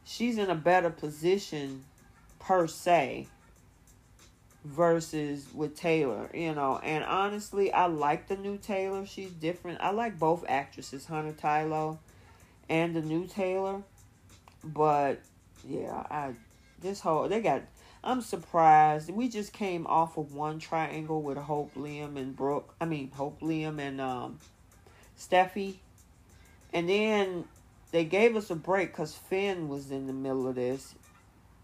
She's 0.03 0.37
in 0.37 0.49
a 0.49 0.55
better 0.55 0.89
position 0.89 1.83
per 2.39 2.65
se 2.65 3.27
versus 4.63 5.45
with 5.53 5.75
Taylor, 5.75 6.29
you 6.33 6.55
know. 6.55 6.79
And 6.81 7.03
honestly, 7.03 7.71
I 7.71 7.85
like 7.85 8.27
the 8.27 8.37
new 8.37 8.57
Taylor. 8.57 9.05
She's 9.05 9.31
different. 9.31 9.79
I 9.81 9.91
like 9.91 10.17
both 10.17 10.43
actresses, 10.47 11.05
Hunter 11.05 11.33
Tylo 11.33 11.99
and 12.67 12.95
the 12.95 13.01
new 13.01 13.27
Taylor. 13.27 13.83
But 14.63 15.21
yeah, 15.67 16.03
I 16.09 16.33
this 16.81 16.99
whole 16.99 17.27
they 17.29 17.41
got 17.41 17.61
I'm 18.03 18.21
surprised. 18.21 19.09
We 19.09 19.27
just 19.27 19.53
came 19.53 19.87
off 19.87 20.17
of 20.17 20.33
one 20.33 20.59
triangle 20.59 21.21
with 21.21 21.37
Hope, 21.37 21.73
Liam, 21.75 22.17
and 22.17 22.35
Brooke. 22.35 22.73
I 22.79 22.85
mean, 22.85 23.11
Hope, 23.11 23.41
Liam, 23.41 23.79
and 23.79 23.99
um, 23.99 24.39
Steffy. 25.17 25.75
And 26.73 26.87
then 26.87 27.45
they 27.91 28.05
gave 28.05 28.35
us 28.35 28.49
a 28.49 28.55
break 28.55 28.91
because 28.91 29.15
Finn 29.15 29.67
was 29.67 29.91
in 29.91 30.07
the 30.07 30.13
middle 30.13 30.47
of 30.47 30.55
this. 30.55 30.95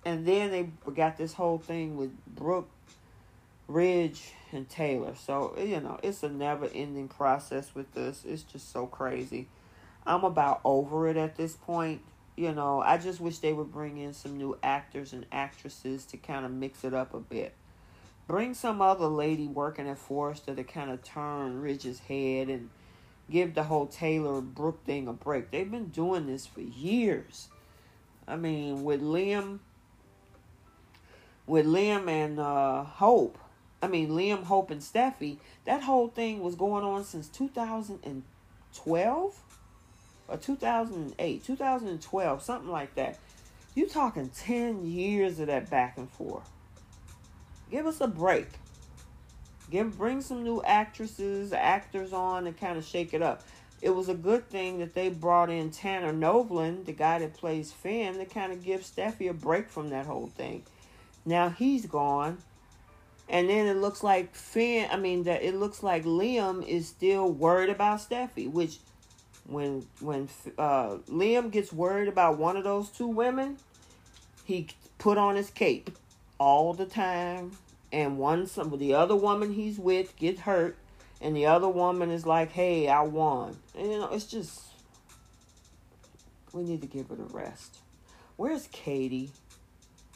And 0.06 0.26
then 0.26 0.52
they 0.52 0.70
got 0.94 1.18
this 1.18 1.34
whole 1.34 1.60
thing 1.60 1.96
with 1.96 2.12
Brooke, 2.26 2.70
Ridge, 3.68 4.32
and 4.52 4.68
Taylor. 4.68 5.16
So, 5.16 5.56
you 5.58 5.80
know, 5.80 6.00
it's 6.04 6.24
a 6.24 6.30
never 6.30 6.68
ending 6.74 7.08
process 7.08 7.74
with 7.74 7.94
this. 7.94 8.24
It's 8.26 8.44
just 8.44 8.72
so 8.72 8.86
crazy. 8.86 9.48
I'm 10.06 10.24
about 10.24 10.60
over 10.66 11.08
it 11.08 11.16
at 11.16 11.38
this 11.38 11.56
point 11.56 12.02
you 12.36 12.54
know, 12.54 12.82
I 12.82 12.98
just 12.98 13.20
wish 13.20 13.40
they 13.40 13.54
would 13.54 13.72
bring 13.72 13.98
in 13.98 14.14
some 14.14 14.38
new 14.38 14.58
actors 14.64 15.14
and 15.14 15.26
actresses 15.32 16.06
to 16.06 16.18
kind 16.18 16.46
of 16.46 16.52
mix 16.52 16.84
it 16.84 16.94
up 16.94 17.14
a 17.14 17.20
bit. 17.20 17.54
Bring 18.28 18.54
some 18.54 18.82
other 18.82 19.08
lady 19.08 19.48
working 19.48 19.88
at 19.88 19.98
Forrester 19.98 20.56
to 20.56 20.64
kind 20.64 20.90
of 20.90 21.04
turn 21.04 21.62
Ridge's 21.62 22.00
head 22.00 22.50
and 22.50 22.70
give 23.30 23.54
the 23.54 23.64
whole 23.64 23.88
Taylor 23.88 24.42
Brooke 24.42 24.84
thing 24.86 25.08
a 25.08 25.14
break. 25.14 25.52
They've 25.52 25.70
been 25.70 25.90
doing 25.90 26.26
this 26.26 26.48
for 26.48 26.62
years. 26.62 27.50
I 28.28 28.38
mean, 28.38 28.84
with 28.84 29.02
Liam, 29.02 29.60
with 31.46 31.66
Liam 31.66 32.08
and 32.08 32.40
uh, 32.40 32.84
Hope, 32.84 33.38
I 33.82 33.88
mean 33.88 34.10
Liam, 34.10 34.44
Hope, 34.44 34.72
and 34.72 34.82
Steffy, 34.82 35.38
that 35.66 35.84
whole 35.84 36.08
thing 36.08 36.42
was 36.42 36.56
going 36.56 36.86
on 36.86 37.04
since 37.04 37.28
2012 37.28 39.42
or 40.28 40.38
2008, 40.38 41.43
2012, 41.43 42.41
something 42.41 42.71
like 42.71 42.95
that. 42.95 43.19
You 43.76 43.88
talking 43.88 44.30
10 44.30 44.86
years 44.86 45.39
of 45.39 45.47
that 45.47 45.69
back 45.69 45.97
and 45.97 46.09
forth. 46.09 46.49
Give 47.71 47.88
us 47.88 48.01
a 48.01 48.07
break. 48.07 48.47
Give 49.71 49.97
bring 49.97 50.21
some 50.21 50.43
new 50.43 50.61
actresses, 50.61 51.53
actors 51.53 52.13
on 52.13 52.45
and 52.45 52.55
kind 52.55 52.78
of 52.78 52.86
shake 52.86 53.13
it 53.13 53.21
up. 53.21 53.43
It 53.82 53.89
was 53.89 54.07
a 54.07 54.13
good 54.13 54.47
thing 54.49 54.80
that 54.80 54.93
they 54.93 55.09
brought 55.09 55.49
in 55.49 55.71
Tanner 55.71 56.13
Novlan, 56.13 56.86
the 56.86 56.93
guy 56.93 57.19
that 57.19 57.34
plays 57.34 57.71
Finn, 57.71 58.17
to 58.17 58.26
kind 58.26 58.53
of 58.53 58.63
give 58.63 58.82
Steffy 58.82 59.30
a 59.30 59.34
break 59.34 59.69
from 59.69 59.89
that 59.89 60.05
whole 60.05 60.28
thing. 60.28 60.63
Now 61.26 61.49
he's 61.49 61.86
gone. 61.86 62.38
And 63.28 63.49
then 63.49 63.67
it 63.67 63.78
looks 63.78 64.03
like 64.03 64.36
Finn, 64.36 64.88
I 64.91 64.97
mean 64.97 65.24
that 65.24 65.43
it 65.43 65.55
looks 65.55 65.82
like 65.82 66.03
Liam 66.03 66.65
is 66.65 66.88
still 66.88 67.32
worried 67.32 67.69
about 67.69 67.99
Steffy, 67.99 68.49
which 68.49 68.78
when 69.46 69.86
when 70.00 70.30
uh, 70.58 70.98
Liam 71.10 71.52
gets 71.52 71.74
worried 71.74 72.08
about 72.08 72.38
one 72.38 72.58
of 72.58 72.64
those 72.64 72.89
two 72.89 73.08
women, 73.08 73.58
he 74.46 74.68
put 74.98 75.18
on 75.18 75.36
his 75.36 75.50
cape 75.50 75.89
all 76.38 76.74
the 76.74 76.86
time, 76.86 77.52
and 77.91 78.18
one 78.18 78.48
some 78.48 78.78
the 78.78 78.94
other 78.94 79.16
woman 79.16 79.54
he's 79.54 79.78
with 79.78 80.16
gets 80.16 80.41
hurt, 80.41 80.78
and 81.22 81.36
the 81.36 81.46
other 81.46 81.68
woman 81.68 82.10
is 82.10 82.26
like, 82.26 82.52
"Hey, 82.52 82.88
I 82.88 83.02
won," 83.02 83.58
and 83.76 83.91
you 83.91 84.00
know 84.00 84.10
it's 84.12 84.26
just 84.26 84.62
we 86.54 86.64
need 86.64 86.82
to 86.82 86.88
give 86.88 87.12
it 87.12 87.20
a 87.20 87.36
rest. 87.36 87.80
Where's 88.38 88.68
Katie? 88.72 89.32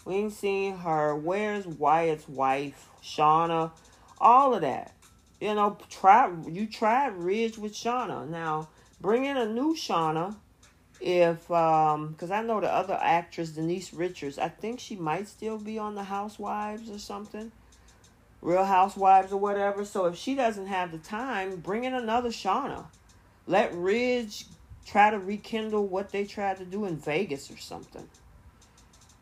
We 0.05 0.15
ain't 0.15 0.33
seen 0.33 0.77
her. 0.77 1.15
Where's 1.15 1.67
Wyatt's 1.67 2.29
wife, 2.29 2.87
Shauna? 3.03 3.71
All 4.19 4.53
of 4.55 4.61
that. 4.61 4.93
You 5.41 5.53
know, 5.53 5.77
try 5.89 6.31
you 6.47 6.65
tried 6.65 7.13
Ridge 7.13 7.57
with 7.57 7.73
Shauna. 7.73 8.27
Now 8.27 8.69
bring 9.01 9.25
in 9.25 9.37
a 9.37 9.45
new 9.45 9.75
Shauna. 9.75 10.35
If 10.99 11.49
um, 11.51 12.09
because 12.09 12.31
I 12.31 12.41
know 12.41 12.59
the 12.59 12.73
other 12.73 12.97
actress 12.99 13.51
Denise 13.51 13.93
Richards, 13.93 14.39
I 14.39 14.49
think 14.49 14.79
she 14.79 14.95
might 14.95 15.27
still 15.27 15.59
be 15.59 15.77
on 15.77 15.93
the 15.93 16.03
Housewives 16.03 16.89
or 16.89 16.97
something, 16.97 17.51
Real 18.41 18.65
Housewives 18.65 19.31
or 19.31 19.37
whatever. 19.37 19.85
So 19.85 20.05
if 20.05 20.15
she 20.15 20.33
doesn't 20.33 20.65
have 20.67 20.91
the 20.91 20.97
time, 20.97 21.57
bring 21.57 21.83
in 21.83 21.93
another 21.93 22.29
Shauna. 22.29 22.85
Let 23.45 23.73
Ridge 23.75 24.45
try 24.87 25.11
to 25.11 25.19
rekindle 25.19 25.85
what 25.85 26.11
they 26.11 26.25
tried 26.25 26.57
to 26.57 26.65
do 26.65 26.85
in 26.85 26.97
Vegas 26.97 27.51
or 27.51 27.57
something. 27.57 28.07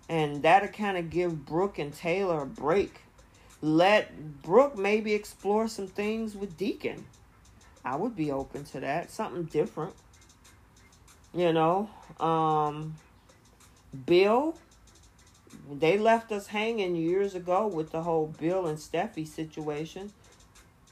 And 0.07 0.43
that'll 0.43 0.69
kind 0.69 0.97
of 0.97 1.09
give 1.09 1.45
Brooke 1.45 1.79
and 1.79 1.93
Taylor 1.93 2.43
a 2.43 2.45
break. 2.45 3.01
Let 3.61 4.41
Brooke 4.43 4.77
maybe 4.77 5.13
explore 5.13 5.67
some 5.67 5.87
things 5.87 6.35
with 6.35 6.55
Deacon. 6.55 7.05
I 7.85 7.95
would 7.95 8.15
be 8.15 8.31
open 8.31 8.65
to 8.65 8.79
that. 8.79 9.11
Something 9.11 9.43
different. 9.43 9.93
You 11.33 11.53
know, 11.53 11.89
um, 12.19 12.95
Bill, 14.05 14.57
they 15.71 15.97
left 15.97 16.31
us 16.31 16.47
hanging 16.47 16.95
years 16.95 17.35
ago 17.35 17.67
with 17.67 17.91
the 17.91 18.01
whole 18.01 18.27
Bill 18.27 18.65
and 18.65 18.77
Steffy 18.77 19.27
situation. 19.27 20.11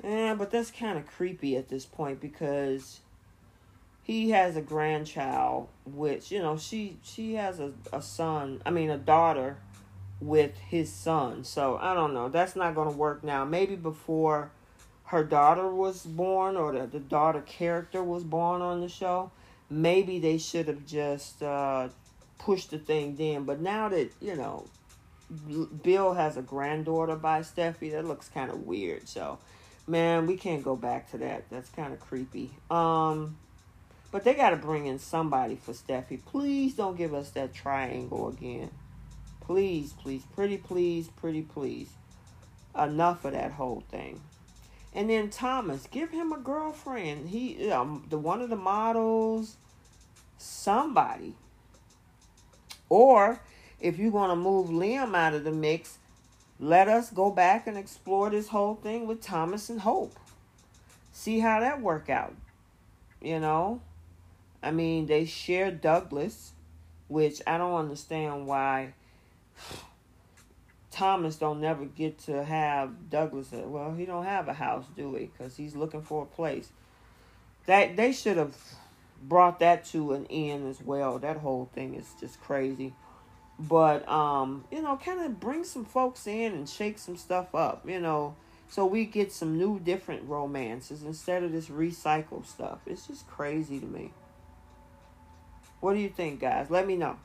Yeah, 0.03 0.35
but 0.35 0.51
that's 0.51 0.69
kind 0.69 0.97
of 0.97 1.07
creepy 1.07 1.55
at 1.57 1.69
this 1.69 1.85
point 1.85 2.19
because 2.19 2.99
he 4.03 4.31
has 4.31 4.55
a 4.57 4.61
grandchild, 4.61 5.69
which 5.85 6.31
you 6.31 6.39
know 6.39 6.57
she 6.57 6.97
she 7.03 7.35
has 7.35 7.59
a, 7.59 7.71
a 7.91 8.01
son. 8.01 8.61
I 8.65 8.69
mean 8.69 8.89
a 8.89 8.97
daughter 8.97 9.57
with 10.19 10.57
his 10.57 10.91
son. 10.91 11.43
So 11.43 11.77
I 11.81 11.93
don't 11.93 12.13
know. 12.13 12.29
That's 12.29 12.55
not 12.55 12.75
to 12.75 12.97
work 12.97 13.23
now. 13.23 13.45
Maybe 13.45 13.75
before 13.75 14.51
her 15.14 15.24
daughter 15.24 15.70
was 15.70 16.01
born 16.01 16.57
or 16.57 16.74
the, 16.74 16.88
the 16.88 16.99
daughter 16.99 17.41
character 17.41 18.03
was 18.03 18.24
born 18.24 18.64
on 18.64 18.82
the 18.82 18.89
show, 18.89 19.30
maybe 19.70 20.20
they 20.20 20.39
should 20.39 20.68
have 20.68 20.86
just 20.88 21.43
uh, 21.43 21.88
pushed 22.39 22.72
the 22.72 22.80
thing 22.80 23.16
then. 23.16 23.43
But 23.43 23.61
now 23.61 23.89
that 23.89 24.09
you 24.20 24.36
know 24.36 24.66
Bill 25.84 26.14
has 26.14 26.36
a 26.36 26.41
granddaughter 26.41 27.16
by 27.16 27.41
Steffy, 27.41 27.91
that 27.91 28.05
looks 28.05 28.28
kind 28.28 28.49
of 28.49 28.66
weird. 28.66 29.07
So 29.07 29.38
man, 29.86 30.26
we 30.26 30.36
can't 30.36 30.64
go 30.64 30.76
back 30.76 31.11
to 31.11 31.20
that. 31.20 31.47
That's 31.51 31.70
kind 31.70 31.93
of 31.93 31.99
creepy. 31.99 32.49
Um 32.72 33.38
but 34.11 34.24
they 34.24 34.36
got 34.36 34.51
to 34.51 34.57
bring 34.57 34.86
in 34.86 34.99
somebody 34.99 35.55
for 35.55 35.74
Steffy. 35.74 36.24
Please 36.24 36.76
don't 36.76 36.95
give 36.95 37.16
us 37.16 37.32
that 37.32 37.51
triangle 37.51 38.28
again. 38.28 38.70
Please, 39.41 39.93
please, 39.93 40.22
pretty 40.36 40.57
please, 40.57 41.07
pretty 41.07 41.41
please. 41.41 41.89
Enough 42.78 43.26
of 43.26 43.34
that 43.34 43.51
whole 43.53 43.84
thing. 43.89 44.22
And 44.95 45.09
then 45.09 45.29
Thomas, 45.29 45.87
give 45.89 46.11
him 46.11 46.31
a 46.31 46.37
girlfriend. 46.37 47.29
He, 47.29 47.71
um, 47.71 48.05
the 48.09 48.17
one 48.17 48.41
of 48.41 48.49
the 48.49 48.55
models, 48.55 49.57
somebody. 50.37 51.33
Or 52.89 53.39
if 53.79 53.97
you're 53.97 54.11
gonna 54.11 54.35
move 54.35 54.69
Liam 54.69 55.15
out 55.15 55.33
of 55.33 55.43
the 55.43 55.51
mix, 55.51 55.97
let 56.59 56.87
us 56.87 57.09
go 57.09 57.31
back 57.31 57.65
and 57.65 57.77
explore 57.77 58.29
this 58.29 58.49
whole 58.49 58.75
thing 58.75 59.07
with 59.07 59.21
Thomas 59.21 59.69
and 59.69 59.81
Hope. 59.81 60.13
See 61.11 61.39
how 61.39 61.59
that 61.59 61.81
work 61.81 62.09
out. 62.09 62.35
You 63.21 63.39
know, 63.39 63.81
I 64.61 64.71
mean, 64.71 65.07
they 65.07 65.25
share 65.25 65.71
Douglas, 65.71 66.53
which 67.07 67.41
I 67.47 67.57
don't 67.57 67.75
understand 67.75 68.45
why 68.45 68.93
Thomas 70.93 71.37
don't 71.37 71.59
never 71.59 71.85
get 71.85 72.19
to 72.19 72.43
have 72.43 73.09
Douglas. 73.09 73.49
Well, 73.51 73.93
he 73.93 74.05
don't 74.05 74.25
have 74.25 74.47
a 74.47 74.53
house, 74.53 74.85
do 74.95 75.15
he? 75.15 75.25
Because 75.25 75.57
he's 75.57 75.75
looking 75.75 76.03
for 76.03 76.23
a 76.23 76.25
place. 76.27 76.69
That 77.65 77.95
they 77.95 78.11
should 78.11 78.37
have 78.37 78.55
brought 79.21 79.59
that 79.59 79.85
to 79.85 80.13
an 80.13 80.27
end 80.29 80.69
as 80.69 80.81
well. 80.81 81.17
That 81.17 81.37
whole 81.37 81.67
thing 81.73 81.95
is 81.95 82.07
just 82.19 82.39
crazy. 82.41 82.93
But 83.57 84.07
um, 84.07 84.65
you 84.71 84.83
know, 84.83 84.99
kind 85.03 85.21
of 85.21 85.39
bring 85.39 85.63
some 85.63 85.83
folks 85.83 86.27
in 86.27 86.53
and 86.53 86.69
shake 86.69 86.99
some 86.99 87.17
stuff 87.17 87.55
up. 87.55 87.89
You 87.89 87.99
know, 87.99 88.35
so 88.69 88.85
we 88.85 89.05
get 89.05 89.31
some 89.31 89.57
new, 89.57 89.79
different 89.79 90.29
romances 90.29 91.01
instead 91.01 91.43
of 91.43 91.51
this 91.51 91.69
recycled 91.69 92.45
stuff. 92.45 92.79
It's 92.85 93.07
just 93.07 93.27
crazy 93.27 93.79
to 93.79 93.85
me. 93.85 94.11
What 95.79 95.93
do 95.95 95.99
you 95.99 96.09
think, 96.09 96.39
guys? 96.39 96.69
Let 96.69 96.85
me 96.85 96.95
know. 96.95 97.17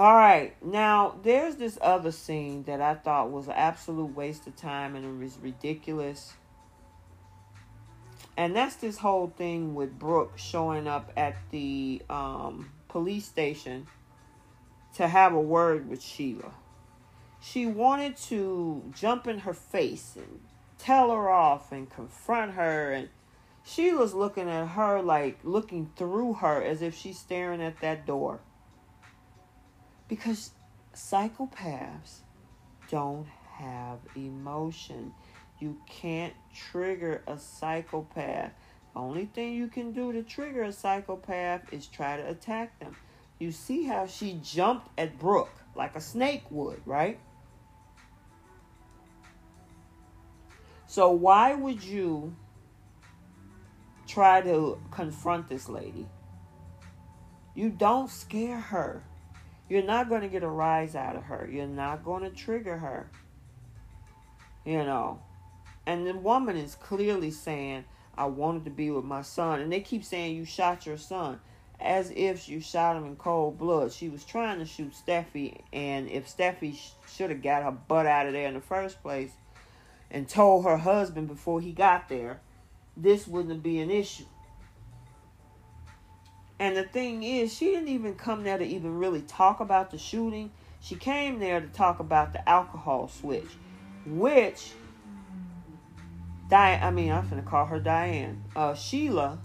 All 0.00 0.14
right, 0.14 0.54
now 0.64 1.16
there's 1.22 1.56
this 1.56 1.78
other 1.82 2.10
scene 2.10 2.62
that 2.62 2.80
I 2.80 2.94
thought 2.94 3.30
was 3.30 3.48
an 3.48 3.52
absolute 3.54 4.16
waste 4.16 4.46
of 4.46 4.56
time 4.56 4.96
and 4.96 5.04
it 5.04 5.22
was 5.22 5.36
ridiculous. 5.42 6.32
And 8.34 8.56
that's 8.56 8.76
this 8.76 8.96
whole 8.96 9.30
thing 9.36 9.74
with 9.74 9.98
Brooke 9.98 10.38
showing 10.38 10.88
up 10.88 11.12
at 11.18 11.36
the 11.50 12.00
um, 12.08 12.70
police 12.88 13.26
station 13.26 13.88
to 14.94 15.06
have 15.06 15.34
a 15.34 15.40
word 15.40 15.86
with 15.86 16.02
Sheila. 16.02 16.52
She 17.38 17.66
wanted 17.66 18.16
to 18.28 18.82
jump 18.98 19.26
in 19.26 19.40
her 19.40 19.52
face 19.52 20.14
and 20.16 20.40
tell 20.78 21.10
her 21.10 21.28
off 21.28 21.72
and 21.72 21.90
confront 21.90 22.52
her 22.52 22.90
and 22.90 23.10
Sheila's 23.66 24.14
looking 24.14 24.48
at 24.48 24.68
her 24.68 25.02
like 25.02 25.40
looking 25.44 25.90
through 25.94 26.32
her 26.40 26.62
as 26.62 26.80
if 26.80 26.96
she's 26.96 27.18
staring 27.18 27.60
at 27.60 27.82
that 27.82 28.06
door. 28.06 28.40
Because 30.10 30.50
psychopaths 30.94 32.18
don't 32.90 33.26
have 33.54 34.00
emotion. 34.14 35.14
You 35.58 35.78
can't 35.86 36.34
trigger 36.54 37.22
a 37.26 37.38
psychopath. 37.38 38.52
The 38.92 39.00
only 39.00 39.24
thing 39.24 39.54
you 39.54 39.68
can 39.68 39.92
do 39.92 40.12
to 40.12 40.22
trigger 40.22 40.64
a 40.64 40.72
psychopath 40.72 41.72
is 41.72 41.86
try 41.86 42.18
to 42.18 42.28
attack 42.28 42.78
them. 42.80 42.94
You 43.38 43.52
see 43.52 43.84
how 43.84 44.06
she 44.06 44.38
jumped 44.42 44.88
at 44.98 45.18
Brooke 45.18 45.56
like 45.74 45.96
a 45.96 46.00
snake 46.00 46.42
would, 46.50 46.82
right? 46.84 47.18
So 50.86 51.10
why 51.10 51.54
would 51.54 51.82
you 51.82 52.34
try 54.10 54.40
to 54.40 54.76
confront 54.90 55.48
this 55.48 55.68
lady. 55.68 56.06
You 57.54 57.70
don't 57.70 58.10
scare 58.10 58.58
her. 58.58 59.04
You're 59.70 59.84
not 59.84 60.08
going 60.08 60.22
to 60.22 60.28
get 60.28 60.42
a 60.42 60.48
rise 60.48 60.96
out 60.96 61.14
of 61.14 61.22
her. 61.22 61.48
You're 61.50 61.68
not 61.68 62.04
going 62.04 62.24
to 62.24 62.30
trigger 62.30 62.76
her. 62.76 63.08
You 64.66 64.78
know. 64.78 65.22
And 65.86 66.06
the 66.06 66.12
woman 66.12 66.56
is 66.56 66.74
clearly 66.74 67.30
saying, 67.30 67.84
I 68.18 68.26
wanted 68.26 68.64
to 68.64 68.70
be 68.70 68.90
with 68.90 69.04
my 69.04 69.22
son. 69.22 69.60
And 69.60 69.72
they 69.72 69.80
keep 69.80 70.04
saying, 70.04 70.34
You 70.34 70.44
shot 70.44 70.86
your 70.86 70.98
son. 70.98 71.40
As 71.80 72.12
if 72.14 72.48
you 72.48 72.60
shot 72.60 72.96
him 72.96 73.06
in 73.06 73.14
cold 73.14 73.58
blood. 73.58 73.92
She 73.92 74.08
was 74.08 74.24
trying 74.24 74.58
to 74.58 74.66
shoot 74.66 74.92
Steffy. 74.92 75.60
And 75.72 76.10
if 76.10 76.28
Steffy 76.28 76.74
sh- 76.74 76.90
should 77.08 77.30
have 77.30 77.40
got 77.40 77.62
her 77.62 77.70
butt 77.70 78.06
out 78.06 78.26
of 78.26 78.32
there 78.32 78.48
in 78.48 78.54
the 78.54 78.60
first 78.60 79.00
place 79.00 79.30
and 80.10 80.28
told 80.28 80.64
her 80.64 80.78
husband 80.78 81.28
before 81.28 81.60
he 81.60 81.70
got 81.70 82.08
there, 82.08 82.40
this 82.96 83.28
wouldn't 83.28 83.62
be 83.62 83.78
an 83.78 83.90
issue. 83.90 84.24
And 86.60 86.76
the 86.76 86.84
thing 86.84 87.22
is, 87.22 87.54
she 87.54 87.70
didn't 87.70 87.88
even 87.88 88.14
come 88.14 88.44
there 88.44 88.58
to 88.58 88.64
even 88.64 88.98
really 88.98 89.22
talk 89.22 89.60
about 89.60 89.90
the 89.90 89.96
shooting. 89.96 90.52
She 90.80 90.94
came 90.94 91.38
there 91.38 91.58
to 91.58 91.66
talk 91.68 92.00
about 92.00 92.34
the 92.34 92.46
alcohol 92.46 93.08
switch, 93.08 93.48
which 94.04 94.72
Diane, 96.50 96.82
I 96.82 96.90
mean, 96.90 97.10
I'm 97.12 97.26
gonna 97.30 97.40
call 97.40 97.64
her 97.64 97.80
Diane. 97.80 98.44
Uh, 98.54 98.74
Sheila 98.74 99.38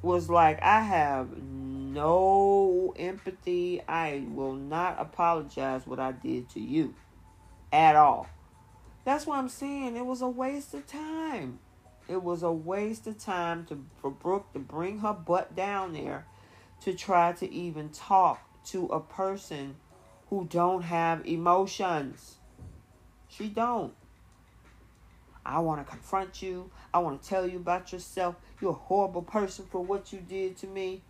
was 0.00 0.30
like, 0.30 0.62
I 0.62 0.82
have 0.82 1.42
no 1.42 2.94
empathy. 2.96 3.82
I 3.88 4.24
will 4.28 4.54
not 4.54 5.00
apologize 5.00 5.88
what 5.88 5.98
I 5.98 6.12
did 6.12 6.48
to 6.50 6.60
you 6.60 6.94
at 7.72 7.96
all. 7.96 8.28
That's 9.04 9.26
what 9.26 9.38
I'm 9.38 9.48
saying. 9.48 9.96
It 9.96 10.06
was 10.06 10.22
a 10.22 10.28
waste 10.28 10.72
of 10.74 10.86
time. 10.86 11.58
It 12.08 12.22
was 12.22 12.42
a 12.42 12.52
waste 12.52 13.06
of 13.06 13.18
time 13.18 13.64
to 13.66 13.84
for 14.00 14.10
Brooke 14.10 14.52
to 14.52 14.58
bring 14.58 14.98
her 14.98 15.12
butt 15.12 15.54
down 15.54 15.92
there 15.92 16.26
to 16.82 16.94
try 16.94 17.32
to 17.32 17.50
even 17.52 17.90
talk 17.90 18.40
to 18.66 18.86
a 18.86 19.00
person 19.00 19.76
who 20.28 20.46
don't 20.50 20.82
have 20.82 21.26
emotions. 21.26 22.36
She 23.28 23.48
don't. 23.48 23.94
I 25.44 25.58
want 25.60 25.84
to 25.84 25.90
confront 25.90 26.42
you. 26.42 26.70
I 26.94 26.98
want 26.98 27.22
to 27.22 27.28
tell 27.28 27.46
you 27.46 27.56
about 27.56 27.92
yourself. 27.92 28.36
You're 28.60 28.70
a 28.70 28.74
horrible 28.74 29.22
person 29.22 29.66
for 29.70 29.82
what 29.84 30.12
you 30.12 30.20
did 30.20 30.56
to 30.58 30.66
me. 30.66 31.02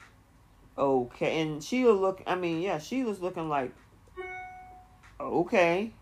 Okay. 0.76 1.40
And 1.42 1.62
Sheila 1.62 1.92
look, 1.92 2.22
I 2.26 2.34
mean, 2.34 2.62
yeah, 2.62 2.78
Sheila's 2.78 3.20
looking 3.20 3.48
like, 3.48 3.72
okay. 5.20 5.92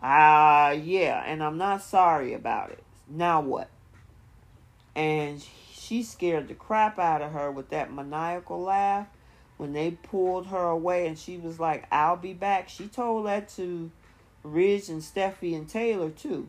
Ah, 0.00 0.68
uh, 0.68 0.70
yeah. 0.70 1.22
And 1.26 1.42
I'm 1.42 1.58
not 1.58 1.82
sorry 1.82 2.34
about 2.34 2.70
it. 2.70 2.83
Now 3.08 3.40
what? 3.40 3.68
And 4.94 5.44
she 5.72 6.02
scared 6.02 6.48
the 6.48 6.54
crap 6.54 6.98
out 6.98 7.22
of 7.22 7.32
her 7.32 7.50
with 7.50 7.70
that 7.70 7.92
maniacal 7.92 8.62
laugh 8.62 9.08
when 9.56 9.72
they 9.72 9.92
pulled 9.92 10.46
her 10.46 10.66
away 10.68 11.06
and 11.06 11.18
she 11.18 11.36
was 11.36 11.60
like, 11.60 11.86
I'll 11.92 12.16
be 12.16 12.32
back. 12.32 12.68
She 12.68 12.86
told 12.86 13.26
that 13.26 13.48
to 13.50 13.90
Ridge 14.42 14.88
and 14.88 15.02
Steffy 15.02 15.56
and 15.56 15.68
Taylor 15.68 16.10
too. 16.10 16.48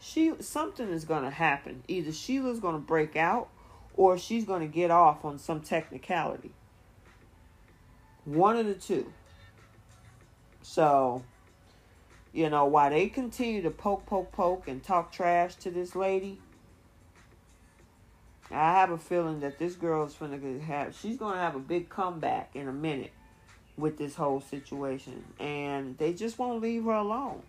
She 0.00 0.32
something 0.40 0.88
is 0.90 1.04
gonna 1.04 1.30
happen. 1.30 1.82
Either 1.88 2.12
Sheila's 2.12 2.60
gonna 2.60 2.78
break 2.78 3.16
out 3.16 3.48
or 3.96 4.18
she's 4.18 4.44
gonna 4.44 4.66
get 4.66 4.90
off 4.90 5.24
on 5.24 5.38
some 5.38 5.60
technicality. 5.60 6.52
One 8.24 8.56
of 8.56 8.66
the 8.66 8.74
two. 8.74 9.12
So, 10.62 11.22
you 12.34 12.50
know, 12.50 12.64
while 12.66 12.90
they 12.90 13.06
continue 13.08 13.62
to 13.62 13.70
poke, 13.70 14.06
poke, 14.06 14.32
poke 14.32 14.66
and 14.66 14.82
talk 14.82 15.12
trash 15.12 15.54
to 15.54 15.70
this 15.70 15.94
lady, 15.94 16.40
I 18.50 18.72
have 18.72 18.90
a 18.90 18.98
feeling 18.98 19.40
that 19.40 19.58
this 19.58 19.76
girl 19.76 20.04
is 20.04 20.14
gonna 20.14 20.58
have 20.58 20.94
she's 20.96 21.16
gonna 21.16 21.40
have 21.40 21.54
a 21.54 21.60
big 21.60 21.88
comeback 21.88 22.50
in 22.54 22.66
a 22.66 22.72
minute 22.72 23.12
with 23.76 23.98
this 23.98 24.16
whole 24.16 24.40
situation. 24.40 25.24
And 25.38 25.96
they 25.96 26.12
just 26.12 26.36
won't 26.36 26.60
leave 26.60 26.84
her 26.84 26.90
alone. 26.90 27.42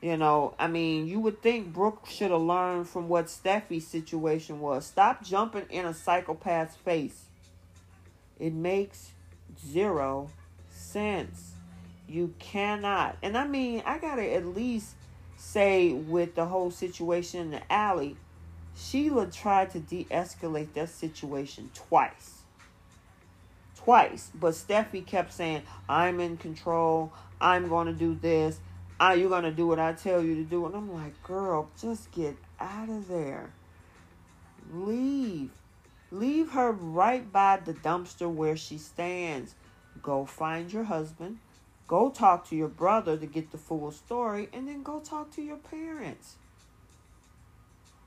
You 0.00 0.16
know, 0.16 0.54
I 0.58 0.68
mean, 0.68 1.08
you 1.08 1.18
would 1.20 1.42
think 1.42 1.72
Brooke 1.72 2.06
should 2.06 2.30
have 2.30 2.40
learned 2.40 2.88
from 2.88 3.08
what 3.08 3.26
Steffy's 3.26 3.86
situation 3.86 4.60
was. 4.60 4.86
Stop 4.86 5.24
jumping 5.24 5.66
in 5.70 5.86
a 5.86 5.90
psychopath's 5.90 6.76
face. 6.76 7.24
It 8.38 8.52
makes 8.52 9.10
zero 9.58 10.30
sense. 10.70 11.45
You 12.08 12.34
cannot. 12.38 13.16
And 13.22 13.36
I 13.36 13.46
mean, 13.46 13.82
I 13.84 13.98
got 13.98 14.16
to 14.16 14.32
at 14.32 14.46
least 14.46 14.94
say 15.36 15.92
with 15.92 16.34
the 16.34 16.46
whole 16.46 16.70
situation 16.70 17.40
in 17.40 17.50
the 17.50 17.72
alley, 17.72 18.16
Sheila 18.76 19.26
tried 19.26 19.70
to 19.70 19.80
de 19.80 20.04
escalate 20.04 20.72
that 20.74 20.90
situation 20.90 21.70
twice. 21.74 22.42
Twice. 23.76 24.30
But 24.34 24.54
Steffy 24.54 25.04
kept 25.04 25.32
saying, 25.32 25.62
I'm 25.88 26.20
in 26.20 26.36
control. 26.36 27.12
I'm 27.40 27.68
going 27.68 27.86
to 27.86 27.92
do 27.92 28.14
this. 28.14 28.60
Are 28.98 29.16
you 29.16 29.28
going 29.28 29.44
to 29.44 29.52
do 29.52 29.66
what 29.66 29.78
I 29.78 29.92
tell 29.92 30.22
you 30.22 30.36
to 30.36 30.44
do? 30.44 30.66
And 30.66 30.74
I'm 30.74 30.92
like, 30.92 31.22
girl, 31.22 31.68
just 31.80 32.10
get 32.12 32.36
out 32.60 32.88
of 32.88 33.08
there. 33.08 33.50
Leave. 34.72 35.50
Leave 36.10 36.50
her 36.50 36.72
right 36.72 37.30
by 37.30 37.58
the 37.58 37.74
dumpster 37.74 38.32
where 38.32 38.56
she 38.56 38.78
stands. 38.78 39.54
Go 40.02 40.24
find 40.24 40.72
your 40.72 40.84
husband. 40.84 41.38
Go 41.86 42.10
talk 42.10 42.48
to 42.48 42.56
your 42.56 42.68
brother 42.68 43.16
to 43.16 43.26
get 43.26 43.52
the 43.52 43.58
full 43.58 43.90
story. 43.92 44.48
And 44.52 44.66
then 44.66 44.82
go 44.82 45.00
talk 45.00 45.30
to 45.32 45.42
your 45.42 45.56
parents. 45.56 46.36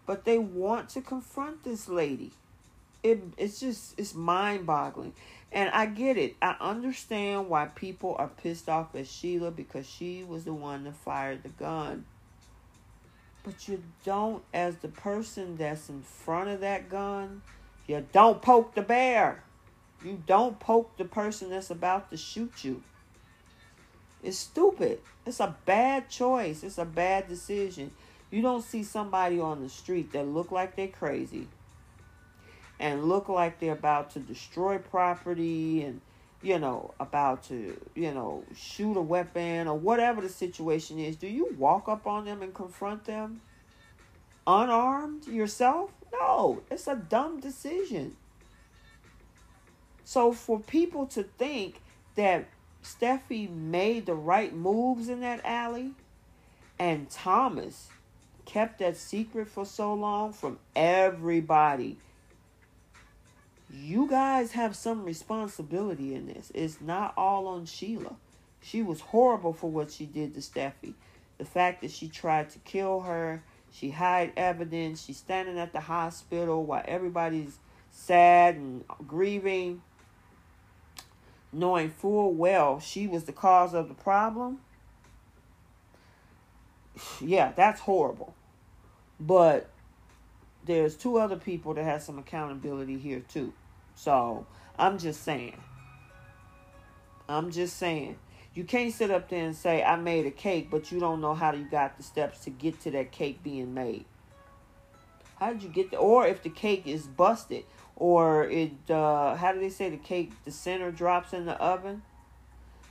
But 0.06 0.26
they 0.26 0.38
want 0.38 0.90
to 0.90 1.02
confront 1.02 1.64
this 1.64 1.88
lady. 1.88 2.32
It, 3.04 3.22
it's 3.38 3.60
just, 3.60 3.98
it's 3.98 4.14
mind 4.14 4.66
boggling. 4.66 5.14
And 5.52 5.70
I 5.70 5.86
get 5.86 6.18
it. 6.18 6.36
I 6.42 6.56
understand 6.60 7.50
why 7.50 7.68
people 7.68 8.16
are 8.20 8.28
pissed 8.28 8.68
off 8.68 8.94
at 8.96 9.08
Sheila 9.08 9.52
because 9.52 9.88
she 9.88 10.24
was 10.24 10.44
the 10.44 10.54
one 10.54 10.84
that 10.84 10.96
fired 10.96 11.44
the 11.44 11.50
gun. 11.50 12.06
But 13.44 13.68
you 13.68 13.82
don't, 14.04 14.44
as 14.54 14.76
the 14.78 14.90
person 14.90 15.56
that's 15.56 15.90
in 15.90 16.02
front 16.02 16.50
of 16.50 16.60
that 16.60 16.90
gun, 16.90 17.42
you 17.88 18.06
don't 18.12 18.42
poke 18.42 18.76
the 18.76 18.82
bear. 18.82 19.44
You 20.04 20.22
don't 20.28 20.60
poke 20.60 20.98
the 20.98 21.06
person 21.06 21.50
that's 21.50 21.72
about 21.72 22.10
to 22.12 22.18
shoot 22.18 22.64
you. 22.64 22.84
It's 24.24 24.38
stupid. 24.38 25.00
It's 25.26 25.40
a 25.40 25.56
bad 25.66 26.10
choice. 26.10 26.64
It's 26.64 26.78
a 26.78 26.86
bad 26.86 27.28
decision. 27.28 27.92
You 28.32 28.42
don't 28.42 28.64
see 28.64 28.84
somebody 28.84 29.40
on 29.40 29.62
the 29.62 29.70
street 29.70 30.12
that 30.14 30.28
look 30.28 30.52
like 30.52 30.76
they're 30.76 30.88
crazy 30.88 31.48
and 32.80 33.06
look 33.06 33.28
like 33.28 33.60
they're 33.60 33.74
about 33.74 34.12
to 34.12 34.20
destroy 34.20 34.78
property 34.78 35.84
and 35.84 36.02
you 36.42 36.58
know 36.58 36.94
about 37.00 37.44
to 37.44 37.80
you 37.96 38.14
know 38.14 38.44
shoot 38.56 38.96
a 38.96 39.02
weapon 39.02 39.68
or 39.68 39.78
whatever 39.78 40.22
the 40.22 40.30
situation 40.30 40.98
is 40.98 41.18
do 41.18 41.28
you 41.28 41.54
walk 41.58 41.90
up 41.90 42.08
on 42.08 42.24
them 42.24 42.42
and 42.42 42.54
confront 42.54 43.04
them 43.04 43.42
unarmed 44.48 45.28
yourself 45.28 45.92
no 46.14 46.62
it's 46.72 46.88
a 46.88 46.96
dumb 46.96 47.42
decision 47.42 48.16
so 50.06 50.32
for 50.32 50.60
people 50.62 51.06
to 51.06 51.24
think 51.24 51.82
that 52.16 52.48
Steffy 52.84 53.50
made 53.50 54.06
the 54.06 54.16
right 54.16 54.54
moves 54.54 55.10
in 55.10 55.22
that 55.22 55.42
alley 55.44 55.92
and 56.78 57.10
Thomas 57.10 57.90
kept 58.46 58.80
that 58.80 58.98
secret 58.98 59.48
for 59.48 59.66
so 59.66 59.94
long 59.94 60.34
from 60.34 60.58
everybody 60.76 61.98
you 63.72 64.08
guys 64.08 64.54
have 64.54 64.76
some 64.76 65.04
responsibility 65.04 66.16
in 66.16 66.28
this. 66.28 66.52
It's 66.56 66.82
not 66.82 67.14
all 67.16 67.48
on 67.48 67.66
Sheila. 67.66 68.16
She 68.62 68.82
was 68.82 69.00
horrible 69.00 69.54
for 69.54 69.70
what 69.70 69.92
she 69.92 70.06
did 70.06 70.34
to 70.34 70.42
Steffy. 70.42 70.94
The 71.38 71.46
fact 71.46 71.82
that 71.82 71.92
she 71.92 72.08
tried 72.08 72.50
to 72.52 72.60
kill 72.60 73.02
her, 73.02 73.44
she 73.72 73.92
hid 73.92 74.34
evidence, 74.36 75.06
she's 75.06 75.18
standing 75.18 75.58
at 75.60 75.72
the 75.72 75.80
hospital 75.80 76.66
while 76.66 76.84
everybody's 76.86 77.58
sad 77.92 78.56
and 78.56 78.84
grieving, 79.08 79.82
knowing 81.52 81.90
full 81.90 82.34
well 82.34 82.80
she 82.80 83.08
was 83.08 83.24
the 83.24 83.32
cause 83.32 83.74
of 83.74 83.88
the 83.88 83.94
problem. 83.94 84.60
Yeah, 87.22 87.54
that's 87.56 87.82
horrible. 87.82 88.34
But 89.20 89.70
there's 90.66 90.96
two 90.96 91.18
other 91.18 91.38
people 91.38 91.74
that 91.74 91.84
have 91.84 92.02
some 92.02 92.20
accountability 92.20 92.98
here 92.98 93.22
too. 93.28 93.54
So 93.96 94.46
I'm 94.78 94.98
just 94.98 95.24
saying. 95.24 95.62
I'm 97.28 97.52
just 97.52 97.78
saying. 97.78 98.18
You 98.54 98.64
can't 98.64 98.94
sit 98.94 99.12
up 99.12 99.30
there 99.30 99.46
and 99.46 99.56
say, 99.56 99.84
I 99.84 99.96
made 99.96 100.26
a 100.26 100.32
cake, 100.32 100.70
but 100.72 100.92
you 100.92 101.00
don't 101.00 101.22
know 101.22 101.34
how 101.34 101.54
you 101.54 101.66
got 101.66 101.98
the 101.98 102.04
steps 102.04 102.44
to 102.46 102.50
get 102.50 102.82
to 102.82 102.92
that 102.92 103.12
cake 103.12 103.44
being 103.44 103.74
made. 103.74 104.06
How 105.40 105.54
did 105.54 105.64
you 105.64 105.70
get 105.70 105.92
there? 105.92 106.00
Or 106.00 106.26
if 106.26 106.44
the 106.44 106.50
cake 106.50 106.86
is 106.86 107.08
busted, 107.08 107.64
or 108.00 108.46
it, 108.46 108.72
uh, 108.90 109.36
how 109.36 109.52
do 109.52 109.60
they 109.60 109.70
say 109.70 109.90
the 109.90 109.98
cake, 109.98 110.32
the 110.46 110.52
center 110.52 110.90
drops 110.90 111.34
in 111.34 111.46
the 111.46 111.56
oven? 111.62 112.02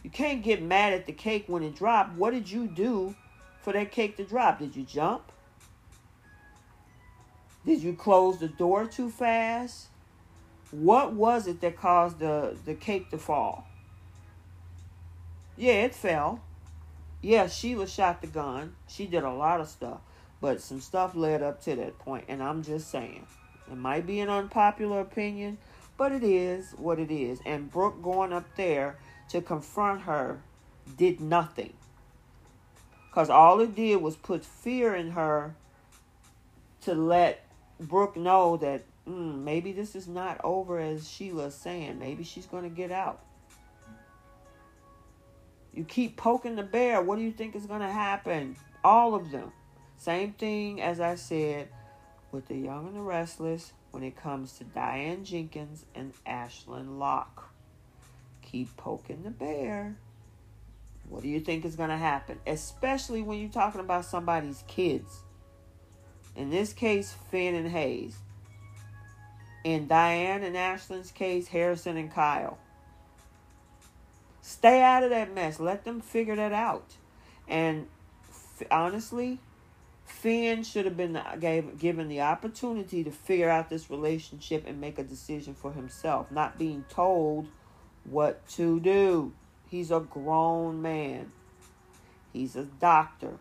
You 0.04 0.11
can't 0.11 0.42
get 0.42 0.62
mad 0.62 0.92
at 0.92 1.06
the 1.06 1.12
cake 1.12 1.44
when 1.48 1.62
it 1.62 1.74
dropped. 1.74 2.14
What 2.14 2.32
did 2.32 2.50
you 2.50 2.68
do 2.68 3.16
for 3.62 3.72
that 3.72 3.90
cake 3.90 4.16
to 4.18 4.24
drop? 4.24 4.59
Did 4.61 4.76
you 4.76 4.84
jump? 4.84 5.32
Did 7.66 7.82
you 7.82 7.94
close 7.94 8.38
the 8.38 8.48
door 8.48 8.86
too 8.86 9.11
fast? 9.11 9.88
What 10.70 11.14
was 11.14 11.46
it 11.46 11.61
that 11.62 11.76
caused 11.76 12.18
the, 12.18 12.56
the 12.64 12.74
cake 12.74 13.11
to 13.11 13.18
fall? 13.18 13.66
Yeah, 15.56 15.84
it 15.84 15.94
fell. 15.94 16.40
Yeah, 17.20 17.48
Sheila 17.48 17.88
shot 17.88 18.20
the 18.20 18.28
gun. 18.28 18.76
She 18.86 19.06
did 19.06 19.24
a 19.24 19.32
lot 19.32 19.61
of 19.61 19.68
stuff. 19.68 20.00
But 20.40 20.61
some 20.61 20.80
stuff 20.80 21.16
led 21.16 21.42
up 21.42 21.62
to 21.64 21.74
that 21.74 21.98
point, 21.98 22.26
and 22.28 22.42
I'm 22.42 22.62
just 22.62 22.90
saying. 22.90 23.26
It 23.71 23.77
might 23.77 24.07
be 24.07 24.21
an 24.21 24.29
unpopular 24.29 25.01
opinion, 25.01 25.59
but 25.97 26.12
it 26.12 26.23
is 26.23 26.73
what 26.73 26.99
it 26.99 27.11
is. 27.11 27.41
And 27.45 27.71
Brooke 27.71 28.03
going 28.03 28.33
up 28.33 28.47
there 28.57 28.99
to 29.31 29.43
confront 29.43 30.03
her 30.03 30.41
did 30.97 31.21
nothing. 31.21 31.75
Because 33.11 33.31
all 33.31 33.61
it 33.61 33.75
did 33.75 33.97
was 33.97 34.16
put 34.16 34.45
fear 34.45 34.95
in 34.95 35.11
her 35.11 35.55
to 36.83 36.95
let 36.95 37.45
Brooke 37.81 38.16
know 38.16 38.57
that 38.59 38.85
mm, 39.07 39.43
maybe 39.43 39.73
this 39.73 39.95
is 39.95 40.07
not 40.09 40.41
over 40.45 40.79
as 40.79 41.11
Sheila's 41.11 41.55
saying. 41.55 41.99
Maybe 41.99 42.25
she's 42.25 42.47
going 42.47 42.64
to 42.64 42.71
get 42.71 42.91
out. 42.91 43.21
You 45.75 45.85
keep 45.85 46.16
poking 46.16 46.57
the 46.57 46.62
bear. 46.62 47.03
What 47.03 47.19
do 47.19 47.23
you 47.23 47.33
think 47.33 47.55
is 47.55 47.66
going 47.66 47.81
to 47.81 47.91
happen? 47.91 48.57
All 48.83 49.14
of 49.14 49.31
them. 49.31 49.53
Same 49.99 50.33
thing 50.33 50.81
as 50.81 51.01
I 51.01 51.16
said 51.16 51.69
with 52.31 52.49
the 52.49 52.57
Young 52.57 52.87
and 52.89 52.97
the 52.97 53.01
Restless 53.01 53.72
when 53.91 54.03
it 54.03 54.16
comes 54.16 54.53
to 54.59 54.64
Diane 54.64 55.24
Jenkins 55.24 55.85
and 55.95 56.12
Ashland 56.26 56.99
Locke. 56.99 57.53
Keep 58.43 58.76
poking 58.76 59.22
the 59.22 59.31
bear. 59.31 59.97
What 61.09 61.22
do 61.22 61.29
you 61.29 61.41
think 61.41 61.64
is 61.64 61.76
going 61.76 61.89
to 61.89 61.97
happen? 61.97 62.39
Especially 62.47 63.22
when 63.22 63.39
you're 63.39 63.51
talking 63.51 63.81
about 63.81 64.05
somebody's 64.05 64.62
kids. 64.66 65.22
In 66.37 66.51
this 66.51 66.72
case, 66.72 67.14
Finn 67.31 67.55
and 67.55 67.68
Hayes. 67.68 68.16
In 69.64 69.89
Diane 69.89 70.45
and 70.45 70.57
Ashland's 70.57 71.11
case, 71.11 71.49
Harrison 71.49 71.97
and 71.97 72.12
Kyle. 72.12 72.59
Stay 74.41 74.83
out 74.83 75.03
of 75.03 75.11
that 75.11 75.35
mess. 75.35 75.59
Let 75.59 75.85
them 75.85 76.01
figure 76.01 76.37
that 76.37 76.53
out. 76.53 76.95
And 77.49 77.87
f- 78.31 78.66
honestly, 78.70 79.41
Finn 80.19 80.64
should 80.64 80.85
have 80.85 80.97
been 80.97 81.16
gave, 81.39 81.79
given 81.79 82.09
the 82.09 82.23
opportunity 82.23 83.05
to 83.05 83.11
figure 83.12 83.49
out 83.49 83.71
this 83.71 83.89
relationship 83.89 84.64
and 84.66 84.81
make 84.81 84.99
a 84.99 85.05
decision 85.05 85.55
for 85.55 85.71
himself, 85.71 86.33
not 86.33 86.59
being 86.59 86.85
told 86.89 87.47
what 88.03 88.45
to 88.49 88.81
do. 88.81 89.33
He's 89.71 89.93
a 89.93 90.01
grown 90.01 90.83
man. 90.83 91.31
He's 92.33 92.57
a 92.57 92.64
doctor. 92.64 93.35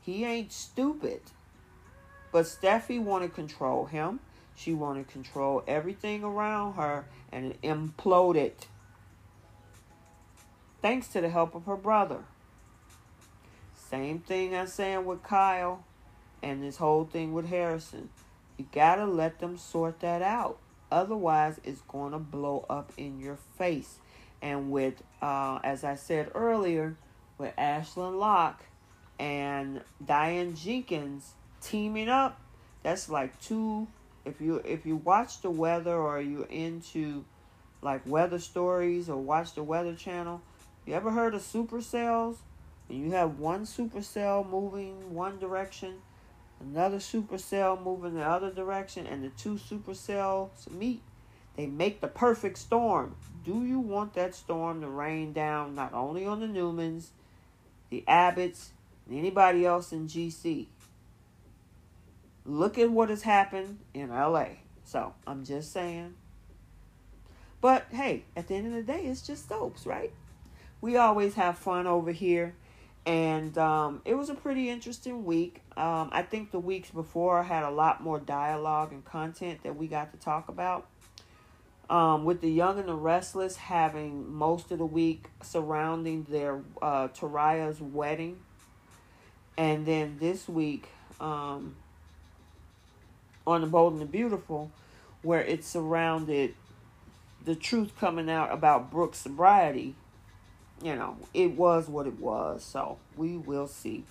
He 0.00 0.24
ain't 0.24 0.52
stupid. 0.52 1.20
But 2.32 2.46
Steffy 2.46 2.98
want 2.98 3.24
to 3.24 3.28
control 3.28 3.84
him. 3.84 4.20
She 4.54 4.72
want 4.72 5.06
to 5.06 5.12
control 5.12 5.62
everything 5.68 6.24
around 6.24 6.76
her 6.76 7.04
and 7.30 7.52
it 7.52 7.60
imploded. 7.60 8.52
Thanks 10.80 11.08
to 11.08 11.20
the 11.20 11.28
help 11.28 11.54
of 11.54 11.66
her 11.66 11.76
brother. 11.76 12.24
Same 13.74 14.20
thing 14.20 14.56
I'm 14.56 14.66
saying 14.66 15.04
with 15.04 15.22
Kyle 15.22 15.84
and 16.42 16.62
this 16.62 16.76
whole 16.76 17.04
thing 17.04 17.32
with 17.32 17.48
Harrison. 17.48 18.08
You 18.58 18.66
gotta 18.72 19.06
let 19.06 19.38
them 19.38 19.56
sort 19.56 20.00
that 20.00 20.22
out. 20.22 20.58
Otherwise, 20.90 21.60
it's 21.64 21.80
to 21.90 22.18
blow 22.18 22.66
up 22.68 22.92
in 22.96 23.18
your 23.18 23.36
face. 23.56 23.98
And 24.42 24.70
with, 24.70 25.02
uh, 25.22 25.60
as 25.64 25.84
I 25.84 25.94
said 25.94 26.30
earlier, 26.34 26.96
with 27.38 27.54
Ashland 27.56 28.18
Locke 28.18 28.62
and 29.18 29.80
Diane 30.04 30.54
Jenkins 30.54 31.32
teaming 31.60 32.08
up, 32.08 32.40
that's 32.82 33.08
like 33.08 33.40
two. 33.40 33.86
If 34.24 34.40
you 34.40 34.56
if 34.64 34.84
you 34.84 34.96
watch 34.96 35.40
the 35.40 35.50
weather 35.50 35.94
or 35.94 36.20
you're 36.20 36.44
into 36.46 37.24
like 37.80 38.06
weather 38.06 38.38
stories 38.38 39.08
or 39.08 39.16
watch 39.16 39.54
the 39.54 39.62
Weather 39.62 39.94
Channel, 39.94 40.40
you 40.86 40.94
ever 40.94 41.10
heard 41.10 41.34
of 41.34 41.42
supercells? 41.42 42.36
And 42.88 42.98
you 42.98 43.12
have 43.12 43.38
one 43.38 43.64
supercell 43.64 44.48
moving 44.48 45.14
one 45.14 45.38
direction 45.38 45.94
another 46.62 46.98
supercell 46.98 47.82
moving 47.82 48.14
the 48.14 48.22
other 48.22 48.50
direction, 48.50 49.06
and 49.06 49.24
the 49.24 49.30
two 49.30 49.54
supercells 49.54 50.70
meet. 50.70 51.02
They 51.56 51.66
make 51.66 52.00
the 52.00 52.08
perfect 52.08 52.58
storm. 52.58 53.16
Do 53.44 53.64
you 53.64 53.78
want 53.78 54.14
that 54.14 54.34
storm 54.34 54.80
to 54.80 54.88
rain 54.88 55.32
down 55.32 55.74
not 55.74 55.92
only 55.92 56.24
on 56.24 56.40
the 56.40 56.46
Newmans, 56.46 57.08
the 57.90 58.04
Abbotts, 58.08 58.68
and 59.06 59.18
anybody 59.18 59.66
else 59.66 59.92
in 59.92 60.08
GC? 60.08 60.66
Look 62.44 62.78
at 62.78 62.90
what 62.90 63.10
has 63.10 63.22
happened 63.22 63.80
in 63.92 64.08
LA. 64.08 64.46
So 64.84 65.14
I'm 65.26 65.44
just 65.44 65.72
saying. 65.72 66.14
But 67.60 67.86
hey, 67.90 68.24
at 68.36 68.48
the 68.48 68.54
end 68.54 68.66
of 68.66 68.72
the 68.72 68.82
day, 68.82 69.04
it's 69.04 69.22
just 69.24 69.48
soaps, 69.48 69.86
right? 69.86 70.12
We 70.80 70.96
always 70.96 71.34
have 71.34 71.58
fun 71.58 71.86
over 71.86 72.10
here 72.10 72.54
and 73.04 73.58
um, 73.58 74.00
it 74.04 74.14
was 74.14 74.30
a 74.30 74.34
pretty 74.34 74.70
interesting 74.70 75.24
week. 75.24 75.60
Um, 75.76 76.10
I 76.12 76.22
think 76.22 76.52
the 76.52 76.60
weeks 76.60 76.90
before 76.90 77.42
had 77.42 77.64
a 77.64 77.70
lot 77.70 78.02
more 78.02 78.20
dialogue 78.20 78.92
and 78.92 79.04
content 79.04 79.62
that 79.64 79.76
we 79.76 79.88
got 79.88 80.12
to 80.12 80.18
talk 80.18 80.48
about. 80.48 80.86
Um, 81.90 82.24
with 82.24 82.40
the 82.40 82.50
Young 82.50 82.78
and 82.78 82.88
the 82.88 82.94
Restless 82.94 83.56
having 83.56 84.32
most 84.32 84.70
of 84.70 84.78
the 84.78 84.86
week 84.86 85.26
surrounding 85.42 86.22
their 86.24 86.62
uh, 86.80 87.08
wedding, 87.80 88.38
and 89.58 89.84
then 89.84 90.16
this 90.18 90.48
week 90.48 90.88
um, 91.20 91.76
on 93.46 93.60
the 93.60 93.66
Bold 93.66 93.94
and 93.94 94.00
the 94.00 94.06
Beautiful, 94.06 94.70
where 95.22 95.42
it 95.42 95.64
surrounded 95.64 96.54
the 97.44 97.56
truth 97.56 97.92
coming 97.98 98.30
out 98.30 98.52
about 98.52 98.90
Brooke's 98.90 99.18
sobriety 99.18 99.96
you 100.82 100.96
know, 100.96 101.16
it 101.32 101.52
was 101.52 101.88
what 101.88 102.06
it 102.06 102.18
was. 102.18 102.64
So 102.64 102.98
we 103.16 103.36
will 103.36 103.66
see. 103.66 104.04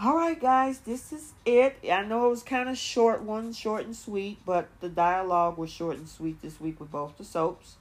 All 0.00 0.16
right, 0.16 0.40
guys, 0.40 0.80
this 0.80 1.12
is 1.12 1.34
it. 1.46 1.76
I 1.88 2.02
know 2.02 2.26
it 2.26 2.30
was 2.30 2.42
kind 2.42 2.68
of 2.68 2.76
short 2.76 3.22
one, 3.22 3.52
short 3.52 3.84
and 3.84 3.94
sweet, 3.94 4.38
but 4.44 4.68
the 4.80 4.88
dialogue 4.88 5.56
was 5.56 5.70
short 5.70 5.98
and 5.98 6.08
sweet 6.08 6.42
this 6.42 6.60
week 6.60 6.80
with 6.80 6.90
both 6.90 7.16
the 7.16 7.24
soaps. 7.24 7.76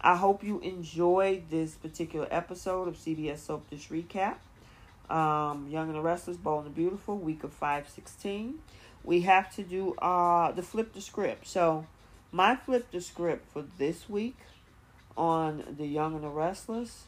I 0.00 0.16
hope 0.16 0.42
you 0.42 0.58
enjoyed 0.60 1.50
this 1.50 1.74
particular 1.74 2.26
episode 2.30 2.88
of 2.88 2.96
CBS 2.96 3.38
Soap 3.40 3.68
Dish 3.68 3.88
Recap. 3.90 4.36
Um, 5.10 5.68
Young 5.68 5.88
and 5.88 5.96
the 5.96 6.00
Restless, 6.00 6.38
Bold 6.38 6.64
and 6.64 6.74
Beautiful, 6.74 7.18
week 7.18 7.44
of 7.44 7.52
516. 7.52 8.60
We 9.04 9.20
have 9.22 9.54
to 9.56 9.62
do 9.62 9.92
uh, 9.96 10.52
the 10.52 10.62
flip 10.62 10.94
the 10.94 11.02
script. 11.02 11.46
So, 11.46 11.86
my 12.32 12.56
flip 12.56 12.90
the 12.90 13.02
script 13.02 13.52
for 13.52 13.64
this 13.76 14.08
week 14.08 14.38
on 15.16 15.76
The 15.78 15.86
Young 15.86 16.14
and 16.14 16.24
the 16.24 16.28
Restless 16.28 17.04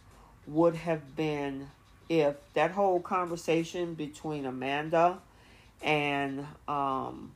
would 0.46 0.74
have 0.74 1.16
been 1.16 1.68
if 2.08 2.36
that 2.54 2.72
whole 2.72 3.00
conversation 3.00 3.94
between 3.94 4.44
Amanda 4.44 5.18
and 5.82 6.46
um 6.68 7.32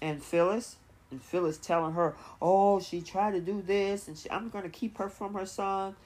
and 0.00 0.22
Phyllis 0.22 0.76
and 1.10 1.22
Phyllis 1.22 1.58
telling 1.58 1.92
her, 1.92 2.16
"Oh, 2.40 2.80
she 2.80 3.00
tried 3.00 3.32
to 3.32 3.40
do 3.40 3.62
this 3.62 4.08
and 4.08 4.18
she, 4.18 4.30
I'm 4.30 4.48
going 4.48 4.64
to 4.64 4.70
keep 4.70 4.98
her 4.98 5.08
from 5.08 5.34
her 5.34 5.46
son." 5.46 5.96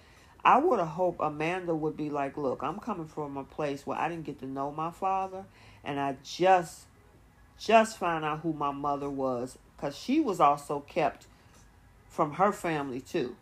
I 0.44 0.58
would 0.58 0.78
have 0.78 0.88
hoped 0.88 1.20
Amanda 1.20 1.74
would 1.74 1.96
be 1.96 2.08
like, 2.10 2.36
"Look, 2.36 2.62
I'm 2.62 2.78
coming 2.78 3.06
from 3.06 3.36
a 3.36 3.44
place 3.44 3.86
where 3.86 3.98
I 3.98 4.08
didn't 4.08 4.24
get 4.24 4.38
to 4.40 4.46
know 4.46 4.70
my 4.70 4.90
father 4.90 5.44
and 5.82 5.98
I 5.98 6.16
just 6.22 6.86
just 7.58 7.96
found 7.96 8.24
out 8.24 8.40
who 8.40 8.52
my 8.52 8.70
mother 8.70 9.08
was 9.08 9.58
cuz 9.78 9.96
she 9.96 10.20
was 10.20 10.40
also 10.40 10.80
kept 10.80 11.26
from 12.08 12.34
her 12.34 12.52
family 12.52 13.00
too." 13.00 13.34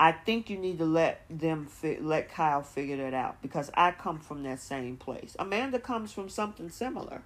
I 0.00 0.12
think 0.12 0.48
you 0.48 0.56
need 0.56 0.78
to 0.78 0.86
let 0.86 1.20
them 1.28 1.66
fi- 1.66 1.98
let 2.00 2.30
Kyle 2.30 2.62
figure 2.62 2.96
that 2.96 3.12
out 3.12 3.42
because 3.42 3.70
I 3.74 3.90
come 3.90 4.18
from 4.18 4.42
that 4.44 4.58
same 4.58 4.96
place. 4.96 5.36
Amanda 5.38 5.78
comes 5.78 6.10
from 6.10 6.30
something 6.30 6.70
similar, 6.70 7.20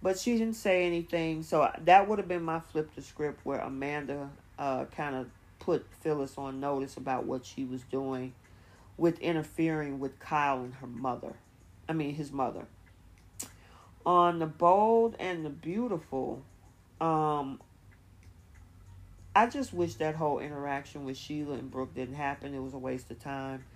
but 0.00 0.16
she 0.16 0.38
didn't 0.38 0.54
say 0.54 0.86
anything. 0.86 1.42
So 1.42 1.68
that 1.76 2.08
would 2.08 2.20
have 2.20 2.28
been 2.28 2.44
my 2.44 2.60
flip 2.60 2.94
the 2.94 3.02
script 3.02 3.40
where 3.42 3.58
Amanda 3.58 4.30
uh, 4.56 4.84
kind 4.84 5.16
of 5.16 5.26
put 5.58 5.84
Phyllis 6.02 6.38
on 6.38 6.60
notice 6.60 6.96
about 6.96 7.24
what 7.26 7.44
she 7.44 7.64
was 7.64 7.82
doing 7.82 8.32
with 8.96 9.18
interfering 9.18 9.98
with 9.98 10.20
Kyle 10.20 10.60
and 10.60 10.74
her 10.74 10.86
mother. 10.86 11.34
I 11.88 11.94
mean 11.94 12.14
his 12.14 12.30
mother. 12.30 12.66
On 14.04 14.38
the 14.38 14.46
bold 14.46 15.16
and 15.18 15.44
the 15.44 15.50
beautiful, 15.50 16.44
um, 17.00 17.60
I 19.36 19.46
just 19.46 19.74
wish 19.74 19.96
that 19.96 20.14
whole 20.14 20.38
interaction 20.38 21.04
with 21.04 21.18
Sheila 21.18 21.56
and 21.56 21.70
Brooke 21.70 21.94
didn't 21.94 22.14
happen. 22.14 22.54
It 22.54 22.62
was 22.62 22.72
a 22.72 22.78
waste 22.78 23.10
of 23.10 23.18
time. 23.18 23.66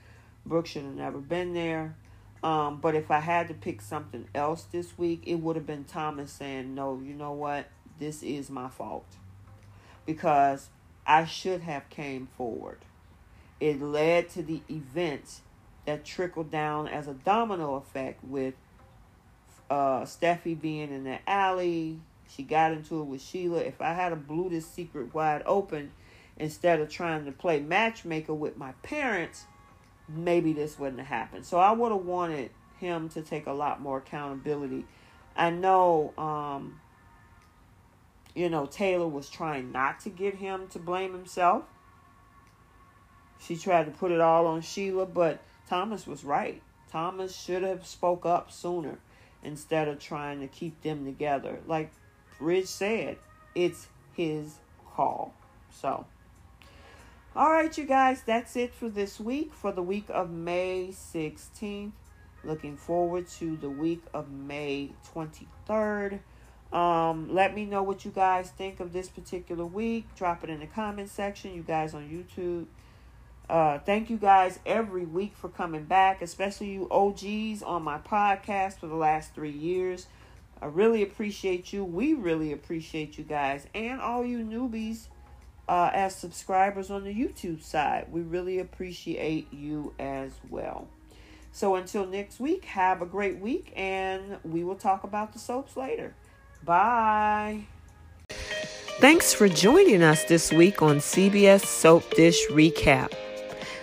Brooke 0.47 0.67
should 0.67 0.85
have 0.85 0.95
never 0.95 1.19
been 1.19 1.53
there. 1.53 1.97
Um, 2.43 2.81
but 2.81 2.95
if 2.95 3.11
I 3.11 3.21
had 3.21 3.49
to 3.49 3.55
pick 3.55 3.83
something 3.83 4.27
else 4.35 4.63
this 4.73 4.97
week, 4.97 5.25
it 5.27 5.35
would 5.35 5.57
have 5.57 5.67
been 5.67 5.85
Thomas 5.85 6.33
saying, 6.33 6.75
No, 6.75 6.99
you 7.05 7.13
know 7.13 7.33
what? 7.33 7.67
This 7.99 8.23
is 8.23 8.49
my 8.49 8.71
fault. 8.71 9.05
Because 10.07 10.71
I 11.07 11.27
should 11.27 11.61
have 11.61 11.91
came 11.91 12.29
forward. 12.39 12.79
It 13.61 13.83
led 13.83 14.31
to 14.31 14.43
the 14.43 14.63
events 14.71 15.43
that 15.85 16.07
trickled 16.07 16.51
down 16.51 16.89
as 16.89 17.07
a 17.07 17.13
domino 17.13 17.75
effect 17.75 18.25
with 18.25 18.55
uh, 19.69 20.05
Steffy 20.05 20.59
being 20.59 20.91
in 20.91 21.05
the 21.05 21.19
alley, 21.29 22.01
she 22.35 22.43
got 22.43 22.73
into 22.73 23.01
it 23.01 23.05
with 23.05 23.23
Sheila. 23.23 23.59
If 23.59 23.81
I 23.81 23.93
had 23.93 24.13
a 24.13 24.17
blew 24.17 24.49
this 24.49 24.67
secret 24.67 25.13
wide 25.15 25.43
open 25.47 25.93
instead 26.37 26.81
of 26.81 26.89
trying 26.89 27.25
to 27.25 27.33
play 27.33 27.61
matchmaker 27.61 28.35
with 28.35 28.57
my 28.57 28.73
parents, 28.83 29.47
maybe 30.09 30.53
this 30.53 30.79
wouldn't 30.79 30.99
have 30.99 31.09
happened. 31.09 31.45
So 31.45 31.59
I 31.59 31.73
would 31.73 31.93
have 31.93 32.05
wanted 32.05 32.51
him 32.79 33.09
to 33.11 33.23
take 33.23 33.47
a 33.47 33.53
lot 33.53 33.81
more 33.81 33.99
accountability. 33.99 34.87
I 35.37 35.51
know, 35.51 36.13
um, 36.17 36.81
you 38.35 38.49
know, 38.49 38.67
Taylor 38.67 39.09
was 39.09 39.29
trying 39.29 39.73
not 39.73 40.01
to 40.01 40.11
get 40.11 40.37
him 40.37 40.69
to 40.69 40.79
blame 40.79 41.13
himself. 41.13 41.65
She 43.41 43.57
tried 43.57 43.85
to 43.85 43.91
put 43.91 44.13
it 44.13 44.21
all 44.21 44.47
on 44.47 44.61
Sheila, 44.61 45.07
but 45.07 45.41
Thomas 45.69 46.07
was 46.07 46.25
right. 46.25 46.63
Thomas 46.91 47.35
should 47.35 47.63
have 47.63 47.87
spoke 47.87 48.27
up 48.27 48.51
sooner 48.51 48.99
instead 49.43 49.89
of 49.89 49.99
trying 49.99 50.41
to 50.41 50.47
keep 50.47 50.83
them 50.83 51.05
together. 51.05 51.61
Like 51.67 51.91
Rich 52.41 52.67
said, 52.67 53.19
it's 53.55 53.89
his 54.15 54.55
call. 54.95 55.35
So, 55.71 56.07
all 57.37 57.51
right, 57.53 57.77
you 57.77 57.85
guys, 57.85 58.23
that's 58.23 58.57
it 58.57 58.75
for 58.75 58.89
this 58.89 59.21
week, 59.21 59.53
for 59.53 59.73
the 59.73 59.83
week 59.83 60.07
of 60.09 60.31
May 60.31 60.89
16th. 60.89 61.93
Looking 62.43 62.77
forward 62.77 63.29
to 63.39 63.57
the 63.57 63.69
week 63.69 64.03
of 64.15 64.31
May 64.31 64.91
23rd. 65.15 66.21
Um, 66.73 67.35
let 67.35 67.55
me 67.55 67.67
know 67.67 67.83
what 67.83 68.05
you 68.05 68.11
guys 68.11 68.51
think 68.51 68.81
of 68.81 68.93
this 68.93 69.09
particular 69.09 69.67
week. 69.67 70.07
Drop 70.17 70.45
it 70.45 70.51
in 70.51 70.61
the 70.61 70.67
comment 70.67 71.11
section, 71.11 71.55
you 71.55 71.63
guys 71.63 71.95
on 71.95 72.09
YouTube. 72.09 72.67
Uh, 73.51 73.81
thank 73.81 74.09
you 74.09 74.17
guys 74.17 74.61
every 74.65 75.05
week 75.05 75.35
for 75.35 75.49
coming 75.49 75.83
back, 75.83 76.23
especially 76.23 76.71
you 76.71 76.89
OGs 76.89 77.63
on 77.65 77.83
my 77.83 77.99
podcast 77.99 78.79
for 78.79 78.87
the 78.87 78.95
last 78.95 79.35
three 79.35 79.51
years. 79.51 80.07
I 80.63 80.67
really 80.67 81.03
appreciate 81.03 81.73
you. 81.73 81.85
We 81.85 82.15
really 82.15 82.53
appreciate 82.53 83.17
you 83.17 83.25
guys 83.25 83.67
and 83.75 84.01
all 84.01 84.25
you 84.25 84.39
newbies 84.39 85.07
uh, 85.69 85.91
as 85.93 86.15
subscribers 86.15 86.91
on 86.91 87.05
the 87.05 87.15
YouTube 87.15 87.63
side. 87.63 88.07
We 88.11 88.21
really 88.21 88.59
appreciate 88.59 89.53
you 89.53 89.95
as 89.99 90.33
well. 90.51 90.89
So 91.53 91.77
until 91.77 92.07
next 92.07 92.41
week, 92.41 92.65
have 92.67 93.03
a 93.03 93.07
great 93.07 93.39
week 93.39 93.73
and 93.75 94.39
we 94.45 94.65
will 94.65 94.77
talk 94.77 95.05
about 95.05 95.33
the 95.33 95.39
soaps 95.39 95.77
later. 95.77 96.15
Bye. 96.65 97.65
Thanks 99.01 99.33
for 99.33 99.49
joining 99.49 100.03
us 100.03 100.25
this 100.25 100.53
week 100.53 100.83
on 100.83 100.97
CBS 100.97 101.65
Soap 101.65 102.11
Dish 102.11 102.47
Recap. 102.51 103.15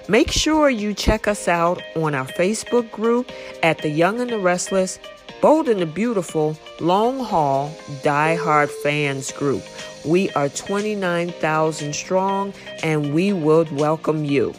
Make 0.08 0.32
sure 0.32 0.70
you 0.70 0.94
check 0.94 1.28
us 1.28 1.48
out 1.48 1.82
on 1.96 2.14
our 2.14 2.28
Facebook 2.28 2.92
group 2.92 3.32
at 3.64 3.80
The 3.80 3.90
Young 3.90 4.22
and 4.22 4.30
the 4.30 4.40
Restless, 4.40 5.00
Bold 5.40 5.70
and 5.70 5.80
the 5.80 5.86
Beautiful, 5.86 6.58
Long 6.80 7.20
Haul, 7.20 7.72
Die 8.02 8.36
Hard 8.36 8.72
Fans 8.72 9.32
Group. 9.32 9.62
We 10.04 10.32
are 10.32 10.50
29,000 10.50 11.94
strong 11.94 12.54
and 12.82 13.14
we 13.14 13.34
would 13.34 13.72
welcome 13.72 14.26
you. 14.26 14.56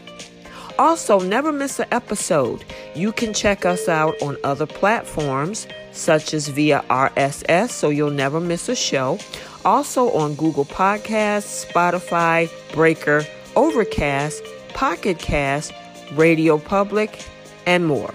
Also, 0.79 1.19
never 1.19 1.51
miss 1.51 1.81
an 1.81 1.89
episode. 1.91 2.65
You 2.95 3.11
can 3.11 3.35
check 3.35 3.67
us 3.67 3.89
out 3.89 4.15
on 4.23 4.37
other 4.45 4.67
platforms, 4.67 5.67
such 5.91 6.33
as 6.33 6.47
via 6.47 6.85
RSS, 6.89 7.71
so 7.71 7.89
you'll 7.89 8.11
never 8.11 8.39
miss 8.39 8.69
a 8.69 8.77
show. 8.77 9.19
Also 9.65 10.13
on 10.13 10.37
Google 10.37 10.65
Podcasts, 10.65 11.67
Spotify, 11.67 12.49
Breaker, 12.73 13.27
Overcast, 13.57 14.45
Pocket 14.75 15.19
Cast, 15.19 15.73
Radio 16.13 16.57
Public, 16.57 17.25
and 17.67 17.85
more. 17.85 18.15